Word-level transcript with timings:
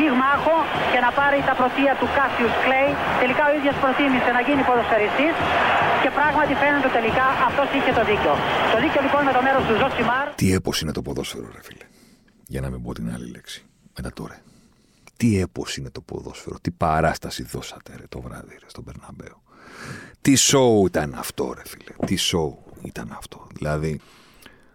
πυγμάχο 0.00 0.56
και 0.92 1.00
να 1.06 1.10
πάρει 1.18 1.38
τα 1.48 1.54
πρωτεία 1.60 1.92
του 2.00 2.08
Κάσιους 2.16 2.54
Κλέη. 2.64 2.90
Τελικά 3.22 3.42
ο 3.50 3.52
ίδιος 3.58 3.76
προτίμησε 3.82 4.30
να 4.36 4.40
γίνει 4.46 4.62
ποδοσφαιριστής 4.68 5.34
και 6.02 6.10
πράγματι 6.18 6.52
φαίνεται 6.62 6.90
τελικά 6.98 7.26
αυτός 7.48 7.68
είχε 7.76 7.92
το 7.98 8.02
δίκιο. 8.10 8.32
Το 8.72 8.78
δίκιο 8.84 9.00
λοιπόν 9.06 9.20
με 9.28 9.32
το 9.36 9.40
μέρος 9.46 9.62
του 9.68 9.74
Ζωσιμάρ. 9.80 10.26
Τι 10.40 10.46
έπος 10.58 10.76
είναι 10.80 10.92
το 10.98 11.02
ποδόσφαιρο, 11.06 11.48
ρε 11.56 11.62
φίλε; 11.66 11.86
Για 12.52 12.60
να 12.64 12.68
μην 12.72 12.80
πω 12.84 12.90
την 12.98 13.06
άλλη 13.14 13.28
λέξη. 13.36 13.58
Μετά 13.96 14.10
τώρα. 14.20 14.36
Τι 15.20 15.28
έπος 15.44 15.68
είναι 15.76 15.90
το 15.96 16.00
ποδόσφαιρο; 16.00 16.56
Τι 16.64 16.70
παράσταση 16.70 17.42
δώσατε 17.52 17.90
ρε, 18.00 18.06
το 18.14 18.20
βράδυ 18.20 18.56
ρε, 18.62 18.68
στον 18.74 18.84
Μπερναμπέου; 18.84 19.36
Τι 20.20 20.34
σόου 20.34 20.86
ήταν 20.86 21.14
αυτό, 21.24 21.52
ρε 21.56 21.62
φίλε; 21.70 22.06
Τι 22.06 22.16
σόου 22.16 22.58
ήταν 22.82 23.08
αυτό; 23.20 23.46
Δηλαδή, 23.52 24.00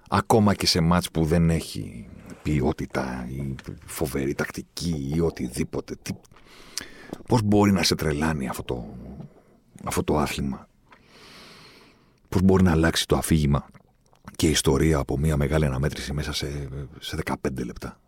ακόμα 0.09 0.53
και 0.53 0.67
σε 0.67 0.79
ματς 0.79 1.11
που 1.11 1.25
δεν 1.25 1.49
έχει 1.49 2.09
ποιότητα 2.45 3.27
ή 3.29 3.55
φοβερή 3.85 4.33
τακτική 4.33 5.11
ή 5.15 5.19
οτιδήποτε. 5.19 5.95
Τι... 6.01 6.11
Πώς 7.27 7.41
μπορεί 7.41 7.71
να 7.71 7.83
σε 7.83 7.95
τρελάνει 7.95 8.47
αυτό 8.47 8.63
το, 8.63 8.85
αυτό 9.83 10.03
το 10.03 10.17
άθλημα; 10.17 10.67
Πώς 12.29 12.41
μπορεί 12.41 12.63
να 12.63 12.71
αλλάξει 12.71 13.07
το 13.07 13.17
αφήγημα 13.17 13.65
και 14.35 14.47
η 14.47 14.49
ιστορία 14.49 14.97
από 14.97 15.17
μια 15.17 15.37
μεγάλη 15.37 15.65
αναμέτρηση 15.65 16.13
μέσα 16.13 16.33
σε, 16.33 16.67
σε 16.99 17.17
15 17.25 17.33
λεπτά; 17.65 17.99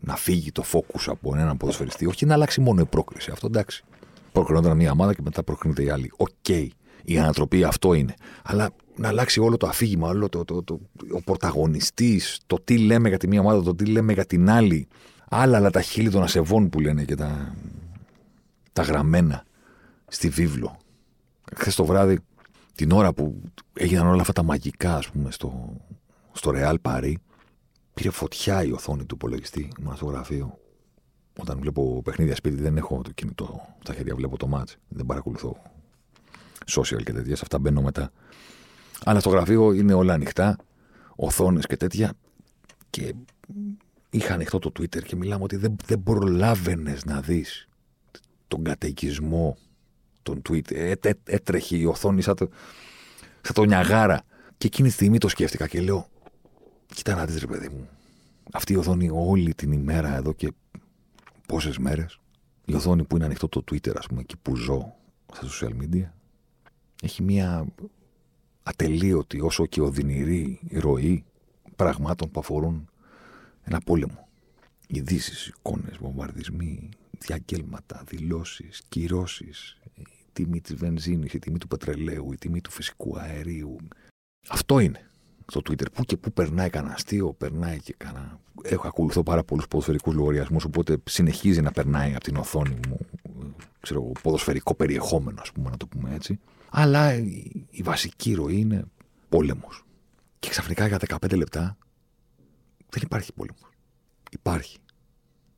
Να 0.00 0.16
φύγει 0.16 0.52
το 0.52 0.62
focus 0.62 1.08
από 1.08 1.36
έναν 1.36 1.56
ποδοσφαιριστή. 1.56 2.06
Όχι 2.06 2.26
να 2.26 2.34
αλλάξει 2.34 2.60
μόνο 2.60 2.80
η 2.80 2.86
πρόκριση. 2.86 3.30
Αυτό 3.30 3.46
εντάξει. 3.46 3.84
Προκρινόταν 4.32 4.76
μια 4.76 4.90
ομάδα 4.90 5.14
και 5.14 5.22
μετά 5.22 5.42
προκρίνεται 5.42 5.82
η 5.82 5.90
άλλη. 5.90 6.12
OK. 6.16 6.28
Okay. 6.48 6.68
Η 7.04 7.18
ανατροπή 7.18 7.64
αυτό 7.64 7.94
είναι. 7.94 8.14
Αλλά 8.44 8.70
να 8.98 9.08
αλλάξει 9.08 9.40
όλο 9.40 9.56
το 9.56 9.66
αφήγημα, 9.66 10.08
όλο 10.08 10.28
το, 10.28 10.44
το, 10.44 10.62
το, 10.62 10.80
ο 11.12 11.22
πρωταγωνιστής, 11.22 12.40
το 12.46 12.56
τι 12.64 12.78
λέμε 12.78 13.08
για 13.08 13.18
τη 13.18 13.28
μία 13.28 13.40
ομάδα, 13.40 13.62
το 13.62 13.74
τι 13.74 13.84
λέμε 13.84 14.12
για 14.12 14.26
την 14.26 14.50
άλλη. 14.50 14.88
Άλλα, 15.28 15.56
αλλά 15.56 15.70
τα 15.70 15.80
χείλη 15.80 16.10
των 16.10 16.22
ασεβών 16.22 16.68
που 16.68 16.80
λένε 16.80 17.04
και 17.04 17.14
τα, 17.14 17.54
τα 18.72 18.82
γραμμένα 18.82 19.44
στη 20.08 20.28
βίβλο. 20.28 20.76
Χθες 21.56 21.74
το 21.74 21.84
βράδυ, 21.84 22.18
την 22.74 22.90
ώρα 22.90 23.12
που 23.12 23.42
έγιναν 23.72 24.06
όλα 24.06 24.20
αυτά 24.20 24.32
τα 24.32 24.42
μαγικά, 24.42 24.96
ας 24.96 25.10
πούμε, 25.10 25.30
στο, 25.30 25.76
στο 26.32 26.52
Real 26.54 26.74
Paris, 26.82 27.14
πήρε 27.94 28.10
φωτιά 28.10 28.64
η 28.64 28.72
οθόνη 28.72 29.04
του 29.04 29.14
υπολογιστή. 29.14 29.68
Ήμουν 29.80 29.96
στο 29.96 30.06
γραφείο. 30.06 30.58
Όταν 31.38 31.58
βλέπω 31.60 32.02
παιχνίδια 32.04 32.34
σπίτι, 32.34 32.56
δεν 32.62 32.76
έχω 32.76 33.00
το 33.02 33.10
κινητό 33.10 33.60
στα 33.82 33.94
χέρια, 33.94 34.14
βλέπω 34.14 34.36
το 34.36 34.46
μάτς. 34.46 34.76
Δεν 34.88 35.06
παρακολουθώ 35.06 35.62
social 36.70 37.02
και 37.04 37.12
τέτοια. 37.12 37.36
Σε 37.36 37.42
αυτά 37.42 37.58
μπαίνω 37.58 37.82
μετά. 37.82 38.10
Αλλά 39.08 39.20
στο 39.20 39.28
γραφείο 39.30 39.72
είναι 39.72 39.92
όλα 39.92 40.14
ανοιχτά, 40.14 40.56
οθόνες 41.16 41.66
και 41.66 41.76
τέτοια. 41.76 42.12
Και 42.90 43.14
είχα 44.10 44.34
ανοιχτό 44.34 44.58
το 44.58 44.72
Twitter 44.78 45.02
και 45.02 45.16
μιλάμε 45.16 45.44
ότι 45.44 45.56
δεν, 45.56 45.76
δεν 45.84 46.02
προλάβαινες 46.02 47.04
να 47.04 47.20
δεις 47.20 47.68
τον 48.48 48.64
καταικισμό 48.64 49.56
των 50.22 50.42
Twitter. 50.48 50.74
Ε, 50.74 50.92
έ, 51.02 51.12
έτρεχε 51.24 51.76
η 51.76 51.84
οθόνη 51.84 52.22
σαν 52.22 52.36
το, 52.36 52.48
σαν 53.40 53.54
το 53.54 53.64
νιαγάρα. 53.64 54.22
Και 54.58 54.66
εκείνη 54.66 54.88
τη 54.88 54.94
στιγμή 54.94 55.18
το 55.18 55.28
σκέφτηκα 55.28 55.66
και 55.66 55.80
λέω, 55.80 56.08
κοίτα 56.86 57.14
να 57.14 57.26
δεις 57.26 57.40
ρε 57.40 57.46
παιδί 57.46 57.68
μου, 57.68 57.88
αυτή 58.52 58.72
η 58.72 58.76
οθόνη 58.76 59.10
όλη 59.12 59.54
την 59.54 59.72
ημέρα 59.72 60.16
εδώ 60.16 60.32
και 60.32 60.52
πόσες 61.46 61.78
μέρες, 61.78 62.18
η 62.64 62.74
οθόνη 62.74 63.04
που 63.04 63.16
είναι 63.16 63.24
ανοιχτό 63.24 63.48
το 63.48 63.64
Twitter 63.70 63.92
ας 63.96 64.06
πούμε, 64.06 64.20
εκεί 64.20 64.36
που 64.36 64.56
ζω 64.56 64.94
στα 65.32 65.46
social 65.46 65.72
media, 65.82 66.10
έχει 67.02 67.22
μία 67.22 67.66
ατελείωτη 68.68 69.40
όσο 69.40 69.66
και 69.66 69.80
οδυνηρή 69.80 70.60
ροή 70.72 71.24
πραγμάτων 71.76 72.30
που 72.30 72.40
αφορούν 72.40 72.88
ένα 73.64 73.80
πόλεμο. 73.80 74.28
Ειδήσεις, 74.86 75.46
εικόνες, 75.46 75.96
βομβαρδισμοί, 76.00 76.88
διαγγέλματα, 77.18 78.02
δηλώσεις, 78.08 78.82
κυρώσεις, 78.88 79.78
η 79.94 80.04
τιμή 80.32 80.60
της 80.60 80.74
βενζίνης, 80.74 81.32
η 81.32 81.38
τιμή 81.38 81.58
του 81.58 81.68
πετρελαίου, 81.68 82.32
η 82.32 82.36
τιμή 82.36 82.60
του 82.60 82.70
φυσικού 82.70 83.18
αερίου. 83.18 83.76
Αυτό 84.48 84.78
είναι 84.78 85.10
στο 85.46 85.60
Twitter. 85.68 85.92
Πού 85.92 86.04
και 86.04 86.16
πού 86.16 86.32
περνάει 86.32 86.70
κανένα 86.70 86.94
αστείο, 86.94 87.32
περνάει 87.32 87.80
και 87.80 87.94
κανένα. 87.96 88.40
Έχω 88.62 88.86
ακολουθώ 88.86 89.22
πάρα 89.22 89.44
πολλούς 89.44 89.68
ποδοσφαιρικούς 89.68 90.14
λογαριασμούς, 90.14 90.64
οπότε 90.64 90.96
συνεχίζει 91.04 91.60
να 91.60 91.70
περνάει 91.70 92.14
από 92.14 92.24
την 92.24 92.36
οθόνη 92.36 92.78
μου 92.88 93.06
ξέρω, 93.80 94.12
ποδοσφαιρικό 94.22 94.74
περιεχόμενο, 94.74 95.40
ας 95.40 95.52
πούμε, 95.52 95.70
να 95.70 95.76
το 95.76 95.86
πούμε 95.86 96.14
έτσι. 96.14 96.38
Αλλά 96.70 97.14
η, 97.70 97.82
βασική 97.82 98.34
ροή 98.34 98.56
είναι 98.56 98.84
πόλεμος. 99.28 99.84
Και 100.38 100.48
ξαφνικά 100.48 100.86
για 100.86 100.98
15 101.08 101.36
λεπτά 101.36 101.76
δεν 102.88 103.02
υπάρχει 103.02 103.32
πόλεμος. 103.32 103.70
Υπάρχει. 104.30 104.78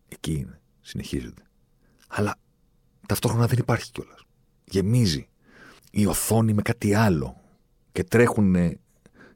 Εκεί 0.08 0.32
είναι. 0.32 0.60
Συνεχίζεται. 0.80 1.42
Αλλά 2.08 2.34
ταυτόχρονα 3.06 3.46
δεν 3.46 3.58
υπάρχει 3.58 3.90
κιόλας. 3.92 4.24
Γεμίζει 4.64 5.28
η 5.90 6.06
οθόνη 6.06 6.52
με 6.52 6.62
κάτι 6.62 6.94
άλλο. 6.94 7.40
Και 7.92 8.04
τρέχουν 8.04 8.54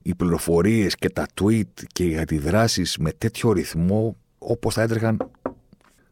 οι 0.03 0.15
πληροφορίες 0.17 0.95
και 0.95 1.11
τα 1.11 1.27
tweet 1.41 1.85
και 1.87 2.05
οι 2.05 2.19
αντιδράσεις 2.19 2.97
με 2.97 3.12
τέτοιο 3.12 3.53
ρυθμό 3.53 4.17
όπως 4.39 4.75
θα 4.75 4.83
έτρεχαν 4.83 5.31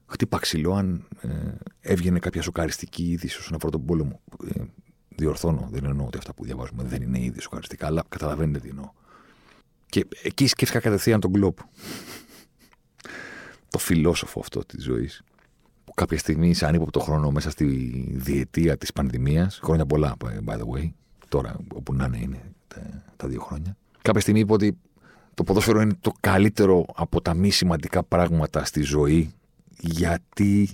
χτύπα 0.07 0.39
ξυλό 0.39 0.75
αν 0.75 1.09
ε, 1.21 1.29
έβγαινε 1.81 2.19
κάποια 2.19 2.43
σοκαριστική 2.43 3.11
είδηση 3.11 3.39
όσον 3.39 3.55
αφορά 3.55 3.73
τον 3.73 3.85
πόλεμο. 3.85 4.21
Ε, 4.55 4.63
διορθώνω, 5.17 5.69
δεν 5.71 5.85
εννοώ 5.85 6.07
ότι 6.07 6.19
αυτά 6.19 6.35
που 6.35 6.45
διαβάζουμε 6.45 6.83
δεν 6.83 7.03
είναι 7.03 7.21
ήδη 7.21 7.41
σοκαριστικά, 7.41 7.87
αλλά 7.87 8.05
καταλαβαίνετε 8.09 8.59
τι 8.59 8.69
εννοώ. 8.69 8.91
Και 9.87 10.07
εκεί 10.23 10.47
σκέφτηκα 10.47 10.81
κατευθείαν 10.81 11.21
τον 11.21 11.31
Γκλόπ. 11.31 11.59
το 13.69 13.79
φιλόσοφο 13.79 14.41
αυτό 14.41 14.61
της 14.65 14.83
ζωής. 14.83 15.23
Που 15.85 15.93
κάποια 15.95 16.19
στιγμή 16.19 16.55
σε 16.55 16.67
ανύποπτο 16.67 17.01
χρόνο 17.01 17.31
μέσα 17.31 17.51
στη 17.51 17.65
διετία 18.13 18.77
της 18.77 18.93
πανδημίας, 18.93 19.61
χρόνια 19.63 19.87
πολλά, 19.87 20.15
by 20.47 20.53
the 20.53 20.77
way, 20.77 20.91
τώρα 21.29 21.57
όπου 21.75 21.95
να 21.95 22.05
είναι, 22.05 22.19
είναι 22.19 22.53
τα, 22.69 23.05
τα 23.17 23.29
δύο 23.29 23.41
χρόνια. 23.41 23.77
Κάποια 24.03 24.21
στιγμή 24.21 24.41
είπε 24.41 24.53
ότι 24.53 24.79
το 25.35 25.45
ποδόσφαιρο 25.45 25.81
είναι 25.81 25.95
το 26.01 26.13
καλύτερο 26.21 26.85
από 26.95 27.21
τα 27.21 27.35
μη 27.35 27.51
σημαντικά 27.51 28.03
πράγματα 28.03 28.65
στη 28.65 28.83
ζωή 28.83 29.33
γιατί 29.79 30.69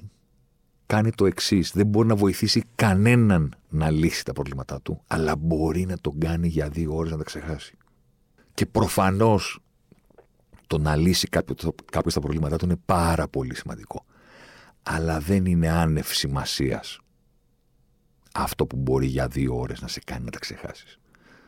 κάνει 0.88 1.10
το 1.10 1.26
εξής. 1.26 1.70
Δεν 1.74 1.86
μπορεί 1.86 2.08
να 2.08 2.16
βοηθήσει 2.16 2.64
κανέναν 2.74 3.54
να 3.68 3.90
λύσει 3.90 4.24
τα 4.24 4.32
προβλήματά 4.32 4.80
του, 4.80 5.02
αλλά 5.06 5.36
μπορεί 5.36 5.86
να 5.86 5.98
τον 5.98 6.18
κάνει 6.18 6.48
για 6.48 6.68
δύο 6.68 6.94
ώρες 6.94 7.10
να 7.10 7.16
τα 7.16 7.24
ξεχάσει. 7.24 7.76
Και 8.54 8.66
προφανώς 8.66 9.60
το 10.66 10.78
να 10.78 10.96
λύσει 10.96 11.28
κάποιο, 11.28 11.72
κάποιος 11.92 12.14
τα 12.14 12.20
προβλήματά 12.20 12.56
του 12.56 12.64
είναι 12.64 12.80
πάρα 12.84 13.28
πολύ 13.28 13.54
σημαντικό. 13.54 14.04
Αλλά 14.82 15.20
δεν 15.20 15.46
είναι 15.46 15.68
άνευ 15.68 16.06
σημασίας 16.06 17.00
αυτό 18.34 18.66
που 18.66 18.76
μπορεί 18.76 19.06
για 19.06 19.28
δύο 19.28 19.58
ώρες 19.58 19.80
να 19.80 19.88
σε 19.88 20.00
κάνει 20.04 20.24
να 20.24 20.30
τα 20.30 20.38
ξεχάσεις. 20.38 20.98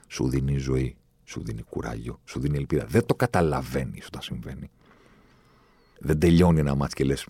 Σου 0.08 0.28
δίνει 0.28 0.56
ζωή, 0.56 0.96
σου 1.24 1.42
δίνει 1.42 1.62
κουράγιο, 1.62 2.20
σου 2.24 2.40
δίνει 2.40 2.56
ελπίδα. 2.56 2.84
Δεν 2.86 3.06
το 3.06 3.14
καταλαβαίνεις 3.14 4.06
όταν 4.06 4.22
συμβαίνει. 4.22 4.70
Δεν 5.98 6.18
τελειώνει 6.18 6.60
ένα 6.60 6.74
μάτι 6.74 6.94
και 6.94 7.04
λες. 7.04 7.26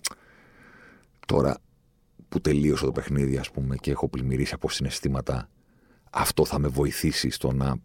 Τώρα 1.25 1.57
που 2.31 2.41
τελείωσε 2.41 2.85
το 2.85 2.91
παιχνίδι, 2.91 3.37
ας 3.37 3.51
πούμε, 3.51 3.75
και 3.75 3.91
έχω 3.91 4.07
πλημμυρίσει 4.07 4.53
από 4.53 4.69
συναισθήματα, 4.69 5.49
αυτό 6.11 6.45
θα 6.45 6.59
με 6.59 6.67
βοηθήσει 6.67 7.29
στο 7.29 7.51
να 7.51 7.75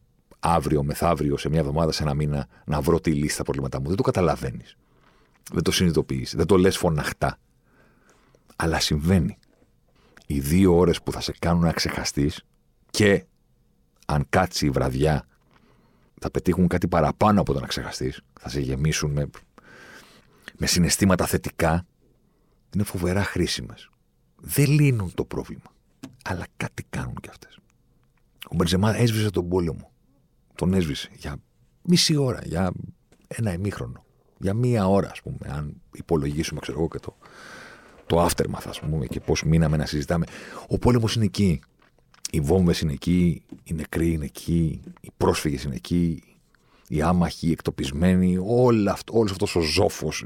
αύριο, 0.41 0.83
μεθαύριο, 0.83 1.37
σε 1.37 1.49
μια 1.49 1.59
εβδομάδα, 1.59 1.93
σε 1.93 2.03
ένα 2.03 2.15
μήνα, 2.15 2.49
να 2.65 2.81
βρω 2.81 3.01
τη 3.01 3.13
λύση 3.13 3.35
στα 3.35 3.43
προβλήματά 3.43 3.81
μου. 3.81 3.87
Δεν 3.87 3.97
το 3.97 4.03
καταλαβαίνεις. 4.03 4.77
Δεν 5.53 5.63
το 5.63 5.71
συνειδητοποιείς. 5.71 6.35
Δεν 6.37 6.47
το 6.47 6.57
λες 6.57 6.77
φωναχτά. 6.77 7.39
Αλλά 8.57 8.81
συμβαίνει. 8.81 9.39
Οι 10.27 10.41
δύο 10.41 10.77
ώρες 10.77 11.03
που 11.03 11.13
θα 11.13 11.21
σε 11.21 11.33
κάνουν 11.39 11.63
να 11.63 11.73
ξεχαστείς 11.73 12.45
και 12.91 13.25
αν 14.07 14.27
κάτσει 14.29 14.67
η 14.67 14.71
βραδιά 14.71 15.27
θα 16.21 16.31
πετύχουν 16.31 16.69
κάτι 16.69 16.89
παραπάνω 16.89 17.41
από 17.41 17.53
το 17.53 17.61
να 17.61 17.67
ξεχαστείς. 17.67 18.21
Θα 18.41 18.49
σε 18.49 18.61
γεμίσουν 18.61 19.13
με, 19.13 19.31
με 20.57 20.67
συναισθήματα 20.67 21.27
θετικά. 21.27 21.87
Είναι 22.75 22.85
φοβερά 22.85 23.25
χρήσιμες 23.25 23.91
δεν 24.49 24.71
λύνουν 24.71 25.15
το 25.15 25.25
πρόβλημα. 25.25 25.73
Αλλά 26.25 26.47
κάτι 26.57 26.85
κάνουν 26.91 27.15
κι 27.21 27.29
αυτές. 27.29 27.59
Ο 28.51 28.55
Μπενζεμά 28.55 28.97
έσβησε 28.97 29.31
τον 29.31 29.49
πόλεμο. 29.49 29.91
Τον 30.55 30.75
έσβησε 30.75 31.11
για 31.17 31.37
μισή 31.83 32.17
ώρα, 32.17 32.41
για 32.45 32.73
ένα 33.27 33.53
ημίχρονο. 33.53 34.05
Για 34.39 34.55
μία 34.55 34.89
ώρα, 34.89 35.11
ας 35.11 35.23
πούμε, 35.23 35.39
αν 35.49 35.81
υπολογίσουμε, 35.93 36.61
ξέρω 36.61 36.79
εγώ, 36.79 36.89
και 36.89 36.99
το, 36.99 37.17
το 38.07 38.25
aftermath, 38.25 38.67
ας 38.69 38.81
πούμε, 38.81 39.07
και 39.07 39.21
πώς 39.21 39.43
μείναμε 39.43 39.77
να 39.77 39.87
συζητάμε. 39.87 40.27
Ο 40.69 40.79
πόλεμος 40.79 41.15
είναι 41.15 41.25
εκεί. 41.25 41.61
Οι 42.31 42.41
βόμβες 42.41 42.81
είναι 42.81 42.93
εκεί, 42.93 43.43
οι 43.65 43.75
νεκροί 43.75 44.13
είναι 44.13 44.25
εκεί, 44.25 44.81
οι 45.01 45.11
πρόσφυγες 45.17 45.63
είναι 45.63 45.75
εκεί, 45.75 46.23
οι 46.89 47.03
άμαχοι, 47.03 47.49
οι 47.49 47.51
εκτοπισμένοι, 47.51 48.39
όλο 48.47 48.91
αυτό, 48.91 49.19
όλος 49.19 49.31
αυτός 49.31 49.57
ο 49.57 49.61
ζόφος 49.61 50.25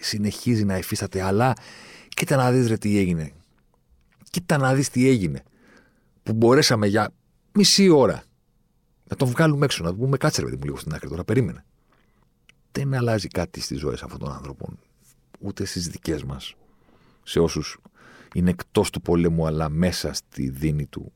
συνεχίζει 0.00 0.64
να 0.64 0.76
υφίσταται, 0.78 1.22
αλλά 1.22 1.54
κοίτα 2.08 2.36
να 2.36 2.50
δεις 2.50 2.68
ρε 2.68 2.76
τι 2.76 2.98
έγινε. 2.98 3.32
Κοίτα 4.30 4.58
να 4.58 4.74
δεις 4.74 4.88
τι 4.88 5.08
έγινε. 5.08 5.42
Που 6.22 6.32
μπορέσαμε 6.32 6.86
για 6.86 7.12
μισή 7.52 7.88
ώρα 7.88 8.24
να 9.04 9.16
τον 9.16 9.28
βγάλουμε 9.28 9.64
έξω, 9.64 9.84
να 9.84 9.90
του 9.90 9.96
πούμε 9.96 10.16
κάτσε 10.16 10.40
ρε 10.40 10.46
παιδί 10.46 10.56
μου 10.56 10.64
λίγο 10.64 10.76
στην 10.76 10.94
άκρη 10.94 11.08
τώρα, 11.08 11.24
περίμενε. 11.24 11.64
Δεν 12.72 12.94
αλλάζει 12.94 13.28
κάτι 13.28 13.60
στις 13.60 13.78
ζωές 13.78 14.02
αυτών 14.02 14.18
των 14.18 14.32
άνθρωπων, 14.32 14.78
ούτε 15.40 15.64
στις 15.64 15.88
δικές 15.88 16.24
μας, 16.24 16.54
σε 17.22 17.40
όσους 17.40 17.78
είναι 18.34 18.50
εκτός 18.50 18.90
του 18.90 19.00
πολέμου 19.00 19.46
αλλά 19.46 19.68
μέσα 19.68 20.12
στη 20.12 20.48
δίνη 20.48 20.86
του, 20.86 21.12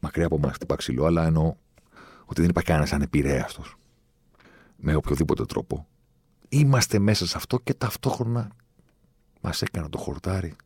μακριά 0.00 0.26
από 0.26 0.38
μας 0.38 0.52
χτυπά 0.52 0.76
ξύλο, 0.76 1.04
αλλά 1.04 1.26
εννοώ 1.26 1.56
ότι 2.24 2.40
δεν 2.40 2.50
υπάρχει 2.50 2.68
κανένας 2.68 2.92
ανεπηρέαστος 2.92 3.76
με 4.76 4.94
οποιοδήποτε 4.94 5.44
τρόπο. 5.44 5.86
Είμαστε 6.48 6.98
μέσα 6.98 7.26
σε 7.26 7.36
αυτό 7.36 7.58
και 7.58 7.74
ταυτόχρονα 7.74 8.50
μας 9.40 9.62
έκανα 9.62 9.88
το 9.88 9.98
χορτάρι 9.98 10.56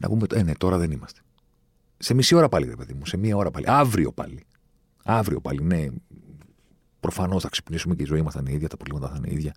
να 0.00 0.08
πούμε, 0.08 0.26
ε, 0.32 0.42
ναι, 0.42 0.54
τώρα 0.54 0.78
δεν 0.78 0.90
είμαστε. 0.90 1.20
Σε 1.98 2.14
μισή 2.14 2.34
ώρα 2.34 2.48
πάλι, 2.48 2.66
ρε 2.66 2.76
παιδί 2.76 2.92
μου, 2.92 3.06
σε 3.06 3.16
μία 3.16 3.36
ώρα 3.36 3.50
πάλι. 3.50 3.64
Αύριο 3.68 4.12
πάλι. 4.12 4.44
Αύριο 5.04 5.40
πάλι, 5.40 5.62
ναι. 5.62 5.86
Προφανώς 7.00 7.42
θα 7.42 7.48
ξυπνήσουμε 7.48 7.94
και 7.94 8.02
η 8.02 8.06
ζωή 8.06 8.22
μας 8.22 8.34
θα 8.34 8.40
είναι 8.40 8.52
ίδια, 8.52 8.68
τα 8.68 8.76
προβλήματα 8.76 9.12
θα 9.12 9.16
είναι 9.16 9.32
ίδια. 9.32 9.54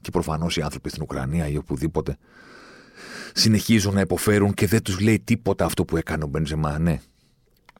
Και 0.00 0.10
προφανώς 0.10 0.56
οι 0.56 0.62
άνθρωποι 0.62 0.88
στην 0.88 1.02
Ουκρανία 1.02 1.48
ή 1.48 1.56
οπουδήποτε 1.56 2.16
συνεχίζουν 3.34 3.94
να 3.94 4.00
υποφέρουν 4.00 4.54
και 4.54 4.66
δεν 4.66 4.82
τους 4.82 5.00
λέει 5.00 5.20
τίποτα 5.20 5.64
αυτό 5.64 5.84
που 5.84 5.96
έκανε 5.96 6.24
ο 6.24 6.26
Μπενζεμά. 6.26 6.78
Ναι, 6.78 7.00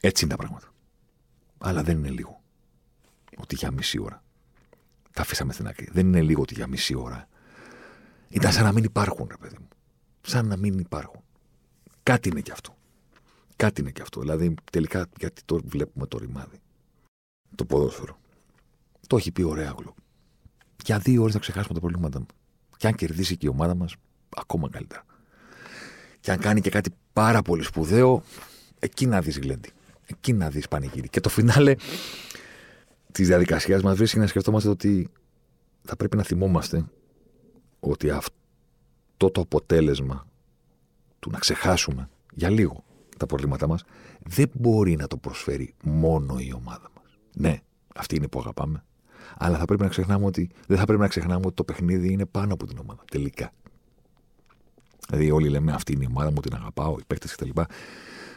έτσι 0.00 0.24
είναι 0.24 0.34
τα 0.34 0.38
πράγματα. 0.38 0.72
Αλλά 1.58 1.82
δεν 1.82 1.98
είναι 1.98 2.10
λίγο. 2.10 2.40
Ότι 3.36 3.54
για 3.54 3.70
μισή 3.70 4.00
ώρα 4.00 4.22
τα 5.12 5.22
αφήσαμε 5.22 5.52
στην 5.52 5.66
άκρη. 5.66 5.88
Δεν 5.92 6.06
είναι 6.06 6.22
λίγο 6.22 6.42
ότι 6.42 6.54
για 6.54 6.66
μισή 6.66 6.94
ώρα. 6.94 7.28
Ήταν 8.28 8.52
σαν 8.52 8.64
να 8.64 8.72
μην 8.72 8.84
υπάρχουν, 8.84 9.26
ρε 9.30 9.36
παιδί 9.36 9.56
μου. 9.60 9.68
Σαν 10.20 10.46
να 10.46 10.56
μην 10.56 10.78
υπάρχουν. 10.78 11.21
Κάτι 12.02 12.28
είναι 12.28 12.40
κι 12.40 12.50
αυτό. 12.50 12.76
Κάτι 13.56 13.80
είναι 13.80 13.90
κι 13.90 14.02
αυτό. 14.02 14.20
Δηλαδή, 14.20 14.54
τελικά, 14.72 15.06
γιατί 15.18 15.42
το 15.44 15.60
βλέπουμε 15.64 16.06
το 16.06 16.18
ρημάδι. 16.18 16.60
Το 17.54 17.64
ποδόσφαιρο. 17.64 18.18
Το 19.06 19.16
έχει 19.16 19.32
πει 19.32 19.42
ωραία 19.42 19.74
γλου. 19.78 19.94
Για 20.84 20.98
δύο 20.98 21.22
ώρες 21.22 21.34
θα 21.34 21.40
ξεχάσουμε 21.40 21.74
τα 21.74 21.80
προβλήματα 21.80 22.18
μου. 22.18 22.26
Και 22.76 22.86
αν 22.86 22.94
κερδίσει 22.94 23.36
και 23.36 23.46
η 23.46 23.48
ομάδα 23.48 23.74
μας, 23.74 23.94
ακόμα 24.36 24.68
καλύτερα. 24.70 25.04
Και 26.20 26.32
αν 26.32 26.38
κάνει 26.38 26.60
και 26.60 26.70
κάτι 26.70 26.90
πάρα 27.12 27.42
πολύ 27.42 27.62
σπουδαίο, 27.62 28.22
εκεί 28.78 29.06
να 29.06 29.20
δεις 29.20 29.38
γλέντι. 29.38 29.70
Εκεί 30.06 30.32
να 30.32 30.50
δεις 30.50 30.68
πανηγύρι. 30.68 31.08
Και 31.08 31.20
το 31.20 31.28
φινάλε 31.28 31.74
της 33.12 33.26
διαδικασίας 33.26 33.82
μας 33.82 33.96
βρίσκει 33.96 34.18
να 34.18 34.26
σκεφτόμαστε 34.26 34.68
ότι 34.68 35.08
θα 35.82 35.96
πρέπει 35.96 36.16
να 36.16 36.22
θυμόμαστε 36.22 36.84
ότι 37.80 38.10
αυτό 38.10 39.30
το 39.30 39.40
αποτέλεσμα 39.40 40.26
του 41.22 41.30
να 41.30 41.38
ξεχάσουμε 41.38 42.08
για 42.34 42.50
λίγο 42.50 42.84
τα 43.16 43.26
προβλήματά 43.26 43.66
μας 43.66 43.84
δεν 44.22 44.50
μπορεί 44.52 44.96
να 44.96 45.06
το 45.06 45.16
προσφέρει 45.16 45.74
μόνο 45.82 46.38
η 46.38 46.52
ομάδα 46.54 46.90
μας. 46.96 47.18
Ναι, 47.32 47.60
αυτή 47.94 48.16
είναι 48.16 48.28
που 48.28 48.38
αγαπάμε. 48.38 48.84
Αλλά 49.38 49.58
θα 49.58 49.64
πρέπει 49.64 49.82
να 49.82 49.88
ξεχνάμε 49.88 50.24
ότι, 50.24 50.50
δεν 50.66 50.78
θα 50.78 50.84
πρέπει 50.84 51.00
να 51.00 51.08
ξεχνάμε 51.08 51.46
ότι 51.46 51.54
το 51.54 51.64
παιχνίδι 51.64 52.12
είναι 52.12 52.26
πάνω 52.26 52.52
από 52.52 52.66
την 52.66 52.78
ομάδα. 52.78 53.04
Τελικά. 53.10 53.52
Δηλαδή, 55.08 55.30
όλοι 55.30 55.48
λέμε 55.48 55.72
αυτή 55.72 55.92
είναι 55.92 56.04
η 56.04 56.08
ομάδα 56.10 56.30
μου, 56.30 56.40
την 56.40 56.54
αγαπάω, 56.54 56.96
οι 56.98 57.02
παίκτες 57.06 57.34
κτλ. 57.34 57.50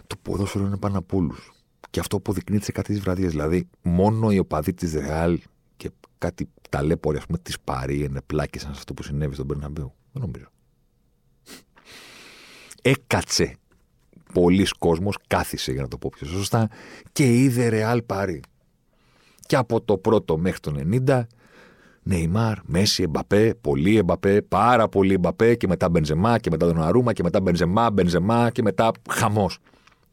Το 0.08 0.16
ποδόσφαιρο 0.22 0.66
είναι 0.66 0.78
πάνω 0.78 0.98
από 0.98 1.18
όλους. 1.18 1.54
Και 1.90 2.00
αυτό 2.00 2.18
αποδεικνύεται 2.18 2.64
σε 2.64 2.72
κάτι 2.72 2.94
της 2.94 3.02
βραδιάς. 3.02 3.32
Δηλαδή, 3.32 3.70
μόνο 3.82 4.32
οι 4.32 4.40
οπαδοί 4.40 4.74
της 4.74 4.94
Ρεάλ 4.94 5.40
και 5.78 5.92
κάτι 6.18 6.50
ταλέποροι, 6.70 7.18
ας 7.18 7.26
πούμε, 7.26 7.38
της 7.38 7.60
Παρή 7.60 8.00
είναι 8.00 8.22
πλάκες 8.22 8.62
σαν 8.62 8.72
αυτό 8.72 8.94
που 8.94 9.04
συνέβη 9.04 9.34
στον 9.34 9.48
Περναμπέου. 9.48 9.94
Δεν 10.12 10.22
νομίζω. 10.22 10.46
Έκατσε 12.88 13.56
πολλοί 14.34 14.68
κόσμος, 14.80 15.18
κάθισε 15.28 15.72
για 15.72 15.82
να 15.82 15.88
το 15.88 15.98
πω 15.98 16.10
πιο 16.16 16.28
σωστά, 16.28 16.70
και 17.12 17.42
είδε 17.42 17.68
Ρεάλ 17.68 18.02
Παρή. 18.02 18.42
Και 19.46 19.56
από 19.56 19.82
το 19.82 19.98
πρώτο 19.98 20.38
μέχρι 20.38 20.60
το 20.60 20.74
90, 21.08 21.24
Νεϊμάρ, 22.04 22.58
Μέση, 22.66 23.04
Εμπαπέ, 23.04 23.56
πολύ 23.62 23.98
Εμπαπέ, 23.98 24.42
πάρα 24.42 24.88
πολύ 24.88 25.14
Εμπαπέ 25.14 25.56
και 25.56 25.68
μετά 25.68 25.90
Μπενζεμά 25.90 26.40
και 26.40 26.50
μετά 26.50 26.66
τον 26.66 26.82
Αρούμα 26.82 27.14
και 27.14 27.24
μετά 27.24 27.42
Μπενζεμά, 27.42 27.92
Μπενζεμά 27.92 28.50
και 28.50 28.62
μετά 28.62 28.92
χαμός 29.10 29.58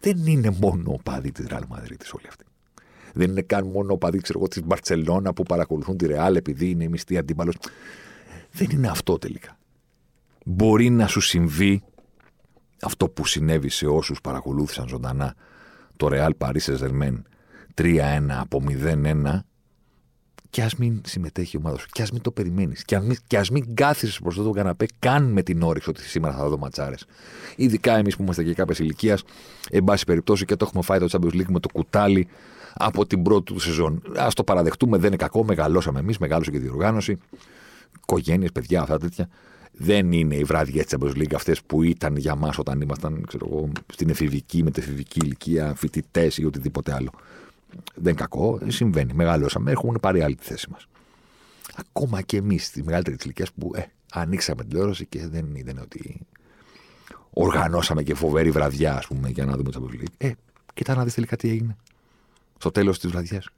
δεν 0.01 0.27
είναι 0.27 0.57
μόνο 0.61 0.93
ο 0.93 0.99
παδί 1.03 1.33
της 1.33 1.47
Ρεάλ 1.47 1.65
Μαδρίτης 1.69 2.13
όλοι 2.13 2.27
αυτοί. 2.29 2.45
Δεν 3.13 3.31
είναι 3.31 3.43
καν 3.43 3.67
μόνο 3.67 3.93
ο 3.93 3.99
παδί 3.99 4.21
της 4.21 4.63
Μπαρσελόνα 4.65 5.33
που 5.33 5.43
παρακολουθούν 5.43 5.97
τη 5.97 6.07
Ρεάλ 6.07 6.37
επειδή 6.37 6.71
είναι 6.71 6.85
η 6.85 6.89
μισθή 6.89 7.19
αντίπαλος. 7.19 7.57
Δεν 8.51 8.69
είναι 8.71 8.89
αυτό 8.89 9.19
τελικά. 9.19 9.59
Μπορεί 10.45 10.91
να 10.91 11.07
σου 11.07 11.21
συμβεί 11.21 11.83
αυτό 12.83 13.09
που 13.09 13.27
συνέβη 13.27 13.69
σε 13.69 13.87
όσους 13.87 14.21
παρακολούθησαν 14.21 14.89
ζωντανά 14.89 15.35
το 15.97 16.09
Ρεάλ 16.09 16.35
Παρίσι 16.35 16.75
Ζερμέν 16.75 17.27
3-1 17.75 17.99
από 18.29 18.63
0-1 18.69 19.39
και 20.51 20.63
ας 20.63 20.77
μην 20.77 21.01
συμμετέχει 21.05 21.57
η 21.57 21.59
ομάδα 21.63 21.79
σου, 21.79 21.87
και 21.93 22.03
ας 22.03 22.11
μην 22.11 22.23
το 22.23 22.31
περιμένεις, 22.31 22.85
και 22.85 22.97
ας 22.97 23.51
μην, 23.51 23.65
μην 23.65 23.75
κάθεσαι 23.75 24.19
μπροστά 24.23 24.43
τον 24.43 24.53
καναπέ 24.53 24.87
καν 24.99 25.33
με 25.33 25.43
την 25.43 25.63
όρεξη 25.63 25.91
ότι 25.91 26.03
σήμερα 26.03 26.35
θα 26.35 26.49
δω 26.49 26.59
ματσάρες. 26.59 27.07
Ειδικά 27.57 27.97
εμείς 27.97 28.17
που 28.17 28.23
είμαστε 28.23 28.43
και 28.43 28.55
κάποια 28.55 28.77
ηλικίας, 28.79 29.23
εν 29.71 29.85
πάση 29.85 30.05
περιπτώσει 30.05 30.45
και 30.45 30.57
το 30.57 30.65
έχουμε 30.69 30.83
φάει 30.83 30.99
το 30.99 31.07
Champions 31.11 31.35
League 31.35 31.49
με 31.49 31.61
το 31.61 31.69
κουτάλι 31.73 32.29
από 32.75 33.07
την 33.07 33.23
πρώτη 33.23 33.53
του 33.53 33.59
σεζόν. 33.59 34.03
Α 34.17 34.29
το 34.35 34.45
παραδεχτούμε, 34.45 34.97
δεν 34.97 35.07
είναι 35.07 35.17
κακό, 35.17 35.45
μεγαλώσαμε 35.45 35.99
εμείς, 35.99 36.19
μεγάλωσε 36.19 36.51
και 36.51 36.57
η 36.57 36.61
διοργάνωση. 36.61 37.19
Οικογένειες, 38.03 38.53
παιδιά, 38.53 38.83
αυτά 38.83 38.99
τέτοια. 38.99 39.29
Δεν 39.73 40.13
είναι 40.13 40.35
οι 40.35 40.45
βράδιε 40.45 40.85
της 40.85 40.95
Champions 40.97 41.17
League 41.17 41.35
αυτές 41.35 41.63
που 41.63 41.83
ήταν 41.83 42.17
για 42.17 42.35
μας 42.35 42.59
όταν 42.59 42.81
ήμασταν 42.81 43.25
ξέρω 43.27 43.47
εγώ, 43.51 43.71
στην 43.93 44.11
εφηβική, 44.11 44.63
μετεφηβική 44.63 45.19
ηλικία, 45.23 45.75
φοιτητές 45.75 46.39
ή 46.39 46.45
οτιδήποτε 46.45 46.95
άλλο. 46.95 47.11
Δεν 47.95 48.13
είναι 48.13 48.21
κακό, 48.21 48.59
συμβαίνει. 48.67 49.13
Μεγαλώσαμε, 49.15 49.71
έχουμε 49.71 49.99
πάρει 49.99 50.23
άλλη 50.23 50.35
τη 50.35 50.45
θέση 50.45 50.71
μας. 50.71 50.87
Ακόμα 51.77 52.23
και 52.23 52.37
εμείς 52.37 52.67
στη 52.67 52.83
μεγαλύτερη 52.83 53.17
ηλικίας 53.23 53.53
που 53.53 53.71
ε, 53.75 53.83
ανοίξαμε 54.13 54.65
τηλεόραση 54.65 55.07
και 55.07 55.27
δεν 55.27 55.55
είδαν 55.55 55.79
ότι 55.79 56.21
οργανώσαμε 57.31 58.03
και 58.03 58.15
φοβερή 58.15 58.51
βραδιά, 58.51 58.97
ας 58.97 59.07
πούμε, 59.07 59.29
για 59.29 59.45
να 59.45 59.57
δούμε 59.57 59.71
το 59.71 59.89
Champions 59.91 60.05
Ε, 60.17 60.33
κοίτα 60.75 60.95
να 60.95 61.05
δεις 61.05 61.15
τελικά 61.15 61.37
τι 61.37 61.49
έγινε. 61.49 61.77
Στο 62.59 62.71
τέλος 62.71 62.99
της 62.99 63.11
βραδιάς. 63.11 63.49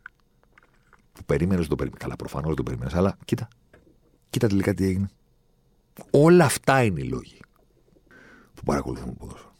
Που 1.13 1.25
περίμενες, 1.25 1.61
δεν 1.61 1.69
το 1.69 1.77
περίμενες. 1.77 2.03
Καλά, 2.03 2.17
προφανώς 2.17 2.47
δεν 2.47 2.57
το 2.57 2.63
περίμενες, 2.63 2.95
αλλά 2.95 3.19
κοίτα. 3.25 3.49
Κοίτα 4.31 4.47
τελικά 4.47 4.75
τι 4.75 4.85
έγινε. 4.85 5.11
Όλα 6.11 6.45
αυτά 6.45 6.85
είναι 6.85 7.01
οι 7.01 7.09
λόγοι 7.09 7.39
που 8.55 8.63
παρακολουθούμε 8.63 9.13
ποδόσφαιρο. 9.13 9.53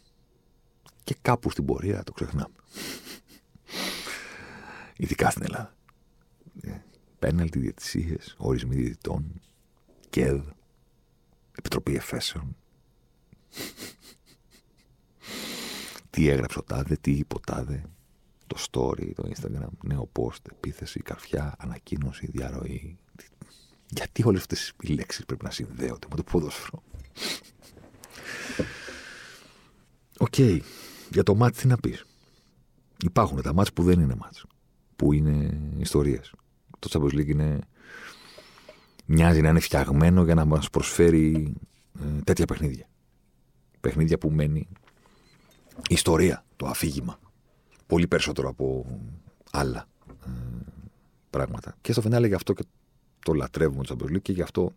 Και 1.03 1.15
κάπου 1.21 1.49
στην 1.49 1.65
πορεία 1.65 2.03
το 2.03 2.11
ξεχνάμε. 2.11 2.55
Ειδικά 4.97 5.29
στην 5.29 5.43
Ελλάδα. 5.43 5.75
Ε, 6.61 6.71
πέναλτι, 7.19 7.59
διαιτησίες, 7.59 8.35
ορισμοί 8.37 8.75
διαιτητών, 8.75 9.41
ΚΕΔ, 10.09 10.41
Επιτροπή 11.57 11.95
Εφέσεων. 11.95 12.55
τι 16.09 16.29
έγραψε 16.29 16.59
ο 16.59 16.63
τάδε, 16.63 16.95
τι 16.95 17.11
είπε 17.11 17.35
ο 17.35 17.39
τάδε, 17.39 17.83
το 18.47 18.57
story, 18.71 19.11
το 19.15 19.29
Instagram, 19.35 19.69
νέο 19.83 20.11
post, 20.13 20.51
επίθεση, 20.51 20.99
καρφιά, 20.99 21.55
ανακοίνωση, 21.57 22.27
διαρροή. 22.27 22.97
Γιατί 23.89 24.23
όλες 24.25 24.41
αυτές 24.41 24.73
οι 24.81 24.87
λέξεις 24.87 25.25
πρέπει 25.25 25.43
να 25.43 25.51
συνδέονται 25.51 26.07
με 26.09 26.15
το 26.15 26.23
ποδόσφαιρο; 26.23 26.83
OK. 30.17 30.33
Okay. 30.37 30.59
Για 31.11 31.23
το 31.23 31.35
ματς 31.35 31.57
τι 31.57 31.67
να 31.67 31.77
πεις. 31.77 32.05
Υπάρχουν 33.03 33.41
τα 33.41 33.53
ματς 33.53 33.73
που 33.73 33.83
δεν 33.83 33.99
είναι 33.99 34.15
ματς 34.15 34.45
που 34.95 35.13
είναι 35.13 35.59
ιστορίες. 35.77 36.33
Το 36.79 36.89
Champions 36.91 37.13
League 37.13 37.27
είναι, 37.27 37.59
μοιάζει 39.05 39.41
να 39.41 39.49
είναι 39.49 39.59
φτιαγμένο 39.59 40.23
για 40.23 40.35
να 40.35 40.45
μας 40.45 40.69
προσφέρει 40.69 41.53
ε, 41.99 42.21
τέτοια 42.23 42.45
παιχνίδια. 42.45 42.87
Παιχνίδια 43.79 44.17
που 44.17 44.29
μένει 44.29 44.67
ιστορία, 45.89 46.45
το 46.55 46.67
αφήγημα. 46.67 47.19
Πολύ 47.87 48.07
περισσότερο 48.07 48.49
από 48.49 48.85
άλλα 49.51 49.87
ε, 50.25 50.29
πράγματα. 51.29 51.75
Και 51.81 51.91
στο 51.91 52.01
φινάλε 52.01 52.27
γι' 52.27 52.33
αυτό 52.33 52.53
και 52.53 52.63
το 53.25 53.33
λατρεύουμε 53.33 53.83
το 53.83 53.95
Champions 53.99 54.11
League 54.11 54.21
και 54.21 54.31
γι' 54.31 54.41
αυτό 54.41 54.71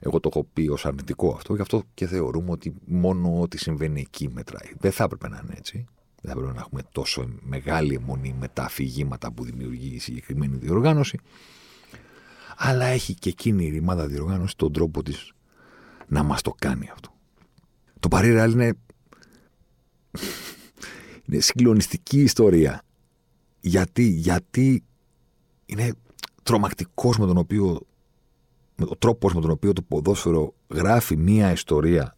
εγώ 0.00 0.20
το 0.20 0.28
έχω 0.32 0.46
πει 0.52 0.68
ως 0.68 0.86
αρνητικό 0.86 1.32
αυτό, 1.34 1.54
γι' 1.54 1.60
αυτό 1.60 1.82
και 1.94 2.06
θεωρούμε 2.06 2.50
ότι 2.50 2.74
μόνο 2.84 3.40
ό,τι 3.40 3.58
συμβαίνει 3.58 4.00
εκεί 4.00 4.28
μετράει. 4.32 4.72
Δεν 4.78 4.92
θα 4.92 5.04
έπρεπε 5.04 5.28
να 5.28 5.40
είναι 5.44 5.54
έτσι. 5.56 5.86
Δεν 6.22 6.32
θα 6.32 6.38
πρέπει 6.38 6.54
να 6.54 6.60
έχουμε 6.60 6.82
τόσο 6.92 7.28
μεγάλη 7.40 7.94
αιμονή 7.94 8.34
με 8.38 8.48
τα 8.48 8.62
αφηγήματα 8.64 9.32
που 9.32 9.44
δημιουργεί 9.44 9.94
η 9.94 9.98
συγκεκριμένη 9.98 10.56
διοργάνωση. 10.56 11.18
Αλλά 12.56 12.84
έχει 12.84 13.14
και 13.14 13.28
εκείνη 13.28 13.64
η 13.64 13.68
ρημάδα 13.68 14.06
διοργάνωση 14.06 14.56
τον 14.56 14.72
τρόπο 14.72 15.02
της 15.02 15.32
να 16.08 16.22
μας 16.22 16.42
το 16.42 16.54
κάνει 16.58 16.88
αυτό. 16.92 17.14
Το 18.00 18.08
Παρή 18.08 18.28
είναι. 18.28 18.74
Είναι 21.26 21.40
συγκλονιστική 21.40 22.20
ιστορία. 22.20 22.82
Γιατί, 23.60 24.02
γιατί 24.02 24.84
είναι 25.66 25.92
τρομακτικός 26.42 27.18
με 27.18 27.26
τον 27.26 27.36
οποίο 27.36 27.80
με 28.76 28.86
τον 28.86 28.98
τρόπος 28.98 29.34
με 29.34 29.40
τον 29.40 29.50
οποίο 29.50 29.72
το 29.72 29.82
ποδόσφαιρο 29.82 30.54
γράφει 30.68 31.16
μία 31.16 31.52
ιστορία 31.52 32.16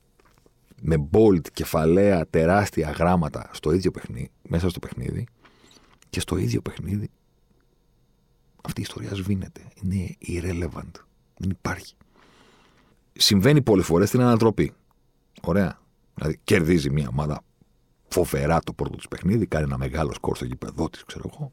με 0.82 1.08
bold, 1.10 1.50
κεφαλαία, 1.52 2.26
τεράστια 2.26 2.90
γράμματα 2.90 3.50
στο 3.52 3.72
ίδιο 3.72 3.90
παιχνίδι, 3.90 4.30
μέσα 4.42 4.68
στο 4.68 4.78
παιχνίδι 4.78 5.26
και 6.10 6.20
στο 6.20 6.36
ίδιο 6.36 6.60
παιχνίδι 6.60 7.10
αυτή 8.64 8.80
η 8.80 8.82
ιστορία 8.82 9.14
σβήνεται. 9.14 9.60
Είναι 9.82 10.16
irrelevant. 10.26 10.90
Δεν 11.36 11.50
υπάρχει. 11.50 11.94
Συμβαίνει 13.12 13.62
πολλές 13.62 13.86
φορές 13.86 14.08
στην 14.08 14.20
ανατροπή. 14.20 14.72
Ωραία. 15.42 15.78
Δηλαδή 16.14 16.38
κερδίζει 16.44 16.90
μια 16.90 17.08
ομάδα 17.08 17.42
φοβερά 18.08 18.60
το 18.60 18.72
πρώτο 18.72 18.96
της 18.96 19.08
παιχνίδι, 19.08 19.46
κάνει 19.46 19.64
ένα 19.64 19.78
μεγάλο 19.78 20.12
σκορ 20.12 20.36
στο 20.36 20.44
γήπεδό 20.44 20.90
της, 20.90 21.04
ξέρω 21.04 21.30
εγώ. 21.32 21.52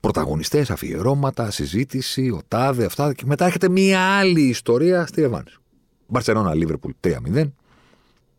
Πρωταγωνιστές, 0.00 0.70
αφιερώματα, 0.70 1.50
συζήτηση, 1.50 2.30
ο 2.30 2.40
τάδε, 2.48 2.84
αυτά. 2.84 3.14
Και 3.14 3.22
μετά 3.26 3.44
έρχεται 3.44 3.68
μια 3.68 4.00
άλλη 4.00 4.40
ιστορία 4.40 5.06
στη 5.06 5.20
Ρεβάνης. 5.20 5.58
Μπαρσελόνα, 6.06 6.54
Λίβερπουλ 6.54 6.92
3-0. 7.00 7.50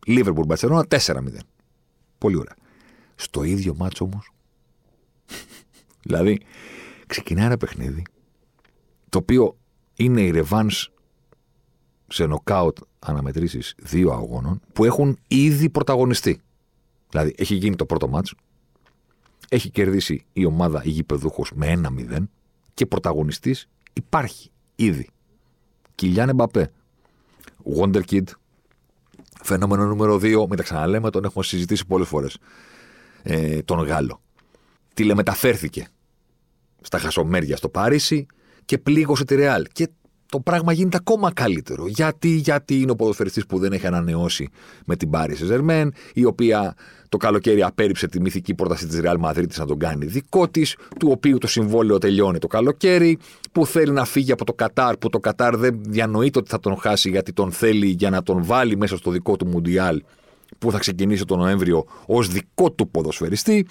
Λίβερπουλ, 0.06 0.46
Μπαρσελόνα 0.46 0.86
4-0. 0.88 1.38
Πολύ 2.18 2.36
ωραία. 2.36 2.54
Στο 3.14 3.42
ίδιο 3.42 3.74
μάτσο 3.74 4.04
όμως. 4.04 4.32
δηλαδή, 6.04 6.40
ξεκινάει 7.06 7.46
ένα 7.46 7.56
παιχνίδι 7.56 8.02
το 9.12 9.18
οποίο 9.18 9.56
είναι 9.94 10.20
η 10.20 10.30
Ρεβάνς 10.30 10.90
σε 12.08 12.26
νοκάουτ 12.26 12.78
αναμετρήσεις 12.98 13.74
δύο 13.78 14.12
αγώνων 14.12 14.60
που 14.72 14.84
έχουν 14.84 15.18
ήδη 15.28 15.68
πρωταγωνιστεί. 15.68 16.40
Δηλαδή, 17.10 17.34
έχει 17.36 17.54
γίνει 17.54 17.76
το 17.76 17.86
πρώτο 17.86 18.08
μάτς, 18.08 18.34
έχει 19.52 19.70
κερδίσει 19.70 20.24
η 20.32 20.44
ομάδα 20.44 20.82
η 20.84 20.88
γηπεδούχος 20.88 21.50
με 21.54 21.66
ένα 21.66 21.90
0 21.98 22.28
και 22.74 22.86
πρωταγωνιστής 22.86 23.68
υπάρχει 23.92 24.50
ήδη. 24.74 25.08
Κιλιάν 25.94 26.28
Εμπαπέ, 26.28 26.72
Wonder 27.78 28.02
Kid, 28.10 28.22
φαινόμενο 29.42 29.86
νούμερο 29.86 30.14
2, 30.16 30.20
μην 30.20 30.56
τα 30.56 30.62
ξαναλέμε, 30.62 31.10
τον 31.10 31.24
έχουμε 31.24 31.44
συζητήσει 31.44 31.86
πολλές 31.86 32.08
φορές, 32.08 32.38
ε, 33.22 33.62
τον 33.62 33.78
Γάλλο. 33.78 34.20
Τηλεμεταφέρθηκε 34.94 35.88
στα 36.80 36.98
χασομέρια 36.98 37.56
στο 37.56 37.68
Παρίσι 37.68 38.26
και 38.64 38.78
πλήγωσε 38.78 39.24
τη 39.24 39.34
Ρεάλ. 39.34 39.66
Και 39.72 39.88
το 40.32 40.40
πράγμα 40.40 40.72
γίνεται 40.72 40.96
ακόμα 40.96 41.32
καλύτερο. 41.32 41.86
Γιατί, 41.86 42.28
γιατί 42.28 42.80
είναι 42.80 42.90
ο 42.90 42.96
ποδοσφαιριστής 42.96 43.46
που 43.46 43.58
δεν 43.58 43.72
έχει 43.72 43.86
ανανεώσει 43.86 44.48
με 44.86 44.96
την 44.96 45.10
Πάρη 45.10 45.34
Ζερμέν, 45.34 45.92
η 46.14 46.24
οποία 46.24 46.74
το 47.08 47.16
καλοκαίρι 47.16 47.62
απέρριψε 47.62 48.08
τη 48.08 48.20
μυθική 48.20 48.54
πρόταση 48.54 48.86
της 48.86 49.00
Ρεάλ 49.00 49.18
Μαδρίτη 49.18 49.58
να 49.58 49.66
τον 49.66 49.78
κάνει 49.78 50.06
δικό 50.06 50.48
της, 50.48 50.76
του 50.98 51.08
οποίου 51.10 51.38
το 51.38 51.46
συμβόλαιο 51.46 51.98
τελειώνει 51.98 52.38
το 52.38 52.46
καλοκαίρι, 52.46 53.18
που 53.52 53.66
θέλει 53.66 53.92
να 53.92 54.04
φύγει 54.04 54.32
από 54.32 54.44
το 54.44 54.52
Κατάρ, 54.52 54.96
που 54.96 55.08
το 55.08 55.18
Κατάρ 55.18 55.56
δεν 55.56 55.80
διανοείται 55.82 56.38
ότι 56.38 56.50
θα 56.50 56.58
τον 56.58 56.76
χάσει 56.76 57.10
γιατί 57.10 57.32
τον 57.32 57.52
θέλει 57.52 57.86
για 57.86 58.10
να 58.10 58.22
τον 58.22 58.44
βάλει 58.44 58.76
μέσα 58.76 58.96
στο 58.96 59.10
δικό 59.10 59.36
του 59.36 59.46
Μουντιάλ 59.46 60.02
που 60.58 60.70
θα 60.70 60.78
ξεκινήσει 60.78 61.24
τον 61.24 61.38
Νοέμβριο 61.38 61.84
ως 62.06 62.28
δικό 62.28 62.72
του 62.72 62.88
ποδοσφαιριστή. 62.88 63.66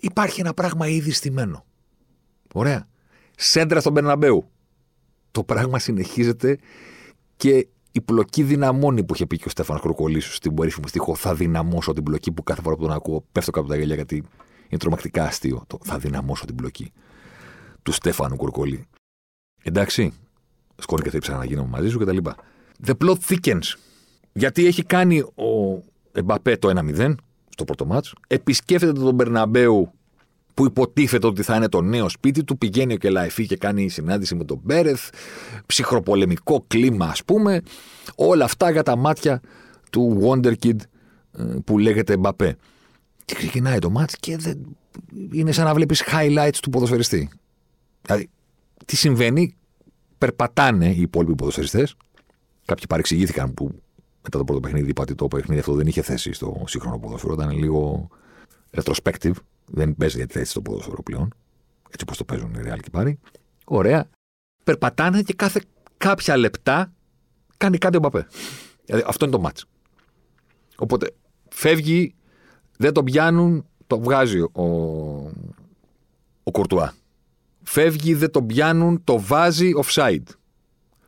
Υπάρχει 0.00 0.40
ένα 0.40 0.54
πράγμα 0.54 0.88
ήδη 0.88 1.10
στημένο. 1.10 1.64
Ωραία. 2.52 2.86
Σέντρα 3.36 3.80
στον 3.80 3.94
Περναμπέου. 3.94 4.50
Το 5.30 5.44
πράγμα 5.44 5.78
συνεχίζεται 5.78 6.58
και 7.36 7.68
η 7.92 8.00
πλοκή 8.00 8.42
δυναμώνει 8.42 9.04
που 9.04 9.14
είχε 9.14 9.26
πει 9.26 9.36
και 9.36 9.44
ο 9.46 9.50
Στέφανος 9.50 9.82
Κροκολίσου 9.82 10.32
στην 10.32 10.54
περίφημη 10.54 10.88
στίχο. 10.88 11.14
Θα 11.14 11.34
δυναμώσω 11.34 11.92
την 11.92 12.02
πλοκή 12.02 12.32
που 12.32 12.42
κάθε 12.42 12.62
φορά 12.62 12.76
που 12.76 12.82
τον 12.82 12.92
ακούω 12.92 13.24
πέφτω 13.32 13.50
κάτω 13.50 13.64
από 13.64 13.74
τα 13.74 13.78
γέλια 13.80 13.94
γιατί 13.94 14.16
είναι 14.68 14.80
τρομακτικά 14.80 15.24
αστείο. 15.24 15.64
Το 15.66 15.78
θα 15.84 15.98
δυναμώσω 15.98 16.44
την 16.44 16.54
πλοκή 16.54 16.92
του 17.82 17.92
Στέφανου 17.92 18.36
Κουρκολί. 18.36 18.86
Εντάξει. 19.62 20.12
Σκόρη 20.80 21.10
και 21.10 21.20
θα 21.20 21.36
να 21.36 21.44
γίνω 21.44 21.66
μαζί 21.66 21.88
σου 21.88 21.98
κτλ. 21.98 22.16
The 22.86 22.92
plot 23.04 23.16
thickens. 23.28 23.74
Γιατί 24.32 24.66
έχει 24.66 24.84
κάνει 24.84 25.20
ο 25.20 25.82
Εμπαπέ 26.12 26.56
το 26.56 26.68
1-0 26.96 27.14
στο 27.48 27.64
πρώτο 27.64 27.86
μάτς, 27.86 28.14
επισκέφτεται 28.26 28.92
τον 28.92 29.14
Μπερναμπέου 29.14 29.92
που 30.58 30.64
υποτίθεται 30.64 31.26
ότι 31.26 31.42
θα 31.42 31.56
είναι 31.56 31.68
το 31.68 31.80
νέο 31.80 32.08
σπίτι 32.08 32.44
του, 32.44 32.58
πηγαίνει 32.58 32.92
ο 32.92 32.96
Κελαϊφή 32.96 33.46
και 33.46 33.56
κάνει 33.56 33.88
συνάντηση 33.88 34.34
με 34.34 34.44
τον 34.44 34.60
Μπέρεθ, 34.62 35.08
ψυχροπολεμικό 35.66 36.64
κλίμα 36.66 37.06
ας 37.06 37.24
πούμε, 37.24 37.60
όλα 38.14 38.44
αυτά 38.44 38.70
για 38.70 38.82
τα 38.82 38.96
μάτια 38.96 39.40
του 39.90 40.20
Wonder 40.22 40.52
Kid 40.62 40.76
ε, 41.38 41.42
που 41.64 41.78
λέγεται 41.78 42.16
Μπαπέ. 42.16 42.56
Και 43.24 43.34
ξεκινάει 43.34 43.78
το 43.78 43.90
μάτς 43.90 44.16
και 44.20 44.36
δεν... 44.36 44.58
είναι 45.32 45.52
σαν 45.52 45.64
να 45.64 45.74
βλέπεις 45.74 46.04
highlights 46.12 46.58
του 46.62 46.70
ποδοσφαιριστή. 46.70 47.30
Δηλαδή, 48.02 48.28
τι 48.84 48.96
συμβαίνει, 48.96 49.54
περπατάνε 50.18 50.88
οι 50.88 51.00
υπόλοιποι 51.00 51.34
ποδοσφαιριστές, 51.34 51.94
κάποιοι 52.64 52.86
παρεξηγήθηκαν 52.88 53.54
που 53.54 53.82
μετά 54.22 54.38
το 54.38 54.44
πρώτο 54.44 54.60
παιχνίδι 54.60 54.90
είπα 54.90 55.02
ότι 55.02 55.14
το 55.14 55.28
παιχνίδι 55.28 55.60
αυτό 55.60 55.74
δεν 55.74 55.86
είχε 55.86 56.02
θέση 56.02 56.32
στο 56.32 56.62
σύγχρονο 56.66 56.98
ποδόσφαιρο, 56.98 57.32
ήταν 57.32 57.50
λίγο 57.50 58.08
retrospective, 58.76 59.32
δεν 59.70 59.96
παίζει 59.96 60.16
για 60.16 60.26
τη 60.26 60.32
θέση 60.32 60.50
στο 60.50 60.62
ποδόσφαιρο 60.62 61.02
πλέον. 61.02 61.34
Έτσι 61.84 62.02
όπως 62.02 62.16
το 62.16 62.24
παίζουν 62.24 62.54
οι 62.54 62.60
Real 62.64 62.78
και 62.82 62.90
πάρει. 62.90 63.18
Ωραία. 63.64 64.08
Περπατάνε 64.64 65.22
και 65.22 65.34
κάθε 65.34 65.62
κάποια 65.96 66.36
λεπτά 66.36 66.92
κάνει 67.56 67.78
κάτι 67.78 67.96
ο 67.96 68.00
Μπαπέ. 68.00 68.26
Δηλαδή 68.84 69.04
αυτό 69.06 69.24
είναι 69.24 69.34
το 69.34 69.40
μάτς. 69.40 69.64
Οπότε 70.76 71.14
φεύγει, 71.48 72.14
δεν 72.76 72.92
το 72.92 73.02
πιάνουν, 73.02 73.66
το 73.86 74.00
βγάζει 74.00 74.40
ο, 74.40 74.62
ο 76.42 76.50
Κουρτουά. 76.50 76.94
Φεύγει, 77.62 78.14
δεν 78.14 78.30
το 78.30 78.42
πιάνουν, 78.42 79.04
το 79.04 79.20
βάζει 79.20 79.70
offside. 79.84 80.22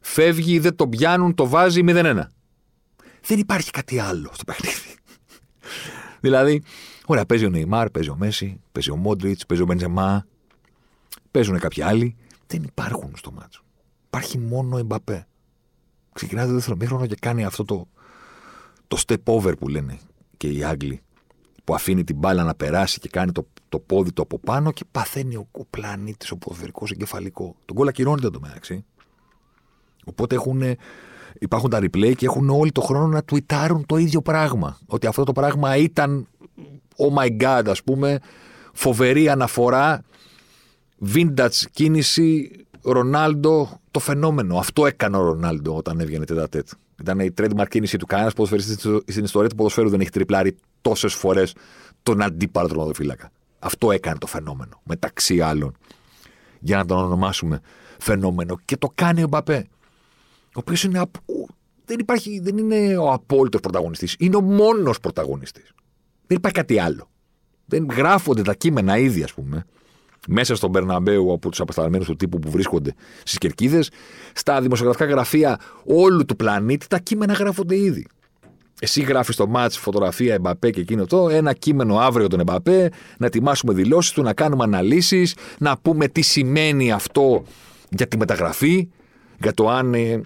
Φεύγει, 0.01 0.59
δεν 0.59 0.77
το 0.77 0.89
πιάνουν, 0.89 1.35
το 1.35 1.49
βάζει 1.49 1.83
0-1. 1.87 2.23
Δεν 3.27 3.39
υπάρχει 3.39 3.71
κάτι 3.71 3.99
άλλο 3.99 4.31
στο 4.33 4.45
παιχνίδι. 4.45 4.95
δηλαδή, 6.21 6.63
Ωραία, 7.11 7.27
παίζει 7.27 7.45
ο 7.45 7.49
Νεϊμάρ, 7.49 7.91
παίζει 7.91 8.09
ο 8.09 8.17
Μέση, 8.17 8.61
παίζει 8.73 8.91
ο 8.91 8.97
Μόντριτς, 8.97 9.47
παίζει 9.47 9.63
ο 9.63 9.67
Μπεντζεμά. 9.67 10.27
Παίζουν 11.31 11.59
κάποιοι 11.59 11.83
άλλοι. 11.83 12.17
Δεν 12.47 12.63
υπάρχουν 12.63 13.13
στο 13.17 13.33
μάτσο. 13.33 13.63
Υπάρχει 14.07 14.39
μόνο 14.39 14.77
ο 14.77 14.79
Εμπαπέ. 14.79 15.27
Ξεκινάει 16.13 16.47
το 16.47 16.53
δεύτερο 16.53 16.77
μήχρονο 16.77 17.07
και 17.07 17.17
κάνει 17.21 17.45
αυτό 17.45 17.65
το, 17.65 17.89
το 18.89 19.03
step 19.07 19.23
over 19.25 19.53
που 19.59 19.69
λένε 19.69 19.99
και 20.37 20.49
οι 20.49 20.65
Άγγλοι. 20.65 21.01
Που 21.65 21.75
αφήνει 21.75 22.05
την 22.05 22.17
μπάλα 22.17 22.45
να 22.45 22.55
περάσει 22.55 23.01
και 23.01 23.09
κάνει 23.09 23.33
το, 23.33 23.47
το 23.69 23.79
πόδι 23.79 24.13
του 24.13 24.23
από 24.23 24.39
πάνω 24.39 24.73
και 24.73 24.85
παθαίνει 24.91 25.37
ο, 25.37 25.49
ο 25.51 25.65
πλανήτης, 25.65 26.31
ο 26.31 26.37
ποδοσφαιρικός 26.37 26.91
εγκεφαλικό. 26.91 27.57
Τον 27.65 27.77
κόλλα 27.77 27.91
ακυρώνεται 27.91 28.31
το 28.31 28.41
μεταξύ. 28.41 28.85
Οπότε 30.05 30.35
έχουν, 30.35 30.63
υπάρχουν 31.39 31.71
τα 31.71 31.79
replay 31.79 32.13
και 32.17 32.27
έχουν 32.27 32.51
όλοι 32.51 32.73
το 32.73 32.81
χρόνο 32.81 33.07
να 33.07 33.25
τουιτάρουν 33.25 33.87
το 33.87 33.97
ίδιο 33.97 34.23
πράγμα. 34.23 34.79
Ότι 34.87 35.07
αυτό 35.07 35.25
το 35.25 35.33
πράγμα 35.33 35.77
ήταν 35.77 36.27
oh 36.97 37.23
my 37.23 37.43
god, 37.43 37.63
ας 37.67 37.83
πούμε, 37.83 38.19
φοβερή 38.73 39.29
αναφορά, 39.29 40.03
vintage 41.15 41.65
κίνηση, 41.73 42.51
Ρονάλντο, 42.83 43.81
το 43.91 43.99
φαινόμενο. 43.99 44.59
Αυτό 44.59 44.87
έκανε 44.87 45.17
ο 45.17 45.23
Ρονάλντο 45.23 45.77
όταν 45.77 46.01
έβγαινε 46.01 46.25
τέτα 46.25 46.49
τέτ. 46.49 46.69
Ήταν 47.01 47.21
η 47.21 47.35
trademark 47.37 47.69
κίνηση 47.69 47.97
του 47.97 48.07
κανένας 48.07 48.33
ποδοσφαιριστής 48.33 49.03
στην 49.07 49.25
ιστορία 49.25 49.49
του 49.49 49.55
ποδοσφαίρου 49.55 49.89
δεν 49.89 50.01
έχει 50.01 50.11
τριπλάρει 50.11 50.57
τόσες 50.81 51.15
φορές 51.15 51.55
τον 52.03 52.23
αντίπαλο 52.23 52.69
τροματοφύλακα. 52.69 53.31
Αυτό 53.59 53.91
έκανε 53.91 54.19
το 54.19 54.27
φαινόμενο, 54.27 54.81
μεταξύ 54.85 55.41
άλλων. 55.41 55.77
Για 56.61 56.77
να 56.77 56.85
τον 56.85 56.99
ονομάσουμε 56.99 57.61
φαινόμενο. 57.99 58.59
Και 58.65 58.77
το 58.77 58.93
κάνει 58.95 59.23
ο 59.23 59.29
Μπαπέ. 59.29 59.67
Ο 60.43 60.59
οποίος 60.59 60.85
είναι. 60.85 61.03
Δεν, 61.85 61.99
υπάρχει, 61.99 62.41
δεν 62.41 62.59
είναι 62.59 62.97
ο 62.97 63.13
απόλυτος 63.13 63.61
πρωταγωνιστής. 63.61 64.17
Είναι 64.19 64.37
ο 64.37 64.41
μόνος 64.41 65.01
πρωταγωνιστής. 65.01 65.73
Δεν 66.31 66.39
υπάρχει 66.39 66.59
κάτι 66.59 66.79
άλλο. 66.79 67.11
Δεν 67.67 67.87
γράφονται 67.91 68.43
τα 68.43 68.55
κείμενα 68.55 68.99
ήδη, 68.99 69.23
ας 69.23 69.33
πούμε, 69.33 69.65
μέσα 70.29 70.55
στον 70.55 70.71
Μπερναμπέου 70.71 71.33
από 71.33 71.49
τους 71.49 71.61
απεσταλμένους 71.61 72.07
του 72.07 72.17
τύπου 72.17 72.39
που 72.39 72.51
βρίσκονται 72.51 72.95
στις 73.19 73.39
κερκίδες, 73.39 73.91
στα 74.33 74.61
δημοσιογραφικά 74.61 75.05
γραφεία 75.05 75.61
όλου 75.85 76.25
του 76.25 76.37
πλανήτη, 76.37 76.87
τα 76.87 76.99
κείμενα 76.99 77.33
γράφονται 77.33 77.77
ήδη. 77.77 78.07
Εσύ 78.81 79.01
γράφεις 79.01 79.37
το 79.37 79.47
μάτ, 79.47 79.73
φωτογραφία 79.73 80.35
Εμπαπέ 80.35 80.71
και 80.71 80.81
εκείνο 80.81 81.07
το, 81.07 81.29
ένα 81.29 81.53
κείμενο 81.53 81.99
αύριο 81.99 82.27
τον 82.27 82.41
Εμπαπέ, 82.41 82.91
να 83.19 83.27
ετοιμάσουμε 83.27 83.73
δηλώσεις 83.73 84.13
του, 84.13 84.23
να 84.23 84.33
κάνουμε 84.33 84.65
αναλύσεις, 84.65 85.37
να 85.59 85.79
πούμε 85.79 86.09
τι 86.09 86.21
σημαίνει 86.23 86.93
αυτό 86.93 87.45
για 87.91 88.07
τη 88.07 88.17
μεταγραφή, 88.17 88.89
για 89.41 89.55
το 89.55 89.69
αν 89.69 89.95
ε, 89.95 90.21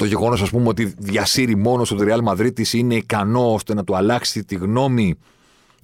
το 0.00 0.06
γεγονός, 0.06 0.42
ας 0.42 0.50
πούμε, 0.50 0.68
ότι 0.68 0.84
διασύρει 0.98 1.56
μόνος 1.56 1.88
του 1.88 1.98
Real 2.00 2.24
Madrid 2.24 2.72
είναι 2.72 2.94
ικανό 2.94 3.52
ώστε 3.52 3.74
να 3.74 3.84
του 3.84 3.96
αλλάξει 3.96 4.44
τη 4.44 4.54
γνώμη 4.54 5.14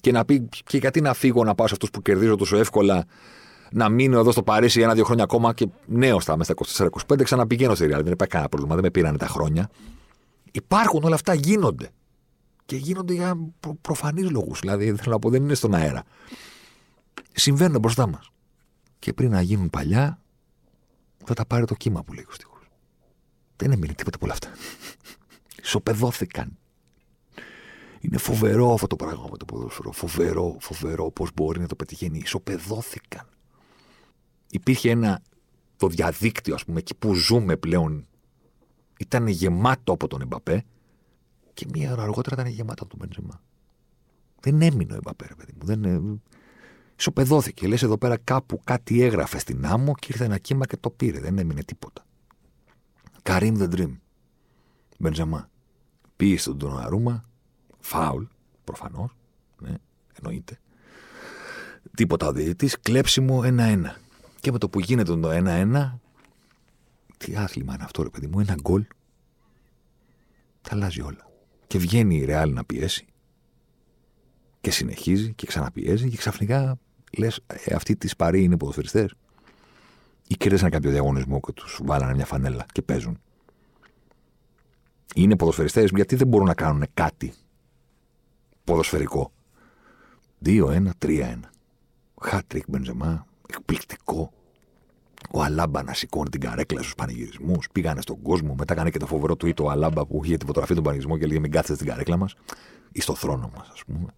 και 0.00 0.12
να 0.12 0.24
πει 0.24 0.48
και 0.64 0.78
γιατί 0.78 1.00
να 1.00 1.14
φύγω 1.14 1.44
να 1.44 1.54
πάω 1.54 1.66
σε 1.66 1.72
αυτούς 1.72 1.90
που 1.90 2.02
κερδίζω 2.02 2.36
τόσο 2.36 2.56
εύκολα, 2.56 3.04
να 3.70 3.88
μείνω 3.88 4.18
εδώ 4.18 4.32
στο 4.32 4.42
Παρίσι 4.42 4.80
ένα-δύο 4.80 5.04
χρόνια 5.04 5.24
ακόμα 5.24 5.54
και 5.54 5.68
νέος 5.86 6.24
θα 6.24 6.32
είμαι 6.32 6.44
στα 6.44 6.54
24-25, 7.14 7.22
ξαναπηγαίνω 7.22 7.74
στη 7.74 7.84
Real. 7.84 8.00
Δεν 8.02 8.12
υπάρχει 8.12 8.32
κανένα 8.32 8.48
πρόβλημα, 8.48 8.74
δεν 8.74 8.84
με 8.84 8.90
πήρανε 8.90 9.18
τα 9.18 9.26
χρόνια. 9.26 9.70
Υπάρχουν 10.52 11.04
όλα 11.04 11.14
αυτά, 11.14 11.34
γίνονται. 11.34 11.90
Και 12.64 12.76
γίνονται 12.76 13.12
για 13.12 13.38
προ, 13.60 13.78
προφανείς 13.80 14.30
λόγους. 14.30 14.60
Δηλαδή, 14.60 14.84
θέλω 14.84 15.12
να 15.12 15.18
πω, 15.18 15.30
δεν 15.30 15.42
είναι 15.42 15.54
στον 15.54 15.74
αέρα. 15.74 16.02
Συμβαίνουν 17.32 17.80
μπροστά 17.80 18.08
μας. 18.08 18.30
Και 18.98 19.12
πριν 19.12 19.30
να 19.30 19.40
γίνουν 19.40 19.70
παλιά, 19.70 20.18
θα 21.24 21.34
τα 21.34 21.46
πάρει 21.46 21.64
το 21.64 21.74
κύμα 21.74 22.02
που 22.02 22.12
λέει 22.12 22.26
ο 22.28 22.32
στίχο. 22.32 22.55
Δεν 23.56 23.72
έμεινε 23.72 23.92
τίποτα 23.92 24.16
από 24.16 24.24
όλα 24.24 24.34
αυτά. 24.34 24.50
Ισοπεδώθηκαν. 25.62 26.58
Είναι 28.00 28.18
φοβερό 28.18 28.72
αυτό 28.72 28.86
το 28.86 28.96
πράγμα 28.96 29.28
με 29.30 29.36
το 29.36 29.44
ποδόσφαιρο. 29.44 29.92
Φοβερό, 29.92 30.56
φοβερό 30.60 31.10
πώς 31.10 31.30
μπορεί 31.34 31.60
να 31.60 31.66
το 31.66 31.76
πετυχαίνει. 31.76 32.18
Ισοπεδώθηκαν. 32.18 33.28
Υπήρχε 34.50 34.90
ένα. 34.90 35.22
Το 35.76 35.88
διαδίκτυο, 35.88 36.54
ας 36.54 36.64
πούμε, 36.64 36.78
εκεί 36.78 36.94
που 36.94 37.14
ζούμε 37.14 37.56
πλέον, 37.56 38.06
ήταν 38.98 39.26
γεμάτο 39.26 39.92
από 39.92 40.08
τον 40.08 40.20
Εμπαπέ 40.20 40.64
και 41.54 41.66
μία 41.72 41.92
ώρα 41.92 42.02
αργότερα 42.02 42.40
ήταν 42.40 42.52
γεμάτο 42.52 42.84
από 42.84 42.96
τον 42.96 42.98
Μπεντζεμά. 42.98 43.42
Δεν 44.40 44.62
έμεινε 44.62 44.92
ο 44.92 44.96
Εμπαπέ, 44.96 45.26
ρε 45.28 45.34
παιδί 45.34 45.52
μου. 45.58 45.66
Δεν, 45.66 45.84
ε, 45.84 46.20
ισοπεδώθηκε. 46.98 47.66
Λες 47.66 47.82
εδώ 47.82 47.98
πέρα 47.98 48.16
κάπου 48.16 48.60
κάτι 48.64 49.02
έγραφε 49.02 49.38
στην 49.38 49.66
άμμο 49.66 49.94
και 49.94 50.06
ήρθε 50.10 50.24
ένα 50.24 50.38
κύμα 50.38 50.66
και 50.66 50.76
το 50.76 50.90
πήρε. 50.90 51.20
Δεν 51.20 51.38
έμεινε 51.38 51.62
τίποτα. 51.62 52.05
Καρύμ 53.26 53.54
the 53.58 53.68
Dream. 53.74 53.96
Μπεντζεμά. 54.98 55.50
Πήγε 56.16 56.38
στον 56.38 56.58
Τοναρούμα. 56.58 57.24
Φάουλ, 57.80 58.24
προφανώς. 58.64 59.16
Ναι, 59.60 59.74
εννοείται. 60.12 60.58
Τίποτα 61.96 62.26
ο 62.26 62.32
διαιτητής. 62.32 62.80
Κλέψιμο 62.80 63.40
1-1. 63.44 63.82
Και 64.40 64.52
με 64.52 64.58
το 64.58 64.68
που 64.68 64.80
γίνεται 64.80 65.16
το 65.16 65.30
1-1, 65.30 65.98
τι 67.16 67.36
άθλημα 67.36 67.74
είναι 67.74 67.84
αυτό, 67.84 68.02
ρε 68.02 68.08
παιδί 68.08 68.26
μου, 68.26 68.40
ένα 68.40 68.54
γκολ. 68.60 68.86
Τα 70.62 70.70
αλλάζει 70.72 71.00
όλα. 71.00 71.30
Και 71.66 71.78
βγαίνει 71.78 72.16
η 72.16 72.24
Ρεάλ 72.24 72.52
να 72.52 72.64
πιέσει. 72.64 73.06
Και 74.60 74.70
συνεχίζει 74.70 75.32
και 75.32 75.46
ξαναπιέζει 75.46 76.08
και 76.08 76.16
ξαφνικά 76.16 76.78
λες, 77.18 77.40
ε, 77.46 77.74
αυτοί 77.74 77.96
τη 77.96 78.16
Παρή 78.16 78.42
είναι 78.42 78.56
ποδοσφαιριστές. 78.56 79.14
Ή 80.26 80.34
κέρδισαν 80.34 80.70
κάποιο 80.70 80.90
διαγωνισμό 80.90 81.40
και 81.40 81.52
τους 81.52 81.80
βάλανε 81.84 82.14
μια 82.14 82.26
φανέλα 82.26 82.66
και 82.72 82.82
παίζουν. 82.82 83.20
Είναι 85.14 85.36
ποδοσφαιριστές 85.36 85.90
γιατί 85.94 86.16
δεν 86.16 86.26
μπορούν 86.26 86.46
να 86.46 86.54
κάνουν 86.54 86.84
κάτι 86.94 87.32
ποδοσφαιρικό. 88.64 89.32
2-1, 90.44 90.88
3-1. 90.98 91.40
Χάτρικ 92.22 92.64
Μπενζεμά, 92.68 93.26
εκπληκτικό. 93.48 94.32
Ο 95.30 95.42
Αλάμπα 95.42 95.82
να 95.82 95.94
σηκώνει 95.94 96.28
την 96.28 96.40
καρέκλα 96.40 96.80
στους 96.80 96.94
πανηγυρισμούς. 96.94 97.68
Πήγανε 97.72 98.00
στον 98.00 98.22
κόσμο. 98.22 98.54
Μετά 98.58 98.72
έκανε 98.72 98.90
και 98.90 98.98
το 98.98 99.06
φοβερό 99.06 99.34
tweet 99.34 99.60
ο 99.60 99.70
Αλάμπα 99.70 100.06
που 100.06 100.20
είχε 100.24 100.36
τη 100.36 100.46
φωτογραφία 100.46 100.76
του 100.76 100.82
πανηγυρισμού 100.82 101.18
και 101.18 101.26
λέει 101.26 101.38
Μην 101.38 101.50
κάθεστε 101.50 101.74
στην 101.74 101.86
καρέκλα 101.86 102.16
μας 102.16 102.34
ή 102.92 103.00
στο 103.00 103.14
θρόνο 103.14 103.50
μας, 103.56 103.68
ας 103.72 103.84
πούμε. 103.84 104.14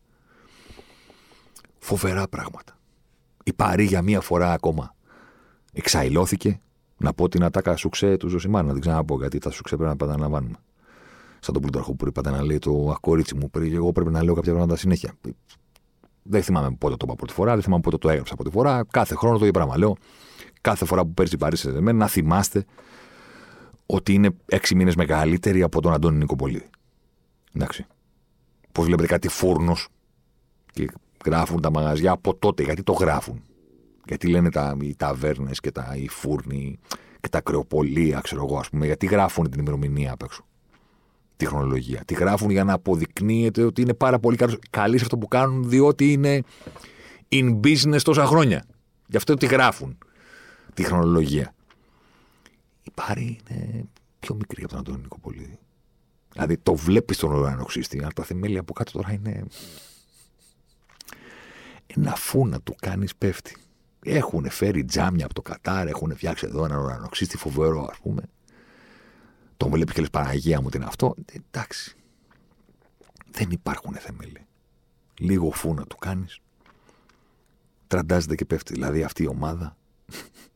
Φοβερά 1.78 2.28
πράγματα. 2.28 2.78
Η 3.44 3.52
Παρή 3.52 3.84
για 3.84 4.02
μία 4.02 4.20
φορά 4.20 4.52
ακόμα 4.52 4.94
εξαϊλώθηκε. 5.72 6.60
Να 6.98 7.12
πω 7.12 7.28
την 7.28 7.44
ατάκα 7.44 7.76
σουξέ 7.76 8.16
του 8.16 8.28
Ζωσιμάν, 8.28 8.66
να 8.66 8.72
την 8.72 8.80
ξαναπώ 8.80 9.16
γιατί 9.16 9.38
τα 9.38 9.50
σουξέ 9.50 9.76
πρέπει 9.76 9.96
να 9.98 10.04
επαναλαμβάνουμε. 10.04 10.56
Σαν 11.40 11.52
τον 11.52 11.62
Πλούταρχο 11.62 11.94
που 11.94 12.06
είπατε 12.08 12.30
να 12.30 12.42
λέει 12.42 12.58
το 12.58 12.90
ακόριτσι 12.90 13.34
μου, 13.34 13.50
πριν 13.50 13.74
εγώ 13.74 13.92
πρέπει 13.92 14.10
να 14.10 14.22
λέω 14.24 14.34
κάποια 14.34 14.52
πράγματα 14.52 14.76
συνέχεια. 14.76 15.12
Δεν 16.22 16.42
θυμάμαι 16.42 16.76
πότε 16.78 16.96
το 16.96 17.04
είπα 17.06 17.14
πρώτη 17.14 17.32
φορά, 17.32 17.52
δεν 17.54 17.62
θυμάμαι 17.62 17.82
πότε 17.82 17.96
το 17.96 18.08
έγραψα 18.08 18.34
πρώτη 18.34 18.50
φορά. 18.50 18.84
Κάθε 18.90 19.14
χρόνο 19.14 19.34
το 19.34 19.40
ίδιο 19.40 19.52
πράγμα 19.52 19.78
λέω. 19.78 19.96
Κάθε 20.60 20.84
φορά 20.84 21.02
που 21.02 21.14
παίζει 21.14 21.34
η 21.34 21.38
Παρή 21.38 21.56
σε 21.56 21.70
να 21.80 22.06
θυμάστε 22.06 22.64
ότι 23.86 24.12
είναι 24.12 24.30
έξι 24.46 24.74
μήνες 24.74 24.96
μεγαλύτερη 24.96 25.62
από 25.62 25.80
τον 25.80 25.92
Αντώνη 25.92 26.16
Νικοπολίδη. 26.16 26.68
Εντάξει. 27.52 27.86
Πώς 28.72 28.84
βλέπετε 28.84 29.08
κάτι 29.08 29.28
φούρνος 29.28 29.88
και 30.72 30.88
γράφουν 31.24 31.60
τα 31.60 31.70
μαγαζιά 31.70 32.12
από 32.12 32.34
τότε. 32.34 32.62
Γιατί 32.62 32.82
το 32.82 32.92
γράφουν. 32.92 33.42
Γιατί 34.08 34.28
λένε 34.28 34.50
τα, 34.50 34.76
οι 34.80 34.94
ταβέρνες 34.96 35.60
και 35.60 35.70
τα, 35.70 35.94
οι 35.96 36.08
φούρνοι 36.08 36.78
και 37.20 37.28
τα 37.28 37.40
κρεοπολία, 37.40 38.20
ξέρω 38.20 38.44
εγώ, 38.44 38.58
ας 38.58 38.68
πούμε. 38.68 38.86
Γιατί 38.86 39.06
γράφουν 39.06 39.50
την 39.50 39.60
ημερομηνία 39.60 40.12
απ' 40.12 40.22
έξω; 40.22 40.46
Τη 41.36 41.46
χρονολογία. 41.46 42.02
Τη 42.04 42.14
γράφουν 42.14 42.50
για 42.50 42.64
να 42.64 42.72
αποδεικνύεται 42.72 43.62
ότι 43.62 43.80
είναι 43.80 43.94
πάρα 43.94 44.18
πολύ 44.18 44.36
καλοί 44.70 44.98
σε 44.98 45.04
αυτό 45.04 45.18
που 45.18 45.28
κάνουν, 45.28 45.68
διότι 45.68 46.12
είναι 46.12 46.42
in 47.28 47.60
business 47.60 48.00
τόσα 48.02 48.26
χρόνια. 48.26 48.64
Γι' 49.06 49.16
αυτό 49.16 49.34
τη 49.34 49.46
γράφουν 49.46 49.98
τη 50.74 50.82
χρονολογία. 50.82 51.54
Η 52.82 52.90
Πάρη 52.94 53.38
είναι 53.50 53.84
πιο 54.20 54.34
μικρή 54.34 54.62
από 54.62 54.70
τον 54.70 54.78
Αντώνη 54.78 55.00
Νικοπολίδη. 55.02 55.58
Δηλαδή 56.32 56.56
το 56.56 56.74
βλέπεις 56.74 57.16
τον 57.18 57.32
ουρανοξύστη, 57.32 57.98
αλλά 57.98 58.12
τα 58.14 58.24
θεμέλια 58.24 58.60
από 58.60 58.72
κάτω 58.72 58.92
τώρα 58.92 59.12
είναι 59.12 59.44
ένα 61.86 62.14
φούνα 62.14 62.60
του 62.60 62.74
κάνεις 62.80 63.16
πέφτει. 63.16 63.56
Έχουν 64.02 64.50
φέρει 64.50 64.84
τζάμια 64.84 65.24
από 65.24 65.34
το 65.34 65.42
Κατάρ, 65.42 65.86
έχουν 65.86 66.16
φτιάξει 66.16 66.46
εδώ 66.46 66.64
έναν 66.64 66.78
ουρανοξύστη 66.78 67.36
φοβερό, 67.36 67.88
ας 67.90 67.98
πούμε. 67.98 68.22
Τον 69.56 69.70
βλέπει 69.70 69.92
και 69.92 70.00
λες 70.00 70.10
Παναγία 70.10 70.60
μου 70.60 70.68
τι 70.68 70.76
είναι 70.76 70.86
αυτό. 70.86 71.14
Ε, 71.32 71.36
εντάξει. 71.50 71.96
Δεν 73.30 73.50
υπάρχουν 73.50 73.94
θεμέλια. 73.94 74.46
Λίγο 75.18 75.50
φούνα 75.50 75.84
του 75.84 75.96
κάνεις. 75.96 76.40
Τραντάζεται 77.86 78.34
και 78.34 78.44
πέφτει. 78.44 78.72
Δηλαδή 78.72 79.02
αυτή 79.02 79.22
η 79.22 79.26
ομάδα 79.26 79.76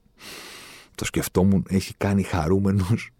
το 0.95 1.05
σκεφτόμουν, 1.05 1.67
έχει 1.69 1.95
κάνει 1.95 2.23
χαρούμενους 2.23 3.13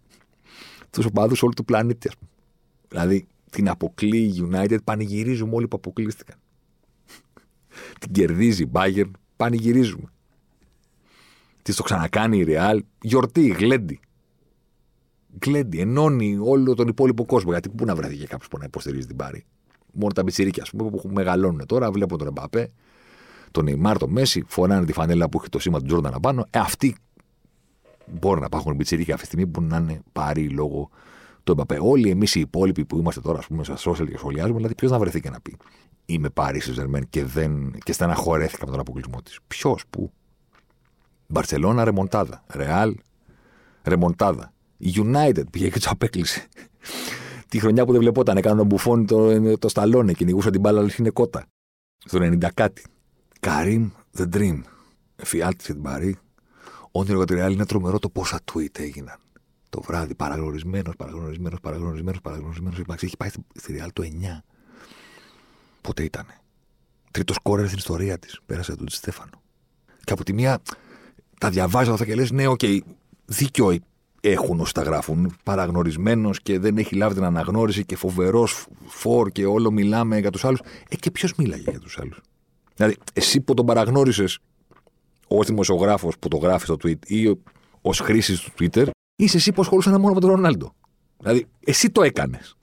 τους 0.89 1.05
οπαδούς 1.05 1.43
όλου 1.43 1.53
του 1.53 1.65
πλανήτη. 1.65 2.11
Δηλαδή 2.87 3.27
την 3.49 3.69
αποκλείει 3.69 4.49
United, 4.51 4.77
πανηγυρίζουμε 4.83 5.55
όλοι 5.55 5.67
που 5.67 5.75
αποκλείστηκαν 5.75 6.37
την 7.99 8.11
κερδίζει 8.11 8.63
η 8.63 8.69
Bayern, 8.73 9.11
πανηγυρίζουμε. 9.43 10.11
Τι 11.61 11.75
το 11.75 11.83
ξανακάνει 11.83 12.37
η 12.37 12.45
Real, 12.47 12.79
γιορτή, 13.01 13.47
γλέντι. 13.47 13.99
Γλέντι, 15.45 15.79
ενώνει 15.79 16.37
όλο 16.41 16.73
τον 16.75 16.87
υπόλοιπο 16.87 17.25
κόσμο. 17.25 17.51
Γιατί 17.51 17.69
πού 17.69 17.85
να 17.85 17.95
βρεθεί 17.95 18.17
και 18.17 18.27
κάποιος 18.27 18.47
που 18.47 18.57
να 18.57 18.65
υποστηρίζει 18.65 19.07
την 19.07 19.15
πάρη. 19.15 19.45
Μόνο 19.91 20.13
τα 20.13 20.23
μπιτσιρίκια, 20.23 20.63
ας 20.63 20.69
πούμε, 20.69 20.89
που 20.89 21.09
μεγαλώνουν 21.13 21.65
τώρα, 21.65 21.91
βλέπω 21.91 22.17
τον 22.17 22.27
Εμπαπέ, 22.27 22.71
τον 23.51 23.63
Νεϊμάρ, 23.63 23.97
τον 23.97 24.09
Μέση, 24.09 24.43
φοράνε 24.47 24.85
τη 24.85 24.93
φανέλα 24.93 25.29
που 25.29 25.37
έχει 25.39 25.49
το 25.49 25.59
σήμα 25.59 25.79
του 25.79 25.85
Τζόρνταν 25.85 26.13
απάνω. 26.13 26.45
Ε, 26.49 26.59
αυτοί 26.59 26.95
μπορεί 28.05 28.39
να 28.39 28.45
υπάρχουν 28.45 28.75
μπιτσιρίκια 28.75 29.13
αυτή 29.13 29.27
τη 29.27 29.33
στιγμή 29.33 29.51
που 29.51 29.61
να 29.61 29.77
είναι 29.77 30.01
πάρει 30.11 30.49
λόγω 30.49 30.89
του 31.43 31.51
Εμπαπέ. 31.51 31.77
Όλοι 31.81 32.09
εμείς 32.09 32.35
οι 32.35 32.39
υπόλοιποι 32.39 32.85
που 32.85 32.97
είμαστε 32.97 33.21
τώρα, 33.21 33.39
ας 33.39 33.47
πούμε, 33.47 33.63
στα 33.63 33.77
social 33.77 34.07
και 34.09 34.17
σχολιάζουμε, 34.17 34.55
δηλαδή 34.55 34.75
ποιος 34.75 34.91
να 34.91 34.99
βρεθεί 34.99 35.19
και 35.19 35.29
να 35.29 35.41
πει 35.41 35.57
είμαι 36.05 36.29
Πάρη 36.29 36.59
Ζερμέν 36.59 37.09
και, 37.09 37.25
δεν, 37.25 37.73
και 37.83 37.93
στεναχωρέθηκα 37.93 38.65
με 38.65 38.71
τον 38.71 38.79
αποκλεισμό 38.79 39.21
της. 39.21 39.39
Ποιος, 39.47 39.83
πού; 39.89 40.11
Μπαρσελόνα, 41.27 41.83
ρεμοντάδα. 41.83 42.43
Ρεάλ, 42.47 42.95
ρεμοντάδα. 43.83 44.53
Η 44.77 44.93
United 44.95 45.43
πήγε 45.51 45.69
και 45.69 45.79
του 45.79 45.89
απέκλεισε. 45.89 46.47
Τη 47.47 47.59
χρονιά 47.59 47.85
που 47.85 47.91
δεν 47.91 48.01
βλεπόταν, 48.01 48.37
έκανε 48.37 48.57
τον 48.57 48.65
μπουφόν 48.65 49.05
το, 49.05 49.57
το 49.57 49.69
σταλόνε, 49.69 50.13
κυνηγούσα 50.13 50.49
την 50.49 50.61
μπάλα, 50.61 50.79
αλλά 50.79 50.91
είναι 50.99 51.09
κότα. 51.09 51.45
Στο 52.05 52.19
90 52.21 52.47
κάτι. 52.53 52.83
Καρύμ 53.39 53.89
the 54.17 54.25
Dream. 54.33 54.61
Εφιάλτη 55.15 55.63
την 55.63 55.81
Παρή. 55.81 56.17
Όνειρο 56.91 57.17
για 57.17 57.25
τη 57.25 57.33
Ρεάλ 57.33 57.53
είναι 57.53 57.65
τρομερό 57.65 57.99
το 57.99 58.09
πόσα 58.09 58.39
tweet 58.53 58.79
έγιναν. 58.79 59.17
Το 59.73 59.81
βράδυ 59.81 60.15
παραγνωρισμένος, 60.15 60.95
παραγνωρισμένος, 60.95 61.59
παραγνωρισμένος, 61.59 62.21
παραγνωρισμένος. 62.21 63.03
Έχει 63.03 63.17
πάει 63.17 63.29
στη 63.55 63.73
Ρεάλ 63.73 63.93
το 63.93 64.03
9. 64.03 64.43
Πότε 65.81 66.03
ήταν. 66.03 66.25
Τρίτος 67.11 67.37
σκόρερ 67.41 67.65
στην 67.65 67.77
ιστορία 67.77 68.19
της. 68.19 68.39
Πέρασε 68.45 68.75
τον 68.75 68.82
Ντι 68.82 68.89
Στέφανο. 68.89 69.41
Και 70.03 70.13
από 70.13 70.23
τη 70.23 70.33
μία 70.33 70.61
τα 71.39 71.49
διαβάζεις 71.49 71.89
αυτά 71.89 72.05
και 72.05 72.15
λες: 72.15 72.31
Ναι, 72.31 72.47
OK, 72.47 72.59
okay, 72.61 72.79
δίκιο 73.25 73.77
έχουν 74.21 74.59
όσοι 74.59 74.73
τα 74.73 74.81
γράφουν. 74.81 75.35
Παραγνωρισμένος 75.43 76.41
και 76.41 76.59
δεν 76.59 76.77
έχει 76.77 76.95
λάβει 76.95 77.13
την 77.13 77.23
αναγνώριση 77.23 77.85
και 77.85 77.95
φοβερός 77.95 78.67
φορ 78.87 79.29
και 79.29 79.45
όλο 79.45 79.71
μιλάμε 79.71 80.19
για 80.19 80.29
τους 80.29 80.45
άλλους. 80.45 80.59
Ε, 80.89 80.95
και 80.95 81.11
ποιος 81.11 81.35
μίλαγε 81.35 81.69
για 81.69 81.79
τους 81.79 81.99
άλλους; 81.99 82.19
Δηλαδή, 82.75 82.97
εσύ 83.13 83.41
που 83.41 83.53
τον 83.53 83.65
παραγνώρισες 83.65 84.39
ως 85.27 85.43
δημοσιογράφος 85.43 86.17
που 86.19 86.27
το 86.27 86.37
γράφει 86.37 86.65
στο 86.65 86.77
tweet 86.83 87.05
ή 87.05 87.39
ως 87.81 87.99
χρήσης 87.99 88.39
του 88.39 88.51
Twitter, 88.59 88.87
είσαι 89.15 89.37
εσύ 89.37 89.51
που 89.51 89.61
ασχολούσαν 89.61 90.01
μόνο 90.01 90.13
με 90.13 90.19
τον 90.19 90.29
Ρονάλντο. 90.29 90.73
Δηλαδή, 91.17 91.47
εσύ 91.59 91.89
το 91.89 92.01
έκανες 92.01 92.55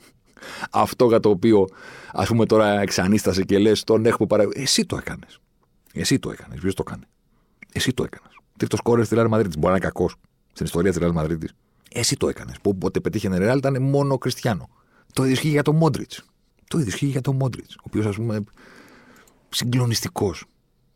αυτό 0.71 1.07
για 1.07 1.21
το 1.21 1.29
οποίο 1.29 1.67
ας 2.13 2.29
πούμε 2.29 2.47
τώρα 2.47 2.81
εξανίστασε 2.81 3.43
και 3.43 3.59
λες 3.59 3.85
τον 3.85 4.07
έχουμε 4.07 4.27
παρα... 4.27 4.49
Εσύ 4.53 4.87
το 4.87 4.97
έκανες. 4.97 5.39
Εσύ 5.93 6.19
το 6.19 6.31
έκανες. 6.31 6.61
Ποιος 6.61 6.75
το 6.75 6.85
έκανε. 6.87 7.05
Εσύ 7.73 7.93
το 7.93 8.03
έκανες. 8.03 8.37
Τρίτο 8.57 8.77
κόρε 8.83 9.05
στη 9.05 9.15
Ρεάλ 9.15 9.29
Μαδρίτη. 9.29 9.59
Μπορεί 9.59 9.73
να 9.73 9.79
είναι 9.79 9.87
κακός 9.87 10.15
στην 10.53 10.67
ιστορία 10.67 10.91
της 10.91 11.01
Ρεάλ 11.01 11.13
Μαδρίτη. 11.13 11.49
Εσύ 11.93 12.17
το 12.17 12.29
έκανες. 12.29 12.57
Που 12.63 12.71
όποτε 12.71 13.01
πετύχαινε 13.01 13.39
Ρεάλ 13.39 13.59
ήταν 13.59 13.83
μόνο 13.83 14.19
Κριστιανό. 14.19 14.69
Το 15.13 15.23
ίδιο 15.23 15.35
ισχύει 15.35 15.49
για 15.49 15.63
τον 15.63 15.77
Μόντριτς. 15.77 16.25
Το 16.69 16.79
ίδιο 16.79 16.91
ισχύει 16.91 17.07
για 17.07 17.21
τον 17.21 17.37
Μόντριτς. 17.37 17.75
Ο 17.75 17.83
οποίος 17.87 18.07
ας 18.07 18.17
πούμε 18.17 18.45
συγκλονιστικός. 19.49 20.45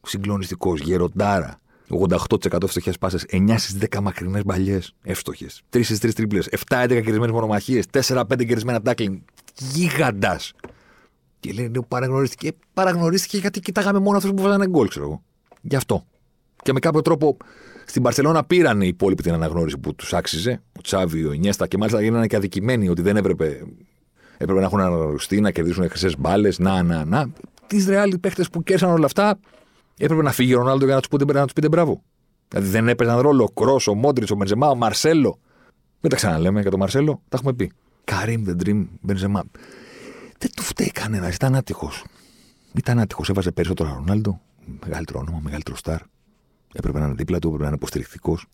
Συγκλονιστικός. 0.03 0.81
Γεροντάρα. 0.81 1.61
88% 1.89 2.67
φτωχές 2.67 2.99
πάσες, 2.99 3.25
9 3.29 3.59
στις 3.59 3.79
10 3.79 4.01
μακρινές 4.01 4.45
μπαλιές 4.45 4.95
εύστοχες, 5.03 5.63
3 5.71 5.85
στις 5.85 5.99
3 5.99 6.15
τρίπλε, 6.15 6.41
7-11 6.51 6.87
κερδισμένες 6.89 7.31
μονομαχίες, 7.31 7.87
4-5 7.91 8.45
κερδισμένα 8.45 8.83
τάκλινγκ. 8.83 9.17
Γίγαντας. 9.59 10.53
Και 11.41 11.53
λένε 11.53 11.81
παραγνωρίστηκε. 11.89 12.53
Παραγνωρίστηκε 12.75 13.37
γιατί 13.37 13.61
κοιτάγαμε 13.61 13.99
μόνο 13.99 14.17
αυτούς 14.17 14.33
που 14.33 14.43
βάζανε 14.43 14.67
γκολ, 14.67 14.89
ξέρω 14.89 15.05
εγώ. 15.05 15.23
Γι' 15.61 15.77
αυτό. 15.77 16.05
Και 16.63 16.73
με 16.73 16.81
κάποιο 16.81 17.03
τρόπο 17.03 17.37
στην 17.87 18.03
Παρσελώνα 18.03 18.45
πήραν 18.45 18.81
οι 18.81 18.87
υπόλοιποι 18.89 19.23
την 19.23 19.33
αναγνώριση 19.33 19.79
που 19.79 19.95
τους 19.95 20.15
άξιζε. 20.15 20.63
Ο 20.79 20.81
Τσάβι, 20.81 21.25
ο 21.25 21.33
Ινιέστα 21.33 21.67
και 21.67 21.79
μάλιστα 21.79 22.03
γίνανε 22.03 22.27
και 22.27 22.37
αδικημένοι 22.37 22.89
ότι 22.89 23.03
δεν 23.03 23.17
έπρεπε, 23.17 23.63
έπρεπε 24.37 24.61
να 24.61 24.67
έχουν 24.67 24.81
αναγνωριστεί, 24.81 25.41
να 25.41 25.51
κερδίσουν 25.51 25.89
χρυσές 25.89 26.19
μπάλες. 26.19 26.59
Να, 26.59 26.83
να, 26.83 27.05
να. 27.05 27.33
Τις 27.67 27.87
ρεάλ 27.87 28.19
παίχτε 28.19 28.45
που 28.53 28.63
κέρδισαν 28.63 28.91
όλα 28.91 29.07
αυτά 29.07 29.39
έπρεπε 29.99 30.23
να 30.23 30.33
φύγει 30.33 30.55
ο 30.55 30.59
Ρονάλντο 30.59 30.85
για 30.85 30.95
να 30.95 31.01
του 31.01 31.09
πείτε, 31.09 31.33
να 31.33 31.45
τους 31.45 31.53
πείτε 31.53 31.69
μπράβο. 31.69 32.03
Δηλαδή 32.49 32.69
δεν 32.69 32.89
έπαιζαν 32.89 33.19
ρόλο 33.19 33.45
ο 33.45 33.49
Κρό, 33.49 33.81
ο 33.89 33.95
Μόντριτς, 33.95 34.31
ο 34.31 34.35
Μπενζεμά, 34.35 34.69
ο 34.69 34.75
Μαρσέλο. 34.75 35.39
Μην 36.01 36.11
τα 36.11 36.17
ξαναλέμε 36.17 36.61
για 36.61 36.71
τον 36.71 36.81
Μαρσέλο, 36.81 37.23
τα 37.29 37.37
έχουμε 37.37 37.53
πει. 37.53 37.73
Καρύμ, 38.05 38.45
The 38.47 38.67
Dream, 38.67 38.87
Μπενζεμά. 39.01 39.43
Δεν 40.39 40.51
του 40.57 40.63
φταίει 40.63 40.91
κανένας, 40.91 41.35
ήταν 41.35 41.55
άτυχος. 41.55 42.05
Ήταν 42.75 42.99
άτυχος, 42.99 43.29
έβαζε 43.29 43.51
περισσότερο 43.51 43.95
Ρονάλντο, 43.95 44.41
μεγαλύτερο 44.87 45.19
όνομα, 45.19 45.41
μεγαλύτερο 45.43 45.77
στάρ. 45.77 46.01
Έπρεπε 46.73 46.99
να 46.99 47.05
είναι 47.05 47.15
δίπλα 47.15 47.39
του, 47.39 47.47
έπρεπε 47.47 47.63
να 47.63 47.69
είναι 47.69 47.77
υποστηρικτικός. 47.77 48.47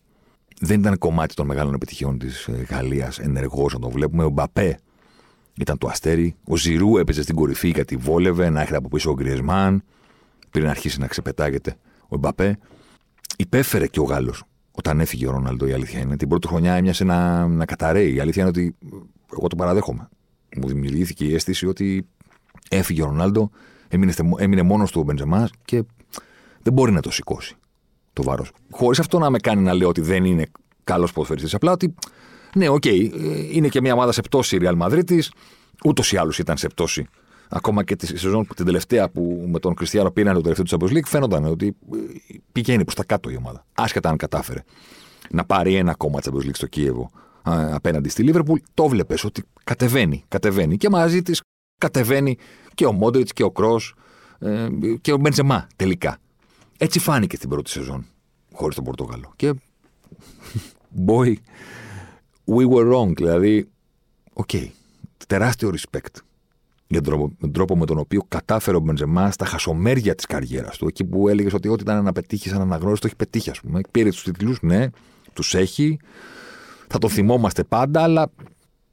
Δεν 0.61 0.81
ήταν 0.81 0.99
κομμάτι 0.99 1.35
των 1.35 1.47
μεγάλων 1.47 1.75
επιτυχιών 1.75 2.19
της 2.19 2.47
ε, 2.47 2.67
Γαλλίας 2.71 3.19
ενεργός 3.19 3.73
να 3.73 3.79
το 3.79 3.91
βλέπουμε. 3.91 4.25
Ο 4.25 4.29
Μπαπέ 4.29 4.79
ήταν 5.55 5.79
το 5.79 5.89
αστέρι. 5.89 6.37
Ο 6.45 6.57
Ζηρού 6.57 6.99
έπαιζε 6.99 7.23
στην 7.23 7.35
κορυφή 7.35 7.69
γιατί 7.69 7.97
βόλευε 7.97 8.51
να 8.51 8.61
έρχεται 8.61 8.77
από 8.77 8.89
πίσω 8.89 9.11
ο 9.11 9.15
Γκριεσμάν 9.15 9.83
πριν 10.51 10.69
αρχίσει 10.69 11.01
να 11.01 11.07
ξεπετάγεται 11.07 11.77
ο 12.09 12.17
Μπαπέ. 12.17 12.59
Υπέφερε 13.37 13.87
και 13.87 14.01
ο 14.01 14.03
Γάλλος 14.03 14.45
όταν 14.73 15.01
έφυγε 15.01 15.27
ο 15.27 15.31
Ρονάλντο, 15.31 15.67
η 15.67 15.73
αλήθεια 15.73 16.01
είναι. 16.01 16.17
Την 16.17 16.29
πρώτη 16.29 16.47
χρονιά 16.47 16.75
έμοιασε 16.75 17.05
να, 17.05 17.47
να 17.47 17.65
καταραίει. 17.65 18.15
Η 18.15 18.21
αλήθεια 18.21 18.43
είναι 18.43 18.51
ότι 18.51 18.77
εγώ 19.33 19.47
το 19.47 19.57
παραδέχομαι. 19.57 20.09
Μου 20.57 20.69
δημιουργήθηκε 20.69 21.25
η 21.25 21.35
αίσθηση 21.35 21.67
ότι 21.67 22.07
έφυγε 22.71 23.03
ο 23.03 23.05
Ρονάλντο, 23.05 23.51
έμεινε, 23.89 24.13
έμεινε 24.39 24.63
μόνος 24.63 24.91
του 24.91 25.01
ο 25.01 25.05
Μπεντζεμά 25.05 25.49
και 25.65 25.85
δεν 26.63 26.73
μπορεί 26.73 26.93
να 26.93 27.01
το 27.01 27.11
σηκώσει 27.11 27.57
το 28.13 28.23
βάρος. 28.23 28.53
Χωρίς 28.71 28.99
αυτό 28.99 29.19
να 29.19 29.31
με 29.31 29.39
κάνει 29.39 29.63
να 29.63 29.75
λέω 29.75 29.89
ότι 29.89 30.01
δεν 30.01 30.25
είναι 30.25 30.47
καλός 30.85 31.13
ποδοσφαιριστής. 31.13 31.55
Απλά 31.55 31.73
ότι 31.73 31.95
ναι, 32.55 32.69
OK, 32.69 32.83
okay, 32.87 33.11
είναι 33.53 33.69
και 33.69 33.81
μια 33.81 33.93
ομάδα 33.93 34.13
σε 34.13 34.21
πτώση 34.21 34.57
η 34.57 34.61
Real 34.63 34.79
Madrid. 34.79 35.21
Ούτως 35.85 36.13
ή 36.13 36.17
άλλως 36.17 36.39
ήταν 36.39 36.57
σε 36.57 36.69
πτώση. 36.69 37.07
Ακόμα 37.53 37.85
και 37.85 37.97
τη 37.97 38.07
σεζόν 38.07 38.47
την 38.57 38.65
τελευταία 38.65 39.11
που 39.11 39.47
με 39.49 39.59
τον 39.59 39.75
Κριστιανό 39.75 40.11
πήραν 40.11 40.35
το 40.35 40.41
τελευταίο 40.41 40.65
του 40.65 40.77
Champions 40.77 40.97
League, 40.97 41.07
φαίνονταν 41.07 41.45
ότι 41.45 41.67
ε, 41.67 41.97
πηγαίνει 42.53 42.83
προς 42.83 42.95
τα 42.95 43.05
κάτω 43.05 43.31
η 43.31 43.37
ομάδα. 43.37 43.67
Άσχετα 43.75 44.09
αν 44.09 44.17
κατάφερε 44.17 44.63
να 45.31 45.45
πάρει 45.45 45.75
ένα 45.75 45.91
ακόμα 45.91 46.19
Champions 46.23 46.47
League 46.47 46.55
στο 46.55 46.67
Κίεβο 46.67 47.11
απέναντι 47.43 48.09
στη 48.09 48.23
Λίβερπουλ, 48.23 48.59
το 48.75 48.89
βλέπεις 48.89 49.25
ότι 49.25 49.45
κατεβαίνει, 49.65 50.25
κατεβαίνει. 50.29 50.77
Και 50.77 50.89
μαζί 50.89 51.23
της 51.23 51.41
κατεβαίνει 51.79 52.37
και 52.75 52.87
ο 52.87 52.93
Μόντριτς 52.93 53.33
και 53.33 53.43
ο 53.43 53.51
Κρός 53.51 53.95
ε, 54.39 54.69
και 55.01 55.13
ο 55.13 55.17
Μπεντζεμά 55.17 55.67
τελικά. 55.77 56.19
Έτσι 56.79 56.99
φάνηκε 56.99 57.37
στην 57.37 57.49
πρώτη 57.49 57.71
σεζόν 57.71 58.07
χωρίς 58.53 58.75
τον 58.75 58.85
Πορτογάλο. 58.85 59.33
Και. 59.37 59.55
Boy, 61.07 61.35
we 62.47 62.69
were 62.69 62.93
wrong. 62.93 63.13
Δηλαδή, 63.17 63.69
OK. 64.33 64.49
Okay, 64.53 64.69
τεράστιο 65.27 65.73
respect 65.75 66.30
για 66.91 67.01
τον 67.01 67.53
τρόπο, 67.53 67.77
με 67.77 67.87
τον 67.87 67.99
οποίο 67.99 68.23
κατάφερε 68.29 68.77
ο 68.77 68.81
Μπεντζεμά 68.81 69.31
στα 69.31 69.45
χασομέρια 69.45 70.15
της 70.15 70.27
καριέρας 70.27 70.77
του. 70.77 70.87
Εκεί 70.87 71.05
που 71.05 71.29
έλεγες 71.29 71.53
ότι 71.53 71.69
ό,τι 71.69 71.83
ήταν 71.83 72.05
να 72.05 72.13
πετύχει 72.13 72.49
σαν 72.49 72.61
αναγνώριση, 72.61 73.01
το 73.01 73.07
έχει 73.07 73.17
πετύχει, 73.17 73.51
ας 73.51 73.61
πούμε. 73.61 73.81
Πήρε 73.91 74.11
τους 74.11 74.23
τίτλους, 74.23 74.59
ναι, 74.63 74.87
τους 75.33 75.55
έχει. 75.55 75.99
Θα 76.89 76.99
το 76.99 77.09
θυμόμαστε 77.09 77.65
πάντα, 77.65 78.03
αλλά 78.03 78.31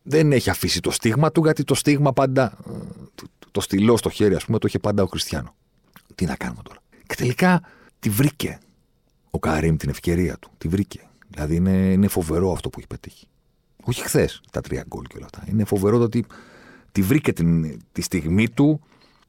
δεν 0.03 0.31
έχει 0.31 0.49
αφήσει 0.49 0.79
το 0.79 0.91
στίγμα 0.91 1.31
του, 1.31 1.41
γιατί 1.43 1.63
το 1.63 1.75
στίγμα 1.75 2.13
πάντα. 2.13 2.57
Ε, 2.67 2.71
το 3.51 3.61
στυλό 3.61 3.97
στο 3.97 4.09
χέρι, 4.09 4.35
ας 4.35 4.45
πούμε, 4.45 4.57
το 4.57 4.67
είχε 4.67 4.79
πάντα 4.79 5.03
ο 5.03 5.05
Χριστιανό. 5.05 5.55
Τι 6.15 6.25
να 6.25 6.35
κάνουμε 6.35 6.61
τώρα. 6.63 6.79
Και 7.07 7.15
τελικά 7.15 7.61
τη 7.99 8.09
βρήκε 8.09 8.59
ο 9.29 9.39
Καρύμ 9.39 9.75
την 9.75 9.89
ευκαιρία 9.89 10.37
του. 10.39 10.51
Τη 10.57 10.67
βρήκε. 10.67 11.07
Δηλαδή 11.29 11.55
είναι, 11.55 11.71
είναι 11.71 12.07
φοβερό 12.07 12.51
αυτό 12.51 12.69
που 12.69 12.79
έχει 12.79 12.87
πετύχει. 12.87 13.27
Όχι 13.83 14.01
χθες 14.01 14.41
τα 14.51 14.61
τρία 14.61 14.83
γκολ 14.87 15.03
και 15.03 15.17
όλα 15.17 15.25
αυτά. 15.25 15.43
Είναι 15.51 15.63
φοβερό 15.63 15.97
το 15.97 16.03
ότι 16.03 16.25
τη 16.97 17.03
βρήκε 17.03 17.33
την, 17.33 17.79
τη 17.91 18.01
στιγμή 18.01 18.49
του, 18.49 18.81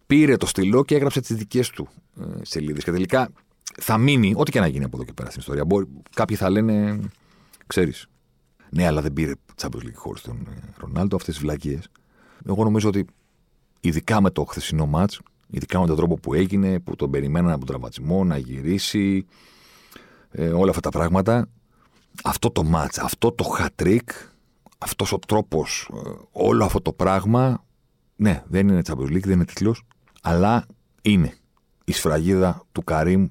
πήρε 0.06 0.36
το 0.36 0.46
στυλό 0.46 0.84
και 0.84 0.94
έγραψε 0.94 1.20
τις 1.20 1.36
δικές 1.36 1.70
του 1.70 1.88
ε, 2.20 2.24
σελίδες. 2.42 2.84
Και 2.84 2.90
τελικά 2.90 3.28
θα 3.80 3.98
μείνει, 3.98 4.32
ό,τι 4.36 4.50
και 4.50 4.60
να 4.60 4.66
γίνει 4.66 4.84
από 4.84 4.96
εδώ 4.96 5.04
και 5.04 5.12
πέρα 5.12 5.28
στην 5.28 5.40
ιστορία. 5.40 5.64
Μπορεί, 5.64 5.86
κάποιοι 6.14 6.36
θα 6.36 6.50
λένε, 6.50 7.00
ξέρεις, 7.66 8.06
ναι, 8.70 8.86
αλλά 8.86 9.02
δεν 9.02 9.12
πήρε 9.12 9.32
Champions 9.60 9.84
League 9.84 9.94
χωρίς 9.94 10.22
τον 10.22 10.46
ε, 10.50 10.72
Ρονάλντο, 10.76 11.16
αυτές 11.16 11.34
τις 11.34 11.42
βλακίες. 11.42 11.88
Εγώ 12.48 12.64
νομίζω 12.64 12.88
ότι 12.88 13.04
ειδικά 13.80 14.20
με 14.20 14.30
το 14.30 14.44
χθεσινό 14.44 14.86
μάτς, 14.86 15.20
ειδικά 15.50 15.80
με 15.80 15.86
τον 15.86 15.96
τρόπο 15.96 16.14
που 16.14 16.34
έγινε, 16.34 16.80
που 16.80 16.96
τον 16.96 17.10
περιμέναν 17.10 17.50
από 17.50 17.58
τον 17.58 17.66
τραυματισμό 17.66 18.24
να 18.24 18.36
γυρίσει, 18.36 19.26
ε, 20.30 20.48
όλα 20.48 20.70
αυτά 20.70 20.80
τα 20.80 20.90
πράγματα, 20.90 21.48
αυτό 22.24 22.50
το 22.50 22.64
μάτς, 22.64 22.98
αυτό 22.98 23.32
το 23.32 23.44
hat-trick, 23.58 24.08
αυτός 24.78 25.12
ο 25.12 25.18
τρόπος, 25.18 25.90
ε, 25.94 26.10
όλο 26.30 26.64
αυτό 26.64 26.80
το 26.80 26.92
πράγμα, 26.92 27.64
ναι, 28.16 28.42
δεν 28.46 28.68
είναι 28.68 28.80
Champions 28.84 29.10
League, 29.10 29.22
δεν 29.22 29.32
είναι 29.32 29.44
τίτλος, 29.44 29.82
αλλά 30.22 30.66
είναι 31.02 31.36
η 31.84 31.92
σφραγίδα 31.92 32.62
του 32.72 32.84
Καρύμ 32.84 33.26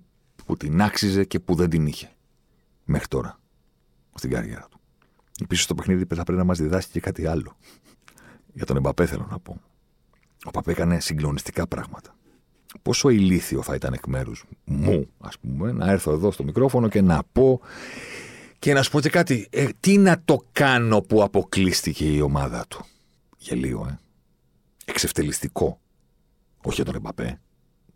που 0.46 0.58
την 0.58 0.82
άξιζε 0.82 1.24
και 1.24 1.40
που 1.40 1.56
δεν 1.56 1.70
την 1.70 1.88
είχε 1.88 2.12
μέχρι 2.84 3.08
τώρα 3.08 3.40
στην 4.16 4.30
καριέρα 4.30 4.68
του. 4.70 4.80
Επίσης 5.42 5.66
το 5.66 5.76
παιχνίδι 5.76 6.06
θα 6.16 6.24
πρέπει 6.24 6.40
να 6.40 6.44
μας 6.44 6.58
διδάσκει 6.58 6.92
και 6.92 7.00
κάτι 7.00 7.26
άλλο. 7.26 7.58
Για 8.54 8.66
τον 8.66 8.76
Εμπαπέ 8.78 9.06
θέλω 9.06 9.28
να 9.30 9.40
πω. 9.40 9.62
Ο 10.44 10.52
Παπέ 10.52 10.72
έκανε 10.72 11.00
συγκλονιστικά 11.00 11.68
πράγματα. 11.68 12.16
Πόσο 12.82 13.10
ηλίθιο 13.10 13.62
θα 13.62 13.76
ήταν 13.76 13.94
εκ 13.94 14.08
μέρους 14.08 14.46
μου, 14.66 15.08
ας 15.20 15.40
πούμε, 15.40 15.72
να 15.72 15.92
έρθω 15.92 16.12
εδώ 16.12 16.32
στο 16.32 16.44
μικρόφωνο 16.44 16.88
και 16.88 17.02
να 17.02 17.24
πω. 17.32 17.62
Και 18.60 18.74
να 18.74 18.82
σου 18.82 18.92
πω 18.92 19.00
και 19.00 19.10
κάτι. 19.10 19.48
Ε, 19.52 19.68
τι 19.80 19.98
να 19.98 20.22
το 20.26 20.46
κάνω 20.52 21.02
που 21.02 21.24
αποκλείστηκε 21.24 22.06
η 22.06 22.22
ομάδα 22.22 22.66
του; 22.68 22.86
Γελίο, 23.38 23.86
ε. 23.90 24.00
Εξευτελιστικό. 24.86 25.80
Όχι 26.58 26.76
για 26.76 26.86
τον 26.86 26.96
Εμπαπέ. 26.96 27.40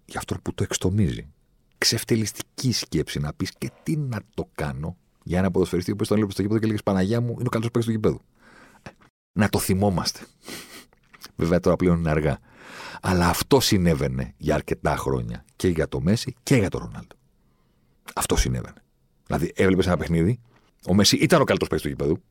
Για 0.05 0.19
αυτόν 0.19 0.39
που 0.41 0.53
το 0.53 0.63
εξτομίζει. 0.63 1.27
Εξευτελιστική 1.75 2.71
σκέψη 2.71 3.19
να 3.19 3.33
πεις 3.33 3.51
και 3.57 3.71
τι 3.83 3.97
να 3.97 4.19
το 4.33 4.49
κάνω 4.55 4.97
για 5.23 5.39
ένα 5.39 5.51
ποδοσφαιριστή 5.51 5.95
που 5.95 6.05
τον 6.05 6.17
έλεγε 6.17 6.31
στο 6.31 6.41
γήπεδο 6.41 6.59
και 6.59 6.65
έλεγε 6.65 6.81
Παναγία 6.83 7.21
μου 7.21 7.31
είναι 7.31 7.43
ο 7.45 7.49
καλύτερος 7.49 7.71
παίκτης 7.71 7.85
του 7.85 7.91
γήπεδου. 7.91 8.21
Να 9.31 9.49
το 9.49 9.59
θυμόμαστε. 9.59 10.19
Βέβαια 11.35 11.59
τώρα 11.59 11.75
πλέον 11.75 11.97
είναι 11.97 12.09
αργά. 12.09 12.39
Αλλά 13.01 13.27
αυτό 13.27 13.59
συνέβαινε 13.59 14.33
για 14.37 14.55
αρκετά 14.55 14.95
χρόνια 14.95 15.45
και 15.55 15.67
για 15.67 15.87
το 15.87 16.01
Μέση 16.01 16.35
και 16.43 16.55
για 16.55 16.69
τον 16.69 16.81
Ρονάλντο. 16.81 17.15
Αυτό 18.15 18.35
συνέβαινε. 18.35 18.83
Δηλαδή 19.25 19.51
έβλεπες 19.55 19.85
ένα 19.85 19.97
παιχνίδι, 19.97 20.39
ο 20.87 20.93
Μέση 20.93 21.15
ήταν 21.15 21.41
ο 21.41 21.43
καλύτερος 21.43 21.69
παίκτης 21.69 21.81
του 21.81 21.87
γήπεδου, 21.87 22.23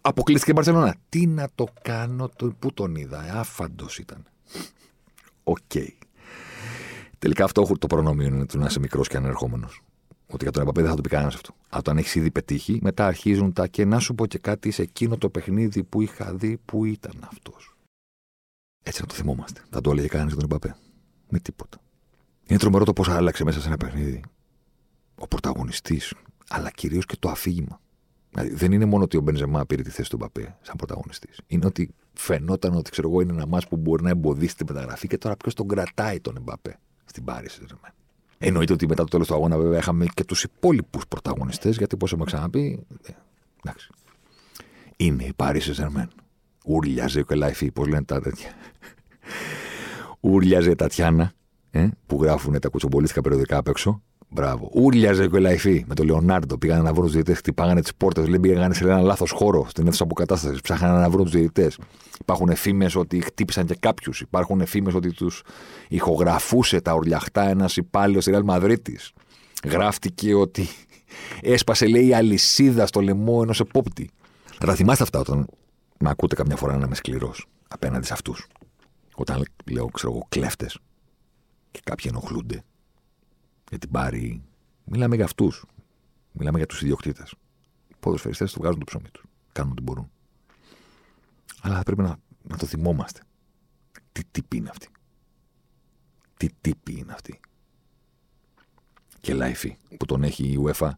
αποκλείστηκε 0.00 0.50
η 0.50 0.54
Μπαρσελόνα. 0.56 0.96
Τι 1.08 1.26
να 1.26 1.48
το 1.54 1.66
κάνω, 1.82 2.28
το, 2.28 2.54
πού 2.58 2.72
τον 2.72 2.94
είδα, 2.94 3.26
ε, 3.26 3.30
άφαντος 3.30 3.98
ήταν. 3.98 4.26
OK. 5.42 5.56
Okay. 5.74 5.88
Τελικά 7.18 7.44
αυτό 7.44 7.76
το 7.78 7.86
προνόμιο 7.86 8.26
είναι 8.26 8.46
του 8.46 8.58
να 8.58 8.66
είσαι 8.66 8.78
μικρός 8.78 9.08
και 9.08 9.16
ανερχόμενος. 9.16 9.82
Ότι 10.26 10.42
για 10.42 10.52
τον 10.52 10.62
Εμπαπέ 10.62 10.80
δεν 10.80 10.90
θα 10.90 10.96
το 10.96 11.02
πει 11.02 11.08
κανένας 11.08 11.34
αυτό. 11.34 11.54
Αλλά 11.68 11.78
όταν 11.78 11.98
έχεις 11.98 12.14
ήδη 12.14 12.30
πετύχει, 12.30 12.78
μετά 12.82 13.06
αρχίζουν 13.06 13.52
τα 13.52 13.66
και 13.66 13.84
να 13.84 13.98
σου 13.98 14.14
πω 14.14 14.26
και 14.26 14.38
κάτι 14.38 14.70
σε 14.70 14.82
εκείνο 14.82 15.18
το 15.18 15.30
παιχνίδι 15.30 15.84
που 15.84 16.02
είχα 16.02 16.34
δει 16.34 16.56
που 16.64 16.84
ήταν 16.84 17.28
αυτός. 17.30 17.76
Έτσι 18.82 19.00
να 19.00 19.06
το 19.06 19.14
θυμόμαστε. 19.14 19.60
Θα 19.70 19.80
το 19.80 19.90
έλεγε 19.90 20.06
κανένας 20.06 20.32
για 20.32 20.40
τον 20.40 20.50
Εμπαπέ. 20.50 20.76
Με 21.28 21.38
τίποτα. 21.38 21.78
Είναι 22.46 22.58
τρομερό 22.58 22.84
το 22.84 22.92
πώς 22.92 23.08
άλλαξε 23.08 23.44
μέσα 23.44 23.60
σε 23.60 23.66
ένα 23.66 23.76
παιχνίδι 23.76 24.22
ο 25.14 25.28
πρωταγωνιστής, 25.28 26.14
αλλά 26.48 26.70
κυρίως 26.70 27.06
και 27.06 27.16
το 27.18 27.28
αφήγημα. 27.28 27.80
Δηλαδή, 28.34 28.54
δεν 28.54 28.72
είναι 28.72 28.84
μόνο 28.84 29.04
ότι 29.04 29.16
ο 29.16 29.20
Μπενζεμά 29.20 29.66
πήρε 29.66 29.82
τη 29.82 29.90
θέση 29.90 30.10
του 30.10 30.16
Εμπαπέ 30.16 30.56
σαν 30.60 30.76
πρωταγωνιστής. 30.76 31.40
Είναι 31.46 31.66
ότι 31.66 31.94
φαινόταν 32.12 32.76
ότι 32.76 32.90
ξέρω 32.90 33.08
εγώ 33.08 33.20
είναι 33.20 33.32
ένα 33.32 33.46
ματς 33.46 33.58
που 33.68 33.76
μπορεί 33.76 34.02
να 34.02 34.10
εμποδίσει 34.10 34.56
την 34.56 34.66
μεταγραφή 34.68 35.06
και 35.06 35.18
τώρα 35.18 35.36
ποιος 35.36 35.54
τον 35.54 35.68
κρατάει 35.68 36.20
τον 36.20 36.36
Εμπαπέ 36.36 36.78
στην 37.04 37.24
Πάρη 37.24 37.48
Εννοείται 38.38 38.72
ότι 38.72 38.86
μετά 38.86 39.02
το 39.02 39.08
τέλος 39.08 39.26
του 39.26 39.34
αγώνα, 39.34 39.58
βέβαια, 39.58 39.78
είχαμε 39.78 40.06
και 40.14 40.24
τους 40.24 40.42
υπόλοιπους 40.42 41.06
πρωταγωνιστές, 41.08 41.76
γιατί 41.76 41.94
όπως 41.94 42.10
έχουμε 42.10 42.26
ξαναπεί. 42.26 42.86
Ε, 43.02 43.12
εντάξει. 43.64 43.90
Είναι 44.96 45.24
η 45.24 45.32
Πάρη 45.36 45.60
Σεζερμέν. 45.60 46.10
Ούρλιαζε 46.64 47.20
ο 47.20 47.22
Κελάιφη, 47.22 47.70
πώς 47.70 47.88
λένε 47.88 48.04
τα 48.04 48.20
τέτοια. 48.20 48.50
Ούρλιαζε 50.20 50.70
η 50.70 50.74
Τατιάνα, 50.74 51.32
ε, 51.70 51.88
που 52.06 52.22
γράφουν 52.22 52.60
τα 52.60 52.68
κουτσομπολίστικα 52.68 53.20
περιοδικά 53.20 53.56
απ' 53.56 53.68
έξω. 53.68 54.02
Μπράβο. 54.28 54.70
Ούρλιαζε 54.72 55.28
ο 55.32 55.36
Ελαϊφή 55.36 55.84
με 55.88 55.94
τον 55.94 56.06
Λεωνάρντο. 56.06 56.58
Πήγαν 56.58 56.82
να 56.82 56.92
βρουν 56.92 57.04
τους 57.04 57.12
διαιτητές, 57.12 57.38
χτυπάγανε 57.38 57.80
τις 57.80 57.94
πόρτες. 57.94 58.28
Λέει 58.28 58.38
πήγαν 58.38 58.74
σε 58.74 58.84
ένα 58.84 59.00
λάθος 59.00 59.30
χώρο 59.30 59.66
στην 59.68 59.86
αίθουσα 59.86 60.02
αποκατάστασης. 60.02 60.60
Ψάχναν 60.60 61.00
να 61.00 61.10
βρουν 61.10 61.24
τους 61.24 61.32
διαιτητές. 61.32 61.78
Υπάρχουν 62.20 62.54
φήμε 62.54 62.90
ότι 62.94 63.20
χτύπησαν 63.20 63.66
και 63.66 63.76
κάποιους. 63.80 64.20
Υπάρχουν 64.20 64.66
φήμε 64.66 64.92
ότι 64.94 65.12
τους 65.12 65.42
ηχογραφούσε 65.88 66.80
τα 66.80 66.94
ορλιαχτά 66.94 67.48
ένας 67.48 67.76
υπάλληλος 67.76 68.22
στη 68.22 68.32
Ρεάλ 68.32 68.44
Μαδρίτη. 68.44 68.98
Γράφτηκε 69.64 70.34
ότι 70.34 70.68
έσπασε, 71.42 71.86
λέει, 71.86 72.06
η 72.06 72.14
αλυσίδα 72.14 72.86
στο 72.86 73.00
λαιμό 73.00 73.38
ενός 73.42 73.60
επόπτη. 73.60 74.10
Θα 74.58 74.66
τα 74.66 74.74
θυμάστε 74.74 75.02
αυτά 75.02 75.18
όταν 75.18 75.46
με 75.98 76.10
ακούτε 76.10 76.34
καμιά 76.34 76.56
φορά 76.56 76.76
να 76.76 76.84
είμαι 76.84 76.94
σκληρός 76.94 77.46
απέναντι 77.68 78.06
σε 78.06 78.12
αυτούς. 78.12 78.46
Όταν 79.14 79.44
λέω, 79.70 79.86
ξέρω 79.86 80.12
εγώ, 80.12 80.26
κλέφτες 80.28 80.78
και 81.70 81.80
κάποιοι 81.84 82.10
ενοχλούνται 82.14 82.62
για 83.74 83.82
την 83.82 83.90
πάρη, 83.90 84.42
μιλάμε 84.84 85.16
για 85.16 85.24
αυτούς. 85.24 85.64
Μιλάμε 86.32 86.58
για 86.58 86.66
τους 86.66 86.82
ιδιοκτήτες. 86.82 87.34
Οι 87.88 87.94
ποδοσφαιριστές 88.00 88.52
του 88.52 88.60
βγάζουν 88.60 88.78
το 88.78 88.84
ψωμί 88.84 89.08
τους. 89.12 89.24
Κάνουν 89.52 89.72
ό,τι 89.72 89.82
μπορούν. 89.82 90.10
Αλλά 91.60 91.76
θα 91.76 91.82
πρέπει 91.82 92.02
να, 92.02 92.16
να 92.42 92.56
το 92.56 92.66
θυμόμαστε. 92.66 93.20
Τι 94.12 94.22
τύπη 94.30 94.56
είναι 94.56 94.68
αυτή. 94.70 94.88
Τι 96.36 96.48
τύπη 96.60 96.98
είναι 96.98 97.12
αυτή. 97.12 97.40
Και 99.20 99.34
Λάιφη 99.34 99.76
που 99.96 100.06
τον 100.06 100.22
έχει 100.22 100.44
η 100.44 100.64
UEFA 100.64 100.90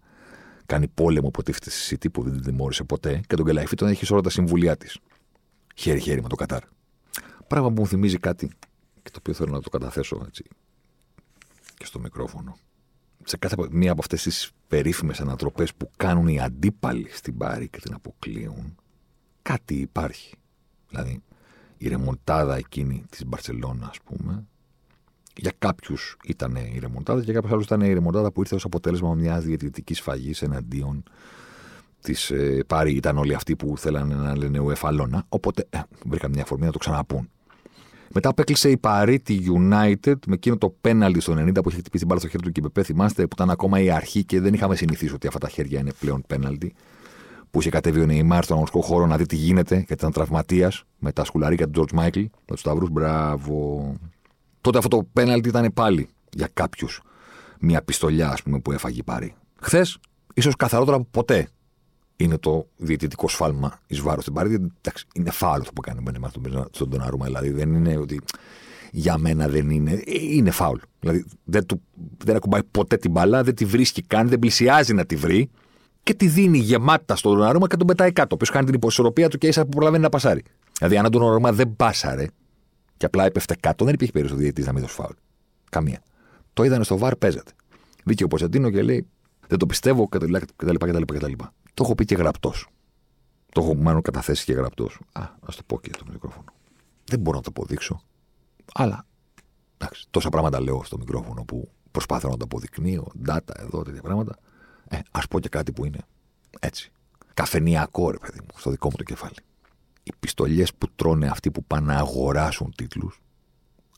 κάνει 0.66 0.88
πόλεμο 0.88 1.28
υποτίθεται 1.28 1.70
στη 1.70 1.96
City 1.96 2.12
που 2.12 2.22
δεν 2.22 2.32
την 2.32 2.42
τιμώρησε 2.42 2.84
ποτέ 2.84 3.20
και 3.26 3.36
τον 3.36 3.44
Κελαϊφή 3.44 3.74
τον 3.74 3.88
έχει 3.88 4.06
σε 4.06 4.12
όλα 4.12 4.22
τα 4.22 4.30
συμβουλιά 4.30 4.76
της. 4.76 4.98
Χέρι-χέρι 5.74 6.22
με 6.22 6.28
το 6.28 6.34
Κατάρ. 6.34 6.62
Πράγμα 7.46 7.72
που 7.72 7.80
μου 7.80 7.86
θυμίζει 7.86 8.18
κάτι 8.18 8.48
και 9.02 9.10
το 9.10 9.18
οποίο 9.18 9.32
θέλω 9.32 9.52
να 9.52 9.60
το 9.60 9.70
καταθέσω 9.70 10.24
έτσι 10.26 10.42
και 10.42 10.65
στο 11.96 12.04
μικρόφωνο. 12.04 12.56
Σε 13.24 13.36
κάθε 13.36 13.56
μία 13.70 13.90
από 13.90 14.00
αυτές 14.00 14.22
τις 14.22 14.50
περίφημες 14.68 15.20
ανατροπές 15.20 15.74
που 15.74 15.90
κάνουν 15.96 16.28
οι 16.28 16.40
αντίπαλοι 16.40 17.08
στην 17.10 17.36
Πάρη 17.36 17.68
και 17.68 17.78
την 17.80 17.94
αποκλείουν, 17.94 18.76
κάτι 19.42 19.74
υπάρχει. 19.74 20.34
Δηλαδή, 20.88 21.22
η 21.78 21.88
ρεμοντάδα 21.88 22.56
εκείνη 22.56 23.04
της 23.10 23.26
Μπαρσελόνα, 23.26 23.86
ας 23.88 24.00
πούμε, 24.04 24.46
για 25.36 25.52
κάποιους 25.58 26.16
ήταν 26.24 26.56
η 26.56 26.78
ρεμοντάδα 26.78 27.18
και 27.18 27.24
για 27.24 27.34
κάποιους 27.34 27.52
άλλους 27.52 27.64
ήταν 27.64 27.80
η 27.80 27.92
ρεμοντάδα 27.92 28.32
που 28.32 28.40
ήρθε 28.40 28.54
ως 28.54 28.64
αποτέλεσμα 28.64 29.14
μιας 29.14 29.44
διαιτητικής 29.44 29.98
σφαγή 29.98 30.34
εναντίον 30.40 31.02
της 32.00 32.30
ε, 32.30 32.64
Πάρη. 32.66 32.94
Ήταν 32.94 33.18
όλοι 33.18 33.34
αυτοί 33.34 33.56
που 33.56 33.78
θέλανε 33.78 34.14
να 34.14 34.36
λένε 34.36 34.58
ουεφαλώνα. 34.58 35.24
Οπότε 35.28 35.66
ε, 35.70 35.80
βρήκαν 36.04 36.30
μια 36.30 36.42
αφορμή 36.42 36.64
να 36.64 36.72
το 36.72 36.78
ξαναπούν. 36.78 37.30
Μετά 38.14 38.28
απέκλεισε 38.28 38.70
η 38.70 38.76
Παρή 38.76 39.20
τη 39.20 39.38
United 39.46 40.14
με 40.26 40.34
εκείνο 40.34 40.56
το 40.56 40.74
πέναλτι 40.80 41.20
στο 41.20 41.32
90 41.32 41.36
που 41.36 41.68
είχε 41.68 41.78
χτυπήσει 41.78 41.98
την 41.98 42.06
μπάλα 42.06 42.20
στο 42.20 42.28
χέρι 42.28 42.42
του 42.42 42.52
Κιμπεμπέ. 42.52 42.82
Θυμάστε 42.82 43.22
που 43.22 43.34
ήταν 43.34 43.50
ακόμα 43.50 43.80
η 43.80 43.90
αρχή 43.90 44.24
και 44.24 44.40
δεν 44.40 44.54
είχαμε 44.54 44.76
συνηθίσει 44.76 45.14
ότι 45.14 45.26
αυτά 45.26 45.38
τα 45.38 45.48
χέρια 45.48 45.80
είναι 45.80 45.92
πλέον 46.00 46.22
πέναλτι. 46.26 46.74
Που 47.50 47.60
είχε 47.60 47.70
κατέβει 47.70 48.00
ο 48.00 48.06
Νεϊμάρ 48.06 48.44
στον 48.44 48.56
αγωνιστικό 48.56 48.86
χώρο 48.86 49.06
να 49.06 49.16
δει 49.16 49.26
τι 49.26 49.36
γίνεται 49.36 49.74
γιατί 49.74 49.92
ήταν 49.92 50.12
τραυματίας 50.12 50.84
με 50.98 51.12
τα 51.12 51.24
σκουλαρίκια 51.24 51.64
του 51.64 51.70
Τζορτζ 51.72 51.92
Μάικλ. 51.92 52.20
Με 52.20 52.28
τους 52.46 52.60
Σταυρούς, 52.60 52.90
μπράβο. 52.90 53.94
Τότε 54.60 54.78
αυτό 54.78 54.96
το 54.96 55.08
πέναλτι 55.12 55.48
ήταν 55.48 55.70
πάλι 55.74 56.08
για 56.30 56.48
κάποιους 56.52 57.00
μια 57.60 57.82
πιστολιά 57.82 58.30
ας 58.30 58.42
πούμε, 58.42 58.60
που 58.60 58.72
έφαγε 58.72 58.98
η 58.98 59.02
Πάρη. 59.02 59.34
Χθες, 59.60 59.98
ίσως 60.34 60.56
καθαρότερα 60.56 60.96
από 60.96 61.06
ποτέ, 61.10 61.48
είναι 62.16 62.38
το 62.38 62.66
διαιτητικό 62.76 63.28
σφάλμα 63.28 63.80
εις 63.86 64.00
βάρος 64.00 64.22
στην 64.22 64.34
Πάρη. 64.34 64.54
Εντάξει, 64.54 65.06
είναι 65.14 65.30
φάουλ 65.30 65.60
αυτό 65.60 65.72
που 65.72 65.80
κάνει 65.80 66.00
με 66.02 66.30
στον 66.70 66.90
Τοναρούμα. 66.90 67.24
Δηλαδή 67.24 67.50
δεν 67.50 67.74
είναι 67.74 67.96
ότι 67.96 68.20
για 68.90 69.18
μένα 69.18 69.48
δεν 69.48 69.70
είναι. 69.70 70.02
Είναι 70.06 70.50
φάουλ. 70.50 70.78
Δηλαδή 71.00 71.24
δεν, 71.44 71.66
του, 71.66 71.82
δεν 72.24 72.36
ακουμπάει 72.36 72.62
ποτέ 72.70 72.96
την 72.96 73.10
μπάλα, 73.10 73.42
δεν 73.42 73.54
τη 73.54 73.64
βρίσκει 73.64 74.02
καν, 74.02 74.28
δεν 74.28 74.38
πλησιάζει 74.38 74.94
να 74.94 75.04
τη 75.04 75.16
βρει 75.16 75.50
και 76.02 76.14
τη 76.14 76.28
δίνει 76.28 76.58
γεμάτα 76.58 77.16
στον 77.16 77.32
Τοναρούμα 77.36 77.66
και 77.66 77.76
τον 77.76 77.86
πετάει 77.86 78.12
κάτω. 78.12 78.28
Ο 78.30 78.34
οποίος 78.34 78.50
κάνει 78.50 78.66
την 78.66 78.74
υποσορροπία 78.74 79.28
του 79.28 79.38
και 79.38 79.46
ίσα 79.46 79.62
που 79.62 79.68
προλαβαίνει 79.68 80.02
να 80.02 80.08
πασάρει. 80.08 80.42
Δηλαδή 80.78 80.96
αν 80.96 81.02
τον 81.10 81.20
Τοναρούμα 81.20 81.52
δεν 81.52 81.76
πάσαρε, 81.76 82.26
και 82.96 83.06
απλά 83.06 83.24
έπεφτε 83.24 83.56
κάτω, 83.60 83.84
δεν 83.84 83.94
υπήρχε 83.94 84.12
περίπτωση 84.12 84.40
ο 84.40 84.42
διαιτητής 84.42 84.66
να 84.66 84.72
μην 84.72 84.82
δώσει 84.82 84.94
φάουλ. 84.94 85.12
Καμία. 85.70 86.02
Το 86.52 86.64
είδανε 86.64 86.84
στο 86.84 86.98
βαρ, 86.98 87.16
παίζεται. 87.16 87.52
Βγήκε 88.04 88.24
ο 88.24 88.28
Ποτσαντίνο 88.28 88.70
και 88.70 88.82
λέει: 88.82 89.06
Δεν 89.46 89.58
το 89.58 89.66
πιστεύω 89.66 90.08
κτλ. 90.08 90.34
Κτλ, 91.76 91.82
Το 91.82 91.82
έχω 91.84 91.94
πει 91.94 92.04
και 92.04 92.14
γραπτός. 92.14 92.68
Το 93.52 93.60
έχω 93.60 93.74
μάλλον 93.74 94.02
καταθέσει 94.02 94.44
και 94.44 94.52
γραπτός. 94.52 95.00
Α, 95.12 95.28
ας 95.40 95.56
το 95.56 95.62
πω 95.66 95.80
και 95.80 95.90
στο 95.94 96.04
μικρόφωνο. 96.12 96.52
Δεν 97.04 97.20
μπορώ 97.20 97.36
να 97.36 97.42
το 97.42 97.50
αποδείξω. 97.54 98.02
Αλλά 98.74 99.06
εντάξει, 99.78 100.06
τόσα 100.10 100.28
πράγματα 100.28 100.60
λέω 100.60 100.84
στο 100.84 100.98
μικρόφωνο 100.98 101.44
που 101.44 101.70
προσπάθω 101.90 102.28
να 102.28 102.36
το 102.36 102.44
αποδεικνύω. 102.44 103.06
Data 103.26 103.54
εδώ, 103.56 103.82
τέτοια 103.82 104.02
πράγματα. 104.02 104.36
Ε, 104.88 104.98
ας 105.10 105.28
πω 105.28 105.40
και 105.40 105.48
κάτι 105.48 105.72
που 105.72 105.84
είναι 105.84 105.98
έτσι. 106.60 106.92
Καφενιακό, 107.34 108.10
ρε 108.10 108.18
παιδί 108.18 108.40
μου, 108.40 108.48
στο 108.56 108.70
δικό 108.70 108.88
μου 108.90 108.96
το 108.96 109.02
κεφάλι 109.02 109.36
οι 110.06 110.12
πιστολιές 110.20 110.74
που 110.74 110.88
τρώνε 110.96 111.28
αυτοί 111.28 111.50
που 111.50 111.64
πάνε 111.64 111.86
να 111.92 111.98
αγοράσουν 111.98 112.72
τίτλους 112.76 113.22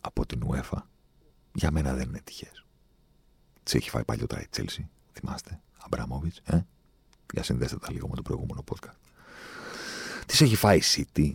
από 0.01 0.27
την 0.27 0.41
UEFA 0.49 0.79
για 1.55 1.71
μένα 1.71 1.95
δεν 1.95 2.09
είναι 2.09 2.21
τυχές. 2.25 2.65
Τι 3.63 3.77
έχει 3.77 3.91
φάει 3.91 4.05
παλιότερα 4.05 4.43
η 4.43 4.47
Τσέλσι, 4.51 4.89
θυμάστε, 5.13 5.61
Αμπράμοβιτς, 5.79 6.41
ε; 6.45 6.61
Για 7.33 7.43
συνδέστε 7.43 7.77
τα 7.77 7.93
λίγο 7.93 8.09
με 8.09 8.15
το 8.15 8.23
προηγούμενο 8.23 8.65
podcast. 8.71 8.97
Τις 10.27 10.41
έχει 10.41 10.57
φάει 10.57 10.79
η 10.79 10.83
City, 10.85 11.33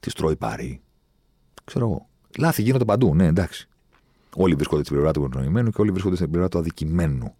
τη 0.00 0.12
τρώει 0.12 0.36
Παρή, 0.36 0.80
ξέρω 1.64 1.84
εγώ. 1.84 2.08
Λάθη 2.38 2.62
γίνονται 2.62 2.84
παντού, 2.84 3.14
ναι, 3.14 3.26
εντάξει. 3.26 3.68
Όλοι 4.36 4.54
βρίσκονται 4.54 4.82
στην 4.82 4.94
πλευρά 4.94 5.12
του 5.12 5.24
ευνοημένου 5.24 5.70
και 5.70 5.80
όλοι 5.80 5.90
βρίσκονται 5.90 6.16
στην 6.16 6.30
πλευρά 6.30 6.48
του 6.48 6.58
αδικημένου. 6.58 7.34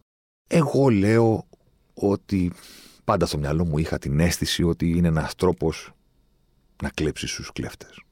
Εγώ 0.48 0.88
λέω 0.88 1.46
ότι 1.94 2.52
πάντα 3.04 3.26
στο 3.26 3.38
μυαλό 3.38 3.64
μου 3.64 3.78
είχα 3.78 3.98
την 3.98 4.20
αίσθηση 4.20 4.62
ότι 4.62 4.90
είναι 4.90 5.08
ένας 5.08 5.34
τρόπος 5.34 5.92
να 6.82 6.90
κλέψεις 6.90 7.34
του 7.34 7.52
κλέφτες. 7.52 8.02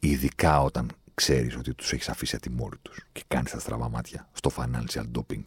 Ειδικά 0.00 0.62
όταν 0.62 0.90
ξέρεις 1.14 1.56
ότι 1.56 1.74
τους 1.74 1.92
έχεις 1.92 2.08
αφήσει 2.08 2.36
ατιμόρυτους 2.36 2.96
του 2.96 3.06
και 3.12 3.22
κάνεις 3.28 3.50
τα 3.50 3.58
στραβά 3.60 3.88
μάτια 3.88 4.28
στο 4.32 4.50
financial 4.56 5.04
doping 5.12 5.42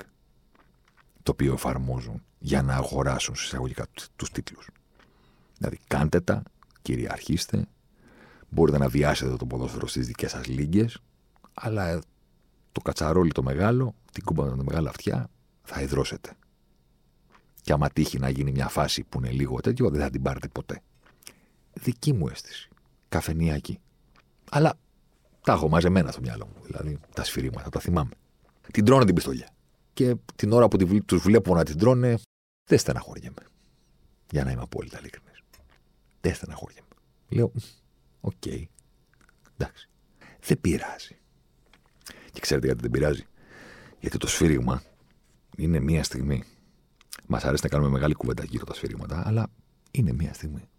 το 1.24 1.32
οποίο 1.32 1.54
εφαρμόζουν 1.54 2.24
για 2.40 2.62
να 2.62 2.76
αγοράσουν 2.76 3.36
συσσαγωγικά 3.36 3.86
τους 4.16 4.32
τίτλους. 4.32 4.70
Δηλαδή, 5.58 5.80
κάντε 5.88 6.20
τα, 6.20 6.44
κυριαρχήστε, 6.82 7.66
μπορείτε 8.50 8.78
να 8.78 8.88
βιάσετε 8.88 9.36
το 9.36 9.46
ποδόσφαιρο 9.46 9.88
στις 9.88 10.08
δικές 10.08 10.32
σας 10.32 10.48
λίγε, 10.48 10.86
αλλά 11.54 12.02
το 12.72 12.82
κατσαρόλι 12.82 13.32
το 13.32 13.44
μεγάλο, 13.44 13.96
την 14.12 14.24
κούμπα 14.24 14.44
με 14.44 14.58
τα 14.58 14.64
μεγάλα 14.64 14.90
αυτιά, 14.90 15.30
θα 15.64 15.82
υδρώσετε. 15.82 16.34
Και 17.62 17.74
άμα 17.74 17.90
τύχει 17.90 18.20
να 18.20 18.30
γίνει 18.30 18.52
μια 18.52 18.68
φάση 18.68 19.04
που 19.04 19.18
είναι 19.18 19.32
λίγο 19.32 19.60
τέτοιο, 19.60 19.90
δεν 19.90 20.02
θα 20.02 20.10
την 20.10 20.22
πάρετε 20.22 20.48
ποτέ 20.48 20.82
δική 21.74 22.14
μου 22.14 22.28
αίσθηση. 22.28 22.70
Καφενιακή. 23.10 23.80
Αλλά 24.52 24.74
τα 25.42 25.54
έχω 25.54 25.70
μαζεμένα 25.70 26.12
στο 26.12 26.22
μυαλό 26.22 26.46
μου. 26.46 26.66
Δηλαδή 26.66 27.00
τα 27.14 27.24
σφυρίγματα, 27.24 27.70
τα 27.70 27.80
θυμάμαι. 27.80 28.12
Την 28.72 28.86
τρώνε 28.86 29.06
την 29.06 29.16
πιστολιά. 29.16 29.50
Και 29.93 30.15
την 30.36 30.51
ώρα 30.51 30.67
που 30.67 31.01
τους 31.06 31.21
βλέπω 31.21 31.56
να 31.56 31.63
την 31.63 31.77
τρώνε, 31.77 32.17
δεν 32.69 32.80
στεναχωριέμαι. 32.80 33.45
Για 34.32 34.43
να 34.43 34.51
είμαι 34.51 34.62
απόλυτα 34.62 34.99
ειλικρινής. 34.99 35.41
Δεν 36.21 36.36
στεναχωριέμαι. 36.36 36.88
Λέω, 37.30 37.51
OK. 38.22 38.34
Okay. 38.45 38.63
Εντάξει. 39.58 39.89
Δεν 40.39 40.62
πειράζει. 40.62 41.17
Και 42.32 42.39
ξέρετε 42.39 42.65
γιατί 42.65 42.82
δεν 42.82 42.91
πειράζει; 42.91 43.25
Γιατί 43.99 44.17
το 44.17 44.27
σφύριγμα 44.27 44.84
είναι 45.58 45.80
μία 45.80 46.04
στιγμή. 46.04 46.43
Μας 47.27 47.43
αρέσει 47.43 47.63
να 47.63 47.69
κάνουμε 47.69 47.89
μεγάλη 47.89 48.13
κουβέντα 48.13 48.43
γύρω 48.43 48.65
τα 48.65 48.73
σφυρίγματα, 48.74 49.24
αλλά 49.25 49.47
είναι 49.91 50.13
μία 50.13 50.34
στιγμή. 50.34 50.69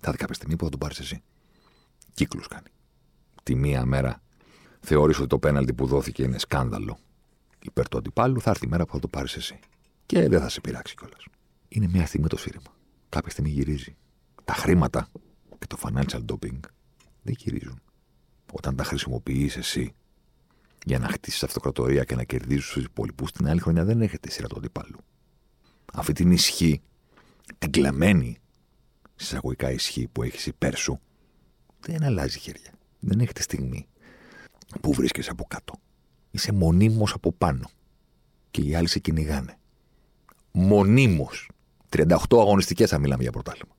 Θα 0.00 0.10
δει 0.10 0.16
κάποια 0.16 0.34
στιγμή 0.34 0.56
που 0.56 0.64
θα 0.64 0.70
τον 0.70 0.78
πάρεις 0.78 0.98
εσύ. 0.98 1.22
Κύκλους 2.14 2.48
κάνει. 2.48 2.68
Τη 3.42 3.54
μία 3.54 3.84
μέρα 3.84 4.22
θεώρησε 4.80 5.20
ότι 5.20 5.28
το 5.28 5.38
πέναλτι 5.38 5.74
που 5.74 5.86
δόθηκε 5.86 6.22
είναι 6.22 6.38
σκάνδαλο 6.38 6.98
υπέρ 7.62 7.88
του 7.88 7.98
αντιπάλου, 7.98 8.40
θα 8.40 8.50
έρθει 8.50 8.66
η 8.66 8.68
μέρα 8.68 8.84
που 8.84 8.92
θα 8.92 8.98
το 8.98 9.08
πάρεις 9.08 9.36
εσύ. 9.36 9.58
Και 10.06 10.28
δεν 10.28 10.40
θα 10.40 10.48
σε 10.48 10.60
πειράξει 10.60 10.94
κιόλας. 10.94 11.24
Είναι 11.68 11.88
μια 11.88 12.06
στιγμή 12.06 12.26
το 12.26 12.36
σφύριγμα. 12.36 12.76
Κάποια 13.08 13.30
στιγμή 13.30 13.50
γυρίζει. 13.50 13.96
Τα 14.44 14.52
χρήματα 14.52 15.08
και 15.58 15.66
το 15.66 15.76
financial 15.82 16.24
doping 16.26 16.58
δεν 17.22 17.34
γυρίζουν. 17.38 17.80
Όταν 18.52 18.76
τα 18.76 18.84
χρησιμοποιείς 18.84 19.56
εσύ 19.56 19.94
για 20.84 20.98
να 20.98 21.08
χτίσεις 21.08 21.42
αυτοκρατορία 21.42 22.04
και 22.04 22.14
να 22.14 22.24
κερδίζεις 22.24 22.70
τους 22.70 22.84
υπόλοιπους, 22.84 23.32
την 23.32 23.48
άλλη 23.48 23.60
χρονιά 23.60 23.84
δεν 23.84 24.00
έχετε 24.00 24.30
σειρά 24.30 24.46
του 24.46 24.56
αντιπάλου. 24.56 24.98
Αυτή 25.92 26.12
την 26.12 26.30
ισχύ, 26.30 26.82
την 27.58 27.70
κλεμμένη 27.70 28.38
εισαγωγικά 29.20 29.70
ισχύ 29.70 30.08
που 30.08 30.22
έχεις 30.22 30.46
υπέρ 30.46 30.76
σου, 30.76 31.00
δεν 31.80 32.02
αλλάζει 32.02 32.38
χέρια. 32.38 32.72
Δεν 33.00 33.20
έχει 33.20 33.32
τη 33.32 33.42
στιγμή 33.42 33.86
που 34.80 34.92
βρίσκεσαι 34.92 35.30
από 35.30 35.44
κάτω. 35.44 35.74
Είσαι 36.34 36.52
μονίμως 36.52 37.12
από 37.12 37.32
πάνω. 37.32 37.70
Και 38.50 38.60
οι 38.60 38.74
άλλοι 38.74 38.88
σε 38.88 38.98
κυνηγάνε. 38.98 39.58
Μονίμως. 40.52 41.50
38 41.88 42.14
αγωνιστικές 42.30 42.90
θα 42.90 42.98
μιλάμε 42.98 43.22
για 43.22 43.32
πρωτάθλημα. 43.32 43.74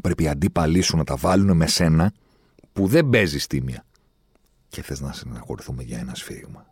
Πρέπει 0.00 0.22
οι 0.22 0.28
αντίπαλοι 0.28 0.80
σου 0.80 0.96
να 0.96 1.04
τα 1.04 1.16
βάλουν 1.16 1.56
με 1.56 1.66
σένα 1.66 2.12
που 2.72 2.86
δεν 2.86 3.08
παίζει 3.08 3.46
τίμια. 3.46 3.84
Και 4.68 4.82
θες 4.82 5.00
να 5.00 5.12
συναχωρηθούμε 5.12 5.82
για 5.82 5.98
ένα 5.98 6.14
σφύριγμα. 6.14 6.66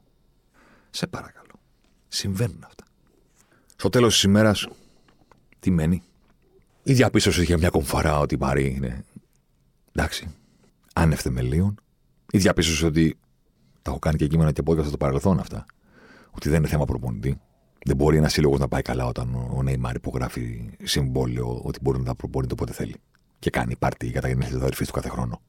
Σε 0.91 1.07
παρακαλώ. 1.07 1.61
Συμβαίνουν 2.09 2.65
αυτά. 2.65 2.85
Στο 3.77 3.89
τέλος 3.89 4.13
της 4.13 4.23
ημέρας, 4.23 4.69
τι 5.61 5.71
μένει; 5.71 6.03
Η 6.83 6.93
διαπίστωση 6.93 7.45
για 7.45 7.59
μια 7.59 7.69
κομφαρά 7.69 8.19
ότι 8.19 8.35
η 8.35 8.39
Μαρή 8.41 8.75
είναι. 8.75 9.05
Εντάξει. 9.93 10.35
Άνευ 10.93 11.21
θεμελίων. 11.21 11.75
Η 12.31 12.39
διαπίστωση 12.39 12.85
ότι. 12.85 13.19
Τα 13.89 13.95
έχω 13.95 14.03
κάνει 14.03 14.19
και 14.19 14.27
κείμενα 14.27 14.53
και 14.53 14.63
podcast 14.67 14.85
στο 14.85 14.97
παρελθόν 14.97 15.39
αυτά. 15.39 15.67
Ότι 16.31 16.49
δεν 16.49 16.59
είναι 16.59 16.69
θέμα 16.69 16.85
προπονητή. 16.85 17.41
Δεν 17.85 17.97
μπορεί 17.97 18.17
ένας 18.17 18.33
σύλλογος 18.33 18.59
να 18.59 18.69
πάει 18.69 18.83
καλά 18.83 19.07
όταν 19.07 19.35
ο 19.35 19.63
Νέιμαρ 19.63 19.95
υπογράφει 19.95 20.71
συμβόλαιο 20.83 21.61
ότι 21.65 21.79
μπορεί 21.83 22.01
να 22.01 22.15
προπονείται 22.15 22.53
όποτε 22.53 22.73
θέλει. 22.73 22.95
Και 23.39 23.51
κάνει 23.51 23.77
πάρτι 23.77 24.07
για 24.07 24.21
τα 24.21 24.29
γενέθλια 24.29 24.57
του 24.57 24.63
αδερφής 24.63 24.87
του 24.87 24.93
κάθε 24.93 25.09
χρόνο. 25.09 25.41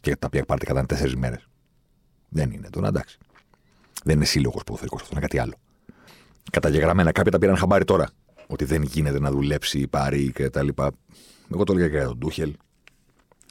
Και 0.00 0.16
τα 0.16 0.26
οποία 0.26 0.44
πάρτι 0.44 0.66
κατά 0.66 0.86
τέσσερις 0.86 1.16
μέρες. 1.16 1.48
Δεν 2.28 2.50
είναι 2.50 2.70
τώρα, 2.70 2.88
εντάξει. 2.88 3.18
Δεν 4.04 4.16
είναι 4.16 4.24
σύλλογος 4.24 4.62
ποδοσφαιρικός 4.62 5.00
αυτός, 5.00 5.16
είναι 5.16 5.26
κάτι 5.26 5.38
άλλο. 5.38 5.54
Καταγεγραμμένα, 6.50 7.12
κάποιοι 7.12 7.32
τα 7.32 7.38
πήραν 7.38 7.56
χαμπάρι 7.56 7.84
τώρα. 7.84 8.10
Ότι 8.46 8.64
δεν 8.64 8.82
γίνεται 8.82 9.20
να 9.20 9.30
δουλέψει 9.30 9.78
η 9.78 9.86
Παρή 9.86 10.32
και 10.32 10.50
τα 10.50 10.62
λοιπά. 10.62 10.90
Εγώ 11.52 11.64
το 11.64 11.72
έλεγα 11.72 11.88
και 11.88 11.96
για 11.96 12.06
τον 12.06 12.18
Ντούχελ. 12.18 12.54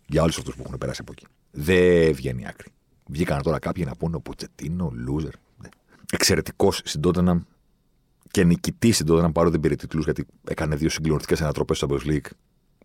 Για 0.07 0.21
όλους 0.21 0.37
αυτούς 0.37 0.55
που 0.55 0.63
έχουν 0.65 0.77
περάσει 0.77 1.01
από 1.01 1.11
εκεί. 1.11 1.25
Δεν 1.51 2.13
βγαίνει 2.13 2.47
άκρη. 2.47 2.71
Βγήκαν 3.07 3.41
τώρα 3.41 3.59
κάποιοι 3.59 3.83
να 3.87 3.95
πούνε 3.95 4.15
ο 4.15 4.21
Ποτσετίνο, 4.21 4.91
loser. 5.07 5.33
Εξαιρετικός 6.11 6.81
στην 6.83 7.01
Τότεναμ 7.01 7.41
και 8.31 8.43
νικητής 8.43 8.95
στην 8.95 9.07
Τότεναμ 9.07 9.31
παρότι 9.31 9.51
δεν 9.51 9.61
πήρε 9.61 9.75
τίτλους 9.75 10.03
γιατί 10.03 10.25
έκανε 10.47 10.75
δύο 10.75 10.89
συγκλονιστικές 10.89 11.41
ανατροπές 11.41 11.77
στο 11.77 11.87
Champions 11.89 12.07
League 12.07 12.29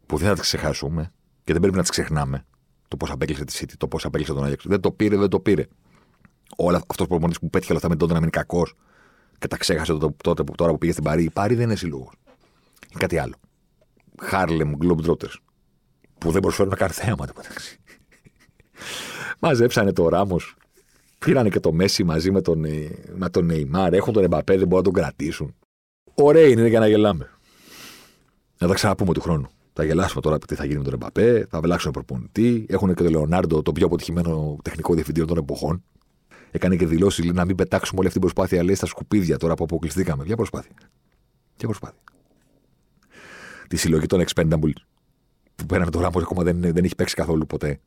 που 0.06 0.16
δεν 0.16 0.28
θα 0.28 0.34
τις 0.34 0.42
ξεχάσουμε 0.42 1.12
και 1.44 1.52
δεν 1.52 1.60
πρέπει 1.60 1.76
να 1.76 1.82
τις 1.82 1.90
ξεχνάμε. 1.90 2.44
Το 2.88 2.96
πώς 2.96 3.10
απέκλεισε 3.10 3.44
τη 3.44 3.58
City, 3.60 3.72
το 3.78 3.88
πώς 3.88 4.04
απέκλεισε 4.04 4.32
τον 4.32 4.44
Άγιαξ. 4.44 4.64
Δεν 4.66 4.80
το 4.80 4.92
πήρε, 4.92 5.16
δεν 5.16 5.28
το 5.28 5.40
πήρε. 5.40 5.66
Όλα 6.56 6.76
αυτός 6.76 7.06
ο 7.06 7.08
προπονητής 7.08 7.38
που 7.38 7.50
πέτυχε 7.50 7.72
όλα 7.72 7.80
αυτά 7.82 7.92
με 7.92 8.00
τότε 8.00 8.12
να 8.12 8.18
είναι 8.18 8.30
κακός 8.30 8.74
και 9.38 9.48
τα 9.48 9.56
ξέχασε 9.56 9.96
τότε 10.16 10.42
που, 10.44 10.54
τώρα 10.54 10.72
που 10.72 10.78
πήγε 10.78 10.92
στην 10.92 11.04
Παρή. 11.04 11.24
Η 11.24 11.30
Παρή 11.30 11.54
δεν 11.54 11.64
είναι 11.64 11.76
σύλλογος. 11.76 12.12
Είναι 12.90 12.98
κάτι 12.98 13.18
άλλο. 13.18 13.34
Harlem 14.30 14.72
Globetrotters. 14.82 15.34
Που 16.18 16.30
δεν 16.30 16.40
προσφέρουν 16.40 16.70
να 16.70 16.76
κάνει 16.76 16.92
θέματα 16.92 17.32
μεταξύ. 17.36 17.80
Μαζέψανε 19.44 19.92
το 19.92 20.08
Ράμος. 20.08 20.56
Πήρανε 21.18 21.48
και 21.48 21.60
το 21.60 21.72
Μέση 21.72 22.04
μαζί 22.04 22.30
με 22.30 22.40
τον, 22.40 22.64
ε, 22.64 22.90
με 23.14 23.28
τον 23.28 23.44
Νεϊμάρ. 23.44 23.94
Έχουν 23.94 24.12
τον 24.12 24.24
Εμπαπέ, 24.24 24.56
δεν 24.56 24.66
μπορούν 24.66 24.84
να 24.84 24.92
τον 24.92 25.02
κρατήσουν. 25.02 25.54
Ωραία 26.14 26.46
είναι 26.46 26.68
για 26.68 26.80
να 26.80 26.88
γελάμε. 26.88 27.30
Να 28.58 28.68
τα 28.68 28.74
ξαναπούμε 28.74 29.12
του 29.12 29.20
χρόνου. 29.20 29.48
Θα 29.72 29.84
γελάσουμε 29.84 30.20
τώρα 30.20 30.38
τι 30.38 30.54
θα 30.54 30.64
γίνει 30.64 30.78
με 30.78 30.84
τον 30.84 30.92
Εμπαπέ, 30.92 31.46
θα 31.50 31.60
βλάξουν 31.60 31.90
προπονητή. 31.90 32.66
Έχουν 32.68 32.94
και 32.94 33.02
τον 33.02 33.12
Λεωνάρντο, 33.12 33.62
τον 33.62 33.74
πιο 33.74 33.86
αποτυχημένο 33.86 34.56
τεχνικό 34.62 34.94
διευθυντή 34.94 35.24
των 35.24 35.36
εποχών. 35.36 35.84
Έκανε 36.50 36.76
και 36.76 36.86
δηλώσεις 36.86 37.24
να 37.24 37.44
μην 37.44 37.56
πετάξουμε 37.56 37.98
όλη 37.98 38.08
αυτή 38.08 38.18
την 38.18 38.28
προσπάθεια 38.28 38.64
λέει 38.64 38.74
στα 38.74 38.86
σκουπίδια 38.86 39.36
τώρα 39.36 39.54
που 39.54 39.64
αποκλειστήκαμε. 39.64 40.24
Ποια 40.24 40.36
προσπάθεια. 40.36 40.76
Ποια 41.56 41.68
προσπάθεια. 41.68 42.02
Τη 43.68 43.76
συλλογή 43.76 44.06
των 44.06 44.24
Expendables 44.26 44.82
που 45.54 45.66
πέρανε 45.66 45.90
το 45.90 46.00
Ράμος 46.00 46.22
ακόμα 46.22 46.42
δεν, 46.42 46.60
δεν 46.60 46.84
έχει 46.84 46.94
παίξει 46.94 47.14
καθόλου 47.14 47.46
ποτέ. 47.46 47.80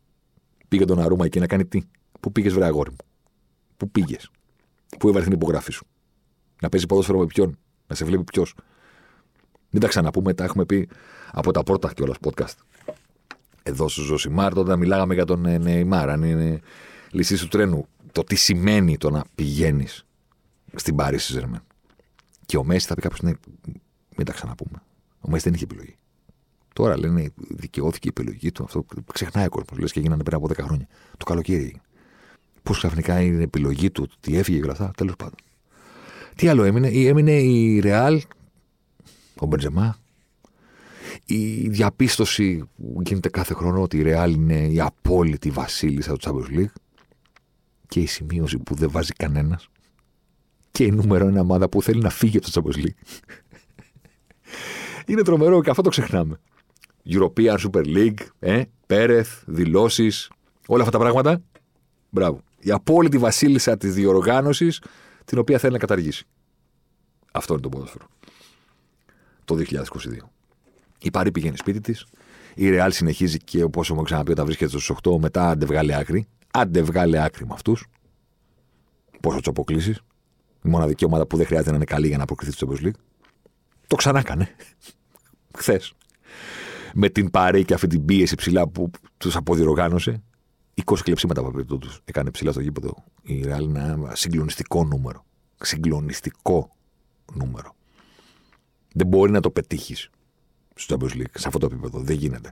Πήγε 0.68 0.86
τον 0.86 1.00
Αρούμα 1.00 1.26
εκεί 1.26 1.40
να 1.40 1.48
κάνει 1.48 1.66
τι; 1.66 1.82
Πού 2.20 2.32
πήγες, 2.32 2.54
βρε 2.54 2.66
αγόρι 2.66 2.90
μου; 2.90 2.98
Πού 3.78 3.90
πήγες; 3.90 4.30
Πού 5.00 5.08
έβαλε 5.08 5.24
την 5.24 5.34
υπογραφή 5.34 5.72
σου; 5.72 5.86
Να 6.62 6.70
παίζει 6.70 6.86
ποδόσφαιρο 6.86 7.20
με 7.20 7.26
ποιον; 7.26 7.58
Να 7.88 7.96
σε 7.96 8.06
βλέπει 8.06 8.24
ποιος; 8.24 8.56
Μην 9.70 9.82
τα 9.82 9.88
ξαναπούμε, 9.88 10.34
τα 10.34 10.44
έχουμε 10.44 10.66
πει 10.66 10.90
από 11.32 11.52
τα 11.52 11.64
πρώτα 11.64 11.94
κιόλας 11.94 12.18
podcast. 12.22 12.56
Εδώ 13.64 13.88
στο 13.88 14.02
Ζωσιμάρ, 14.02 14.54
τότε 14.54 14.78
μιλάγαμε 14.78 15.14
για 15.14 15.26
τον 15.26 15.46
ε, 15.46 15.58
Νεϊμάρ, 15.58 16.10
αν 16.10 16.24
είναι 16.24 16.60
λυσή 17.12 17.38
του 17.38 17.48
τρένου. 17.48 17.88
Το 18.12 18.24
τι 18.24 18.36
σημαίνει 18.36 18.98
το 18.98 19.10
να 19.10 19.24
πηγαίνεις 19.36 20.06
στην 20.76 20.96
Παρίσι 20.96 21.32
Ζερμέν. 21.32 21.62
Και 22.46 22.58
ο 22.58 22.64
Μέση 22.64 22.88
θα 22.88 22.96
πει 22.96 23.02
κάποιος, 23.02 23.22
ναι, 23.22 23.32
μην 24.16 24.26
τα 24.26 24.34
ξαναπούμε. 24.34 24.82
Ο 25.20 25.30
Μέση 25.30 25.44
δεν 25.44 25.54
είχε 25.54 25.64
επιλογή. 25.64 25.98
Τώρα 26.76 26.98
λένε 26.98 27.32
δικαιώθηκε 27.36 28.08
η 28.08 28.14
επιλογή 28.18 28.52
του. 28.52 28.64
Αυτό 28.64 28.86
ξεχνάει 29.14 29.46
ο 29.46 29.50
κόσμος. 29.50 29.80
Λες 29.80 29.92
και 29.92 30.00
γίνανε 30.00 30.24
πριν 30.24 30.38
από 30.38 30.48
10 30.48 30.64
χρόνια. 30.64 30.88
Το 31.18 31.26
καλοκαίρι. 31.26 31.82
Πώς 32.64 32.78
ξαφνικά 32.78 33.22
είναι 33.22 33.40
η 33.40 33.42
επιλογή 33.44 33.92
του, 33.92 34.10
τι 34.20 34.38
έφυγε 34.38 34.58
και 34.58 34.64
όλα 34.64 34.72
αυτά. 34.72 34.92
Τέλος 34.98 35.16
πάντων. 35.16 35.36
Τι 36.36 36.48
άλλο 36.48 36.64
έμεινε. 36.64 36.88
Έμεινε 36.88 37.32
η 37.32 37.80
Ρεάλ, 37.80 38.22
ο 39.40 39.46
Μπεντζεμά. 39.46 39.98
Η 41.26 41.70
διαπίστωση 41.70 42.64
που 42.76 43.02
γίνεται 43.06 43.30
κάθε 43.30 43.54
χρόνο 43.54 43.82
ότι 43.82 43.98
η 43.98 44.02
Ρεάλ 44.02 44.34
είναι 44.34 44.68
η 44.68 44.80
απόλυτη 44.80 45.50
βασίλισσα 45.50 46.18
του 46.18 46.20
Champions 46.22 46.60
League. 46.60 46.74
Και 47.88 48.00
η 48.00 48.06
σημείωση 48.06 48.58
που 48.58 48.76
δεν 48.76 48.92
βάζει 48.92 49.14
κανένας. 49.14 49.70
Και 50.72 50.84
η 50.84 50.92
νούμερο 50.92 51.28
ένα 51.28 51.42
ομάδα 51.42 51.70
που 51.70 51.82
θέλει 51.82 52.02
να 52.02 52.10
φύγει 52.10 52.38
από 52.38 52.52
το 52.52 52.62
Champions 52.62 52.78
League. 52.86 53.28
είναι 55.06 55.22
τρομερό 55.22 55.62
και 55.62 55.70
αυτό 55.70 55.82
το 55.82 55.90
ξεχνάμε. 55.90 56.40
European 57.06 57.58
Super 57.58 57.86
League, 57.86 58.20
ε, 58.40 58.62
Πέρεθ, 58.88 59.44
δηλώσεις, 59.46 60.30
όλα 60.68 60.84
αυτά 60.84 60.98
τα 60.98 61.04
πράγματα. 61.04 61.42
Μπράβο. 62.10 62.42
Η 62.60 62.72
απόλυτη 62.72 63.18
βασίλισσα 63.18 63.78
της 63.78 63.94
διοργάνωσης, 63.94 64.82
την 65.26 65.38
οποία 65.38 65.58
θέλει 65.58 65.74
να 65.74 65.80
καταργήσει. 65.80 66.26
Αυτό 67.32 67.54
είναι 67.54 67.62
το 67.62 67.70
ποδόσφαιρο. 67.70 68.06
Το 69.46 69.56
2022. 69.56 70.32
Η 71.00 71.12
Παρή 71.12 71.32
πηγαίνει 71.32 71.58
σπίτι 71.58 71.82
της. 71.82 72.06
Η 72.56 72.70
Ρεάλ 72.70 72.92
συνεχίζει 72.92 73.38
και 73.38 73.64
όπω 73.64 73.84
μου 73.94 74.02
ξαναπεί 74.02 74.32
όταν 74.32 74.46
βρίσκεται 74.46 74.70
στους 74.70 74.92
8, 75.04 75.18
μετά 75.20 75.50
άντε 75.50 75.66
βγάλει 75.66 75.96
άκρη. 75.96 76.28
Άντε 76.52 76.82
βγάλει 76.82 77.20
άκρη 77.20 77.46
με 77.46 77.54
αυτούς. 77.54 77.86
Πόσο 79.22 79.40
του 79.40 79.50
αποκλείσεις. 79.50 79.98
Η 80.64 80.70
μοναδική 80.70 81.06
ομάδα 81.06 81.26
που 81.26 81.38
δεν 81.38 81.46
χρειάζεται 81.46 81.70
να 81.70 81.76
είναι 81.76 81.86
καλή 81.86 82.08
για 82.08 82.18
να 82.18 82.26
προκριθεί 82.26 82.52
στο 82.52 82.68
Champions 82.70 82.86
League. 82.86 83.00
Το 83.88 83.96
ξανά 83.96 84.20
έκανε. 84.20 84.50
Χθες 85.58 85.94
με 86.98 87.10
την 87.10 87.32
Παρέ 87.32 87.62
και 87.62 87.74
αυτή 87.74 87.88
την 87.88 88.06
πίεση 88.06 88.36
ψηλά 88.36 88.68
που 88.68 88.92
τους 89.18 89.36
αποδιοργάνωσε. 89.36 90.24
20 90.86 90.96
κλεψίματα 91.04 91.42
από 91.42 91.78
τους 91.78 92.02
έκανε 92.06 92.32
ψηλά 92.32 92.52
στο 92.52 92.62
γήπεδο. 92.62 93.04
Η 93.22 93.42
Ρεάλ 93.42 93.64
είναι 93.64 93.80
ένα 93.80 94.16
συγκλονιστικό 94.16 94.84
νούμερο. 94.84 95.26
Συγκλονιστικό 95.62 96.70
νούμερο. 97.34 97.76
Δεν 98.94 99.08
μπορεί 99.08 99.32
να 99.32 99.40
το 99.40 99.50
πετύχεις 99.50 100.10
στο 100.76 100.98
Champions 101.00 101.14
League 101.14 101.34
σε 101.34 101.48
αυτό 101.48 101.60
το 101.60 101.66
επίπεδο. 101.72 102.00
Δεν 102.00 102.16
γίνεται. 102.16 102.52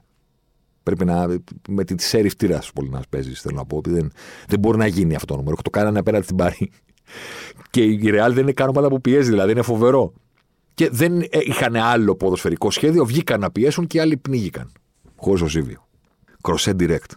Πρέπει 0.82 1.04
να. 1.04 1.26
με 1.68 1.84
τη 1.84 2.02
σέρι 2.02 2.28
φτήρα 2.28 2.62
πολύ 2.74 2.88
να 2.88 3.00
παίζεις, 3.10 3.40
θέλω 3.40 3.56
να 3.56 3.64
πω. 3.64 3.80
Δεν, 3.84 4.12
δεν 4.48 4.58
μπορεί 4.58 4.78
να 4.78 4.86
γίνει 4.86 5.14
αυτό 5.14 5.26
το 5.26 5.36
νούμερο. 5.36 5.56
Το 5.62 5.70
κάνανε 5.70 5.98
απέναντι 5.98 6.24
στην 6.24 6.36
Παρή. 6.36 6.70
Και 7.70 7.82
η 7.84 8.10
Ρεάλ 8.10 8.32
δεν 8.32 8.42
είναι 8.42 8.52
καν 8.52 8.68
ομάδα 8.68 8.88
που 8.88 9.00
πιέζει, 9.00 9.30
δηλαδή 9.30 9.52
είναι 9.52 9.62
φοβερό 9.62 10.12
και 10.74 10.90
δεν 10.90 11.26
είχαν 11.30 11.76
άλλο 11.76 12.16
ποδοσφαιρικό 12.16 12.70
σχέδιο, 12.70 13.04
βγήκαν 13.04 13.40
να 13.40 13.50
πιέσουν 13.50 13.86
και 13.86 14.00
άλλοι 14.00 14.16
πνίγηκαν. 14.16 14.72
Χωρίς 15.16 15.40
ο 15.40 15.46
Ζήβιο. 15.46 15.88
Κροσέ 16.42 16.76
direct. 16.78 17.10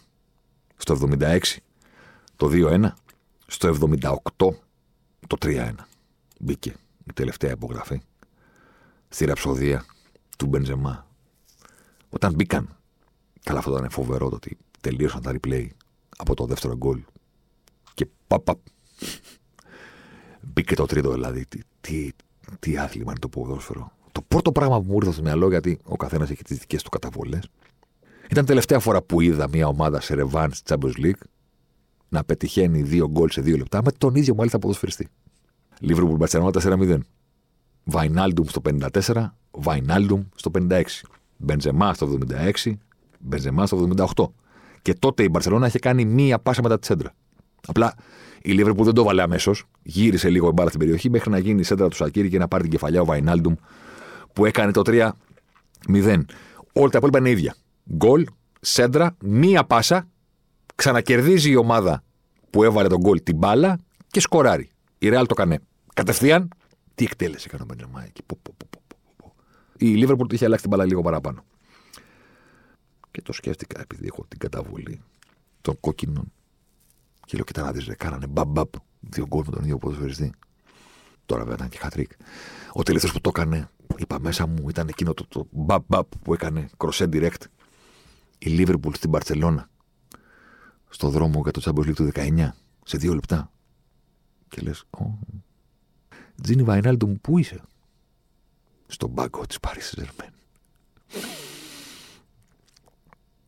Στο 0.78 1.00
76 1.20 1.40
το 2.36 2.50
2-1. 2.52 2.86
Στο 3.48 3.78
78 3.82 4.20
το 5.28 5.38
3-1. 5.42 5.72
Μπήκε 6.40 6.76
η 7.06 7.14
τελευταία 7.14 7.52
υπογραφή 7.52 8.02
στη 9.10 9.26
ραψοδία 9.26 9.86
του 10.38 10.46
Μπενζεμά. 10.46 11.08
Όταν 12.10 12.34
μπήκαν, 12.34 12.78
καλά 13.44 13.60
αυτό 13.60 13.78
ήταν 13.78 13.90
φοβερό 13.90 14.30
το 14.30 14.36
ότι 14.36 14.58
τελείωσαν 14.82 15.22
τα 15.22 15.36
replay 15.40 15.68
από 16.18 16.36
το 16.36 16.46
δεύτερο 16.46 16.76
γκολ 16.76 17.04
και 17.94 18.08
παπ, 18.28 18.48
μπήκε 20.42 20.76
το 20.76 20.86
τρίτο 20.86 21.12
δηλαδή. 21.12 21.46
Τι, 21.46 21.60
τι, 21.82 22.10
τι 22.60 22.78
άθλημα 22.78 23.12
είναι 23.12 23.20
το 23.20 23.28
ποδόσφαιρο. 23.28 23.92
Το 24.12 24.22
πρώτο 24.28 24.52
πράγμα 24.52 24.82
που 24.82 24.86
μου 24.88 24.96
ήρθε 24.96 25.12
στο 25.12 25.22
μυαλό, 25.22 25.50
γιατί 25.50 25.80
ο 25.84 25.96
καθένας 25.96 26.30
έχει 26.30 26.44
τις 26.44 26.58
δικές 26.58 26.84
του 26.84 26.90
καταβολές, 26.90 27.50
ήταν 28.30 28.46
τελευταία 28.46 28.80
φορά 28.80 29.02
που 29.02 29.22
είδα 29.22 29.48
μια 29.50 29.68
ομάδα 29.68 30.02
σε 30.02 30.16
ρεβάν 30.16 30.52
στη 30.54 30.74
Champions 30.76 31.06
League 31.06 31.22
να 32.10 32.24
πετυχαίνει 32.24 32.82
δύο 32.82 33.10
γκολ 33.10 33.30
σε 33.30 33.42
δύο 33.42 33.58
λεπτά 33.58 33.82
με 33.84 33.92
τον 33.92 34.16
ίδιο 34.16 34.36
μάλιστα 34.36 34.60
ποδοσφαιριστή. 34.60 35.08
Λίβρου 35.80 36.16
Μπαρσελόνα 36.16 36.52
4-0. 36.64 37.00
Βαϊνάλντουμ 37.84 38.46
στο 38.48 38.62
54, 39.04 39.26
Βαϊνάλντουμ 39.52 40.24
στο 40.36 40.52
56. 40.54 40.82
Μπενζεμά 41.38 41.94
στο 41.94 42.18
76, 42.66 42.74
Μπενζεμά 43.20 43.66
στο 43.66 43.90
78. 44.16 44.26
Και 44.82 44.94
τότε 44.94 45.24
η 45.24 45.28
Μπαρσελόνα 45.32 45.68
είχε 45.68 45.80
κάνει 45.80 46.06
μία 46.06 46.40
πάσα 46.40 46.62
μετά 46.62 46.80
τη 46.80 46.86
σέντρα. 46.86 47.14
Απλά 47.68 47.94
η 48.42 48.52
Λίβερ 48.52 48.74
που 48.74 48.84
δεν 48.84 48.94
το 48.94 49.04
βάλε 49.04 49.22
αμέσως, 49.22 49.64
γύρισε 49.84 50.30
λίγο 50.30 50.48
η 50.48 50.52
μπάρα 50.52 50.68
στην 50.68 50.80
περιοχή 50.80 51.10
μέχρι 51.10 51.30
να 51.30 51.38
γίνει 51.38 51.60
η 51.60 51.64
σέντρα 51.64 51.88
του 51.88 51.96
Σακύρη 51.96 52.30
και 52.30 52.38
να 52.38 52.48
πάρει 52.48 52.62
την 52.64 52.72
κεφαλιά 52.72 53.02
ο 53.02 53.06
Βαϊνάλντουμ 53.06 53.56
που 54.34 54.46
έκανε 54.46 54.72
το 54.72 54.82
3-0. 54.86 55.12
Όλα 56.74 56.90
τα 56.90 56.98
υπόλοιπα 56.98 57.18
είναι 57.18 57.30
ίδια. 57.30 57.56
Γκολ, 57.94 58.26
σέντρα, 58.60 59.16
μία 59.22 59.64
πάσα, 59.64 60.08
ξανακερδίζει 60.76 61.52
η 61.52 61.56
ομάδα 61.56 62.04
που 62.50 62.64
έβαλε 62.64 62.88
τον 62.88 63.00
γκολ 63.00 63.24
την 63.24 63.38
μπάλα 63.38 63.80
και 64.08 64.20
σκοράρει. 64.20 64.70
Η 64.98 65.10
Ρεάλ 65.10 65.26
το 65.26 65.36
έκανε 65.38 65.60
κατευθείαν. 65.94 66.50
Τι 66.96 67.04
εκτέλεση 67.04 67.46
έκανε 67.48 67.64
ο 67.64 67.66
Μπεντζεμά 67.66 68.04
εκεί. 68.06 68.22
Η 69.78 69.86
Λίβερπουλ 69.86 70.28
είχε 70.34 70.46
αλλάξει 70.46 70.64
την 70.64 70.72
μπάλα 70.72 70.90
λίγο 70.90 71.02
παραπάνω. 71.02 71.44
Και 73.12 73.22
το 73.22 73.34
σκέφτηκα 73.34 73.82
επειδή 73.82 74.06
έχω 74.06 74.26
την 74.28 74.40
καταβολή 74.40 75.02
των 75.62 75.80
κόκκινων 75.80 76.32
και 77.28 77.36
λέω, 77.36 77.44
κοιτά 77.44 77.62
να 77.62 77.72
δεις, 77.72 77.90
κάνανε 77.98 78.28
μπαμπ 78.28 78.58
δύο 79.00 79.28
γκολ 79.28 79.44
με 79.46 79.52
τον 79.52 79.64
ίδιο 79.64 79.78
ποδοσφαιριστή. 79.78 80.34
Τώρα 81.26 81.42
βέβαια 81.42 81.56
ήταν 81.56 81.70
και 81.70 81.78
χατρίκ. 81.78 82.12
Ο 82.74 82.84
τελευταίος 82.84 83.14
που 83.14 83.22
το 83.22 83.32
έκανε, 83.36 83.70
είπα 83.98 84.20
μέσα 84.20 84.48
μου, 84.48 84.70
ήταν 84.70 84.88
εκείνο 84.88 85.14
το, 85.14 85.26
το 85.28 85.48
μπαμπ 85.52 86.06
που 86.22 86.34
έκανε 86.34 86.70
κροσέ 86.78 87.10
direct 87.12 87.44
η 88.38 88.50
Λίβερπουλ 88.50 88.94
στην 88.94 89.12
Παρσελώνα. 89.12 89.70
Στο 90.90 91.10
δρόμο 91.10 91.42
για 91.44 91.52
το 91.52 91.62
Champions 91.66 91.88
League 91.88 91.96
του 91.96 92.10
19, 92.14 92.50
σε 92.84 92.98
δύο 92.98 93.14
λεπτά. 93.14 93.52
Και 94.50 94.62
λες, 94.62 94.84
Τζίνι 96.42 96.64
Βαϊνάλντουμ, 96.64 97.14
πού 97.22 97.38
είσαι, 97.38 97.62
Στον 98.88 99.10
μπάγκο 99.10 99.46
της 99.46 99.58
Paris 99.62 99.92
Ζερμέν. 99.96 100.34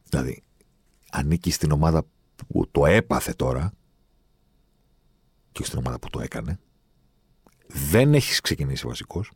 Δηλαδή, 0.10 0.44
ανήκει 1.12 1.52
στην 1.52 1.72
ομάδα 1.72 2.06
που 2.48 2.68
το 2.72 2.86
έπαθε 2.86 3.34
τώρα 3.34 3.74
και 5.52 5.64
στην 5.64 5.78
ομάδα 5.78 6.00
που 6.00 6.10
το 6.10 6.20
έκανε. 6.22 6.60
Δεν 7.68 8.14
έχεις 8.14 8.42
ξεκινήσει 8.42 8.88
βασικός. 8.88 9.32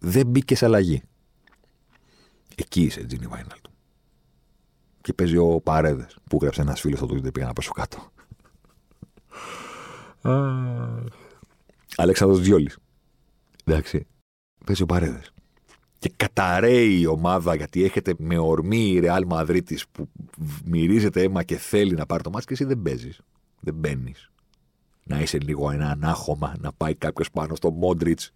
Δεν 0.00 0.26
μπήκε 0.26 0.56
σε 0.56 0.64
αλλαγή. 0.64 1.02
Εκεί 2.56 2.82
είσαι, 2.82 3.04
Τζίνι 3.04 3.26
Βάιναλτ. 3.26 3.64
Και 5.00 5.12
παίζει 5.12 5.36
ο 5.36 5.60
Παρέδες 5.60 6.16
που 6.24 6.38
γράψε 6.42 6.60
ένας 6.60 6.80
φίλος 6.80 6.98
στο 6.98 7.06
Twitter 7.06 7.32
πήγα 7.32 7.46
να 7.46 7.52
πέσω 7.52 7.72
κάτω. 7.72 8.10
Αλέξανδρος 11.96 12.40
Διόλης. 12.40 12.78
Εντάξει. 13.64 14.06
Παίζει 14.64 14.82
ο 14.82 14.86
Παρέδες. 14.86 15.32
Και 16.00 16.12
καταραίει 16.16 17.00
η 17.00 17.06
ομάδα 17.06 17.54
γιατί 17.54 17.84
έχετε 17.84 18.14
με 18.18 18.38
ορμή 18.38 18.90
η 18.90 18.98
Ρεάλ 18.98 19.24
Μαδρίτη 19.26 19.78
που 19.92 20.08
μυρίζεται 20.64 21.22
αίμα 21.22 21.42
και 21.42 21.56
θέλει 21.56 21.94
να 21.94 22.06
πάρει 22.06 22.22
το 22.22 22.30
μάτι 22.30 22.46
και 22.46 22.52
εσύ 22.52 22.64
δεν 22.64 22.82
παίζεις. 22.82 23.20
Δεν 23.60 23.74
μπαίνεις. 23.74 24.30
Να 25.04 25.20
είσαι 25.20 25.38
λίγο 25.38 25.70
ένα 25.70 25.90
ανάχωμα, 25.90 26.54
να 26.60 26.72
πάει 26.72 26.94
κάποιος 26.94 27.30
πάνω 27.30 27.54
στο 27.54 27.70
Μόντριτς, 27.70 28.32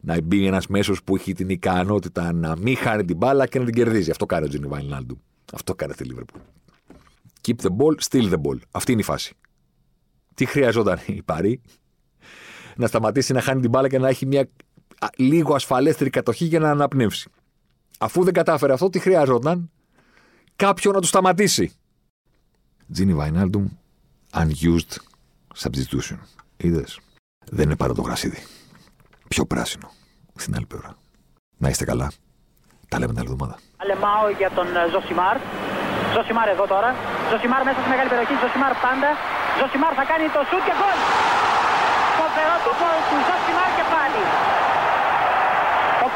να 0.00 0.20
μπει 0.20 0.46
ένας 0.46 0.66
μέσος 0.66 1.02
που 1.04 1.16
έχει 1.16 1.32
την 1.32 1.48
ικανότητα 1.48 2.32
να 2.32 2.56
μην 2.56 2.76
χάνει 2.76 3.04
την 3.04 3.16
μπάλα 3.16 3.46
και 3.46 3.58
να 3.58 3.64
την 3.64 3.74
κερδίζει. 3.74 4.10
Αυτό 4.10 4.26
κάνει 4.26 4.44
ο 4.44 4.48
Τζίνι 4.48 4.66
Βαϊνάλντου. 4.66 5.20
Αυτό 5.52 5.74
κάνει 5.74 5.92
τη 5.92 6.04
Λίβερπουλ. 6.04 6.40
Keep 7.46 7.56
the 7.62 7.76
ball, 7.76 7.94
steal 8.08 8.30
the 8.32 8.40
ball. 8.42 8.58
Αυτή 8.70 8.92
είναι 8.92 9.00
η 9.00 9.04
φάση. 9.04 9.34
Τι 10.34 10.44
χρειαζόταν 10.44 10.98
η 11.06 11.22
Παρή, 11.22 11.60
να 12.76 12.86
σταματήσει 12.86 13.32
να 13.32 13.40
χάνει 13.40 13.60
την 13.60 13.70
μπάλα 13.70 13.88
και 13.88 13.98
να 13.98 14.08
έχει 14.08 14.26
μια 14.26 14.48
λίγο 15.16 15.54
ασφαλέστερη 15.54 16.10
κατοχή 16.10 16.44
για 16.44 16.58
να 16.58 16.70
αναπνεύσει. 16.70 17.30
Αφού 17.98 18.24
δεν 18.24 18.32
κατάφερε 18.32 18.72
αυτό, 18.72 18.88
τι 18.88 18.98
χρειαζόταν 18.98 19.70
κάποιον 20.56 20.94
να 20.94 21.00
του 21.00 21.06
σταματήσει. 21.06 21.72
Τζίνι 22.92 23.14
Βαϊνάλντουμ, 23.14 23.68
unused 24.34 24.92
substitution. 25.62 26.18
Είδες. 26.56 27.00
Δεν 27.50 27.64
είναι 27.64 27.76
παρά 27.76 27.94
το 27.94 28.02
γρασίδι. 28.02 28.42
Πιο 29.28 29.44
πράσινο. 29.46 29.90
Στην 30.36 30.54
άλλη 30.56 30.66
πλευρά. 30.66 30.96
Να 31.56 31.68
είστε 31.68 31.84
καλά. 31.84 32.08
Τα 32.88 32.98
λέμε 32.98 33.12
την 33.12 33.20
άλλη 33.20 33.30
εβδομάδα. 33.32 33.56
Αλεμάο 33.82 34.26
για 34.40 34.50
τον 34.56 34.66
ε, 34.76 34.80
Ζωσιμάρ. 34.92 35.36
Ζωσιμάρ 36.14 36.48
εδώ 36.54 36.64
τώρα. 36.74 36.90
Ζωσιμάρ 37.30 37.62
μέσα 37.68 37.78
στη 37.80 37.88
μεγάλη 37.92 38.08
περιοχή. 38.12 38.34
Ζωσιμάρ 38.42 38.72
πάντα. 38.86 39.10
Ζωσιμάρ 39.58 39.92
θα 39.98 40.04
κάνει 40.10 40.26
το 40.36 40.40
σουτ 40.48 40.62
και 40.68 40.74
γκολ. 40.78 40.98
Φοβερό 42.18 42.54
το 42.66 42.72
γκολ 42.78 42.98
του 43.08 43.16
Ζωσιμάρ 43.28 43.69
και 43.69 43.69
πάλι. 43.69 43.69
Ο 43.69 43.69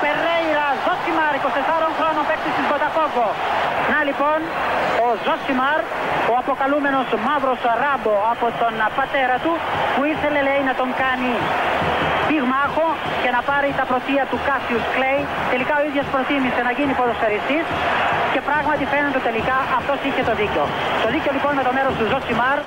Περέιρα 0.05 0.67
Ζωσιμάρ, 0.85 1.35
24 1.41 1.89
χρόνων 1.99 2.25
παίκτη 2.29 2.51
της 2.57 2.65
Μποταφόγκο. 2.69 3.27
Να 3.93 3.99
λοιπόν, 4.09 4.39
ο 5.05 5.07
Ζωσιμάρ, 5.25 5.81
ο 6.33 6.35
αποκαλούμενος 6.43 7.07
μαύρος 7.27 7.61
ράμπο 7.83 8.15
από 8.33 8.47
τον 8.61 8.75
πατέρα 8.99 9.37
του, 9.45 9.53
που 9.95 10.03
ήθελε 10.13 10.41
λέει 10.49 10.63
να 10.69 10.75
τον 10.81 10.89
κάνει 11.03 11.33
πυγμάχο 12.29 12.87
και 13.23 13.31
να 13.37 13.41
πάρει 13.51 13.71
τα 13.81 13.85
πρωτεία 13.91 14.25
του 14.31 14.39
Κάσιους 14.49 14.85
Κλέη. 14.95 15.21
Τελικά 15.53 15.75
ο 15.81 15.83
ίδιος 15.89 16.07
προτίμησε 16.15 16.61
να 16.69 16.73
γίνει 16.79 16.93
ποδοσφαιριστής 16.99 17.65
και 18.33 18.41
πράγματι 18.49 18.85
φαίνεται 18.93 19.21
τελικά 19.29 19.57
αυτός 19.79 19.99
είχε 20.07 20.23
το 20.29 20.35
δίκιο. 20.41 20.65
Το 21.05 21.09
δίκιο 21.15 21.31
λοιπόν 21.37 21.53
με 21.59 21.63
το 21.67 21.73
μέρος 21.77 21.95
του 21.99 22.07
Ζωσιμάρ. 22.13 22.59